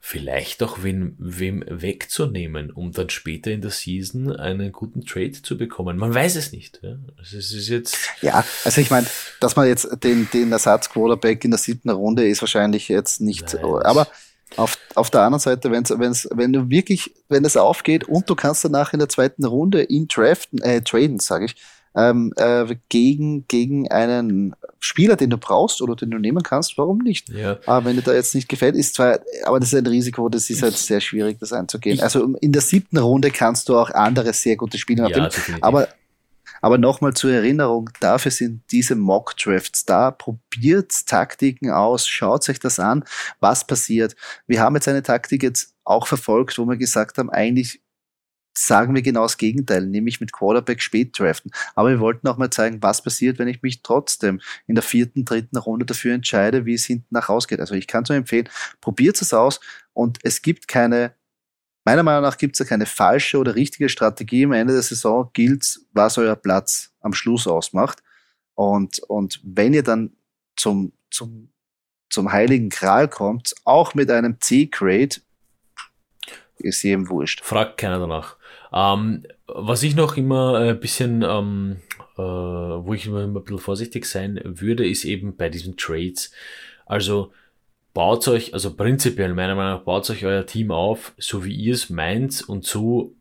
vielleicht 0.00 0.62
auch 0.62 0.82
wem, 0.82 1.14
wem 1.18 1.62
wegzunehmen, 1.68 2.70
um 2.70 2.90
dann 2.92 3.10
später 3.10 3.50
in 3.50 3.60
der 3.60 3.70
Season 3.70 4.34
einen 4.34 4.72
guten 4.72 5.04
Trade 5.04 5.32
zu 5.42 5.58
bekommen. 5.58 5.98
Man 5.98 6.14
weiß 6.14 6.36
es 6.36 6.52
nicht. 6.52 6.80
Ja, 6.82 6.96
also 7.18 7.36
es 7.36 7.52
ist 7.52 7.68
jetzt 7.68 7.98
ja 8.22 8.42
also 8.64 8.80
ich 8.80 8.90
meine, 8.90 9.06
dass 9.40 9.56
man 9.56 9.68
jetzt 9.68 9.88
den, 10.02 10.28
den 10.32 10.52
Ersatz-Quarterback 10.52 11.44
in 11.44 11.50
der 11.50 11.58
siebten 11.58 11.90
Runde 11.90 12.26
ist 12.26 12.40
wahrscheinlich 12.40 12.88
jetzt 12.88 13.20
nicht, 13.20 13.54
Nein, 13.54 13.64
aber 13.64 14.08
auf, 14.56 14.78
auf 14.94 15.10
der 15.10 15.20
anderen 15.22 15.40
Seite, 15.40 15.70
wenn's, 15.70 15.90
wenn's, 15.90 16.28
wenn 16.32 16.52
du 16.52 16.70
wirklich, 16.70 17.14
wenn 17.28 17.44
es 17.44 17.56
aufgeht 17.56 18.04
und 18.04 18.28
du 18.28 18.34
kannst 18.34 18.64
danach 18.64 18.92
in 18.92 18.98
der 18.98 19.08
zweiten 19.08 19.44
Runde 19.44 19.84
ihn 19.84 20.08
draften, 20.08 20.60
äh, 20.62 20.80
traden, 20.82 21.20
sage 21.20 21.44
ich, 21.44 21.56
ähm, 21.96 22.32
äh, 22.36 22.76
gegen, 22.88 23.46
gegen 23.48 23.90
einen 23.90 24.54
Spieler, 24.78 25.16
den 25.16 25.30
du 25.30 25.38
brauchst 25.38 25.82
oder 25.82 25.96
den 25.96 26.10
du 26.10 26.18
nehmen 26.18 26.42
kannst, 26.42 26.78
warum 26.78 26.98
nicht? 26.98 27.28
Ja. 27.28 27.58
Aber 27.66 27.84
wenn 27.84 27.96
dir 27.96 28.02
da 28.02 28.14
jetzt 28.14 28.34
nicht 28.34 28.48
gefällt, 28.48 28.76
ist 28.76 28.94
zwar, 28.94 29.18
aber 29.44 29.60
das 29.60 29.72
ist 29.72 29.78
ein 29.78 29.86
Risiko, 29.86 30.28
das 30.28 30.48
ist 30.48 30.62
halt 30.62 30.76
sehr 30.76 31.00
schwierig, 31.00 31.38
das 31.38 31.52
einzugehen. 31.52 31.96
Ich, 31.96 32.02
also 32.02 32.36
in 32.40 32.52
der 32.52 32.62
siebten 32.62 32.98
Runde 32.98 33.30
kannst 33.30 33.68
du 33.68 33.76
auch 33.76 33.90
andere 33.90 34.32
sehr 34.32 34.56
gute 34.56 34.78
Spieler 34.78 35.08
ja, 35.10 35.28
aber 35.60 35.88
aber 36.62 36.78
nochmal 36.78 37.14
zur 37.14 37.32
Erinnerung, 37.32 37.90
dafür 38.00 38.30
sind 38.30 38.62
diese 38.70 38.94
Mock-Drafts 38.94 39.86
da. 39.86 40.10
Probiert 40.10 41.06
Taktiken 41.06 41.70
aus, 41.70 42.06
schaut 42.06 42.48
euch 42.48 42.60
das 42.60 42.78
an, 42.78 43.04
was 43.40 43.66
passiert. 43.66 44.14
Wir 44.46 44.60
haben 44.60 44.74
jetzt 44.74 44.88
eine 44.88 45.02
Taktik 45.02 45.42
jetzt 45.42 45.74
auch 45.84 46.06
verfolgt, 46.06 46.58
wo 46.58 46.66
wir 46.66 46.76
gesagt 46.76 47.18
haben, 47.18 47.30
eigentlich 47.30 47.80
sagen 48.56 48.94
wir 48.94 49.02
genau 49.02 49.22
das 49.22 49.36
Gegenteil, 49.36 49.86
nämlich 49.86 50.20
mit 50.20 50.32
Quarterback 50.32 50.82
spät 50.82 51.18
draften. 51.18 51.50
Aber 51.74 51.90
wir 51.90 52.00
wollten 52.00 52.26
auch 52.28 52.36
mal 52.36 52.50
zeigen, 52.50 52.82
was 52.82 53.02
passiert, 53.02 53.38
wenn 53.38 53.48
ich 53.48 53.62
mich 53.62 53.82
trotzdem 53.82 54.40
in 54.66 54.74
der 54.74 54.82
vierten, 54.82 55.24
dritten 55.24 55.56
Runde 55.56 55.86
dafür 55.86 56.14
entscheide, 56.14 56.66
wie 56.66 56.74
es 56.74 56.84
hinten 56.84 57.06
nach 57.10 57.28
ausgeht. 57.28 57.60
Also 57.60 57.74
ich 57.74 57.86
kann 57.86 58.02
es 58.02 58.08
nur 58.08 58.18
empfehlen, 58.18 58.48
probiert 58.80 59.20
es 59.20 59.32
aus 59.32 59.60
und 59.92 60.18
es 60.22 60.42
gibt 60.42 60.68
keine, 60.68 61.14
meiner 61.84 62.02
Meinung 62.02 62.22
nach 62.22 62.38
gibt 62.38 62.56
es 62.56 62.58
ja 62.60 62.64
keine 62.64 62.86
falsche 62.86 63.38
oder 63.38 63.54
richtige 63.54 63.88
Strategie. 63.88 64.44
Am 64.44 64.52
Ende 64.52 64.74
der 64.74 64.82
Saison 64.82 65.30
gilt, 65.32 65.80
was 65.92 66.18
euer 66.18 66.36
Platz 66.36 66.92
am 67.00 67.12
Schluss 67.12 67.46
ausmacht. 67.46 68.02
Und, 68.54 68.98
und 69.00 69.40
wenn 69.42 69.72
ihr 69.72 69.82
dann 69.82 70.12
zum, 70.56 70.92
zum, 71.10 71.50
zum 72.10 72.32
Heiligen 72.32 72.68
Gral 72.68 73.08
kommt, 73.08 73.54
auch 73.64 73.94
mit 73.94 74.10
einem 74.10 74.38
C-Grade, 74.40 75.16
ist 76.58 76.82
jedem 76.82 77.08
wurscht. 77.08 77.42
Fragt 77.42 77.78
keiner 77.78 77.98
danach. 77.98 78.36
Ähm, 78.72 79.26
was 79.46 79.82
ich 79.82 79.96
noch 79.96 80.16
immer 80.16 80.58
ein 80.58 80.80
bisschen, 80.80 81.22
ähm, 81.22 81.76
äh, 82.16 82.22
wo 82.22 82.94
ich 82.94 83.06
immer 83.06 83.24
ein 83.24 83.34
bisschen 83.34 83.58
vorsichtig 83.58 84.04
sein 84.06 84.40
würde, 84.44 84.88
ist 84.88 85.04
eben 85.04 85.36
bei 85.36 85.48
diesen 85.48 85.76
Trades. 85.76 86.32
Also 86.86 87.32
baut 87.94 88.26
euch, 88.28 88.54
also 88.54 88.74
prinzipiell 88.74 89.34
meiner 89.34 89.54
Meinung 89.54 89.78
nach, 89.78 89.84
baut 89.84 90.08
euch 90.10 90.24
euer 90.24 90.46
Team 90.46 90.70
auf, 90.70 91.12
so 91.18 91.44
wie 91.44 91.54
ihr 91.54 91.74
es 91.74 91.90
meint 91.90 92.48
und 92.48 92.64
so 92.64 93.14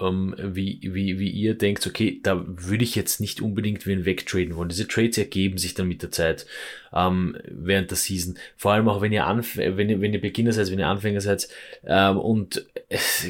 ähm, 0.00 0.34
wie, 0.38 0.80
wie, 0.82 1.18
wie 1.18 1.30
ihr 1.30 1.54
denkt, 1.54 1.86
okay, 1.86 2.20
da 2.22 2.44
würde 2.46 2.84
ich 2.84 2.94
jetzt 2.94 3.20
nicht 3.20 3.40
unbedingt 3.40 3.86
wen 3.86 4.04
wegtraden 4.04 4.56
wollen. 4.56 4.68
Diese 4.68 4.88
Trades 4.88 5.18
ergeben 5.18 5.58
sich 5.58 5.74
dann 5.74 5.88
mit 5.88 6.02
der 6.02 6.10
Zeit 6.10 6.46
ähm, 6.92 7.36
während 7.44 7.90
der 7.90 7.96
Season. 7.96 8.38
Vor 8.56 8.72
allem 8.72 8.88
auch, 8.88 9.00
wenn 9.00 9.12
ihr, 9.12 9.26
Anf 9.26 9.56
wenn 9.56 9.88
ihr, 9.88 10.00
wenn 10.00 10.12
ihr 10.12 10.20
Beginner 10.20 10.52
seid, 10.52 10.70
wenn 10.70 10.78
ihr 10.78 10.86
Anfänger 10.86 11.20
seid. 11.20 11.48
Ähm, 11.84 12.18
und 12.18 12.66
es 12.88 13.26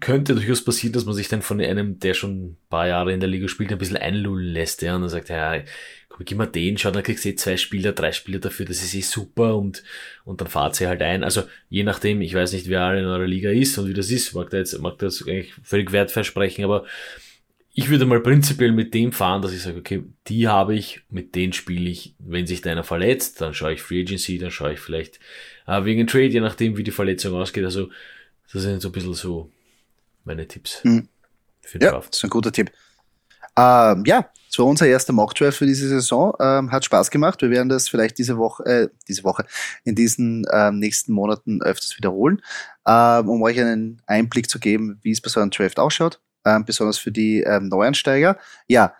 könnte 0.00 0.34
durchaus 0.34 0.64
passieren, 0.64 0.92
dass 0.92 1.04
man 1.04 1.14
sich 1.14 1.28
dann 1.28 1.42
von 1.42 1.60
einem, 1.60 1.98
der 1.98 2.14
schon 2.14 2.44
ein 2.44 2.56
paar 2.68 2.88
Jahre 2.88 3.12
in 3.12 3.20
der 3.20 3.28
Liga 3.28 3.48
spielt, 3.48 3.72
ein 3.72 3.78
bisschen 3.78 3.96
einlullen 3.96 4.46
lässt. 4.46 4.82
Ja, 4.82 4.96
und 4.96 5.02
dann 5.02 5.10
sagt, 5.10 5.28
ja, 5.28 5.62
gib 6.24 6.38
mal 6.38 6.46
den, 6.46 6.78
schau, 6.78 6.90
dann 6.90 7.02
kriegst 7.02 7.24
du 7.24 7.28
eh 7.28 7.34
zwei 7.34 7.56
Spieler, 7.56 7.92
drei 7.92 8.12
Spieler 8.12 8.38
dafür, 8.38 8.66
das 8.66 8.82
ist 8.82 8.94
eh 8.94 9.02
super 9.02 9.56
und, 9.56 9.82
und 10.24 10.40
dann 10.40 10.48
fahrt 10.48 10.74
sie 10.74 10.86
halt 10.86 11.02
ein. 11.02 11.22
Also 11.22 11.42
je 11.68 11.82
nachdem, 11.82 12.20
ich 12.22 12.34
weiß 12.34 12.52
nicht, 12.52 12.68
wer 12.68 12.82
alle 12.82 13.00
in 13.00 13.06
eurer 13.06 13.26
Liga 13.26 13.50
ist 13.50 13.76
und 13.78 13.88
wie 13.88 13.94
das 13.94 14.10
ist, 14.10 14.34
mag 14.34 14.50
da 14.50 14.56
jetzt, 14.56 14.78
mag 14.78 14.98
das 14.98 15.22
eigentlich 15.22 15.52
völlig 15.62 15.92
wertversprechen, 15.92 16.64
aber 16.64 16.86
ich 17.78 17.90
würde 17.90 18.06
mal 18.06 18.20
prinzipiell 18.20 18.72
mit 18.72 18.94
dem 18.94 19.12
fahren, 19.12 19.42
dass 19.42 19.52
ich 19.52 19.60
sage, 19.60 19.78
okay, 19.78 20.02
die 20.28 20.48
habe 20.48 20.74
ich, 20.74 21.02
mit 21.10 21.34
denen 21.34 21.52
spiele 21.52 21.90
ich. 21.90 22.14
Wenn 22.18 22.46
sich 22.46 22.62
da 22.62 22.72
einer 22.72 22.84
verletzt, 22.84 23.42
dann 23.42 23.52
schaue 23.52 23.74
ich 23.74 23.82
Free 23.82 24.00
Agency, 24.00 24.38
dann 24.38 24.50
schaue 24.50 24.72
ich 24.72 24.80
vielleicht 24.80 25.20
äh, 25.66 25.84
wegen 25.84 26.06
Trade, 26.06 26.28
je 26.28 26.40
nachdem, 26.40 26.78
wie 26.78 26.84
die 26.84 26.90
Verletzung 26.90 27.34
ausgeht. 27.34 27.64
Also, 27.64 27.90
das 28.50 28.62
sind 28.62 28.80
so 28.80 28.88
ein 28.88 28.92
bisschen 28.92 29.12
so 29.12 29.50
meine 30.24 30.48
Tipps. 30.48 30.82
Mhm. 30.84 31.08
Für 31.60 31.78
den 31.78 31.84
ja, 31.84 31.92
Draft. 31.92 32.14
das 32.14 32.20
ist 32.20 32.24
ein 32.24 32.30
guter 32.30 32.50
Tipp. 32.50 32.70
Ähm, 33.58 34.04
ja, 34.06 34.30
das 34.48 34.58
war 34.58 34.66
unser 34.66 34.86
erster 34.86 35.12
Mockdraft 35.12 35.58
für 35.58 35.66
diese 35.66 35.88
Saison. 35.88 36.34
Ähm, 36.40 36.72
hat 36.72 36.84
Spaß 36.84 37.10
gemacht. 37.10 37.42
Wir 37.42 37.50
werden 37.50 37.68
das 37.68 37.88
vielleicht 37.88 38.18
diese 38.18 38.38
Woche, 38.38 38.64
äh, 38.64 38.88
diese 39.08 39.24
Woche, 39.24 39.44
in 39.84 39.94
diesen 39.94 40.46
ähm, 40.52 40.78
nächsten 40.78 41.12
Monaten 41.12 41.62
öfters 41.62 41.96
wiederholen, 41.96 42.40
ähm, 42.86 43.28
um 43.28 43.42
euch 43.42 43.60
einen 43.60 44.00
Einblick 44.06 44.48
zu 44.48 44.58
geben, 44.58 44.98
wie 45.02 45.10
es 45.10 45.20
bei 45.20 45.28
so 45.28 45.40
einem 45.40 45.50
Draft 45.50 45.78
ausschaut, 45.78 46.20
ähm, 46.44 46.64
besonders 46.64 46.98
für 46.98 47.12
die 47.12 47.42
ähm, 47.42 47.68
Neuansteiger. 47.68 48.38
Ja, 48.66 48.94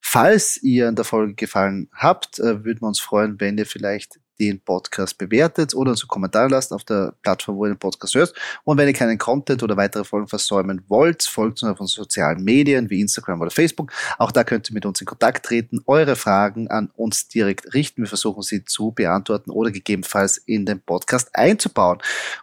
falls 0.00 0.62
ihr 0.62 0.88
an 0.88 0.96
der 0.96 1.04
Folge 1.04 1.34
gefallen 1.34 1.88
habt, 1.92 2.38
äh, 2.38 2.64
würden 2.64 2.80
wir 2.82 2.88
uns 2.88 3.00
freuen, 3.00 3.40
wenn 3.40 3.58
ihr 3.58 3.66
vielleicht 3.66 4.18
den 4.38 4.60
Podcast 4.60 5.18
bewertet 5.18 5.74
oder 5.74 5.90
uns 5.90 6.02
einen 6.02 6.08
Kommentar 6.08 6.48
lasst 6.48 6.72
auf 6.72 6.84
der 6.84 7.14
Plattform, 7.22 7.56
wo 7.56 7.66
ihr 7.66 7.74
den 7.74 7.78
Podcast 7.78 8.14
hört. 8.14 8.34
Und 8.64 8.78
wenn 8.78 8.88
ihr 8.88 8.94
keinen 8.94 9.18
Content 9.18 9.62
oder 9.62 9.76
weitere 9.76 10.04
Folgen 10.04 10.28
versäumen 10.28 10.82
wollt, 10.88 11.22
folgt 11.22 11.62
uns 11.62 11.70
auf 11.70 11.80
unseren 11.80 12.04
sozialen 12.04 12.42
Medien 12.44 12.90
wie 12.90 13.00
Instagram 13.00 13.40
oder 13.40 13.50
Facebook. 13.50 13.92
Auch 14.18 14.32
da 14.32 14.44
könnt 14.44 14.70
ihr 14.70 14.74
mit 14.74 14.86
uns 14.86 15.00
in 15.00 15.06
Kontakt 15.06 15.46
treten, 15.46 15.80
eure 15.86 16.16
Fragen 16.16 16.68
an 16.68 16.90
uns 16.96 17.28
direkt 17.28 17.74
richten. 17.74 18.02
Wir 18.02 18.08
versuchen 18.08 18.42
sie 18.42 18.64
zu 18.64 18.92
beantworten 18.92 19.50
oder 19.50 19.70
gegebenenfalls 19.70 20.38
in 20.38 20.66
den 20.66 20.80
Podcast 20.80 21.34
einzubauen. 21.34 21.98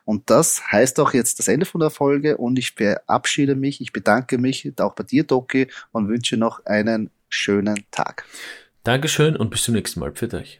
Und 0.05 0.29
das 0.29 0.71
heißt 0.71 0.99
auch 0.99 1.13
jetzt 1.13 1.39
das 1.39 1.47
Ende 1.47 1.65
von 1.65 1.81
der 1.81 1.89
Folge 1.89 2.37
und 2.37 2.57
ich 2.57 2.71
verabschiede 2.71 3.55
mich. 3.55 3.81
Ich 3.81 3.93
bedanke 3.93 4.37
mich 4.37 4.71
auch 4.79 4.93
bei 4.93 5.03
dir, 5.03 5.23
Doki, 5.23 5.67
und 5.91 6.07
wünsche 6.07 6.37
noch 6.37 6.65
einen 6.65 7.09
schönen 7.29 7.83
Tag. 7.91 8.25
Dankeschön 8.83 9.35
und 9.35 9.49
bis 9.49 9.63
zum 9.63 9.75
nächsten 9.75 9.99
Mal. 9.99 10.13
Für 10.13 10.31
euch. 10.33 10.59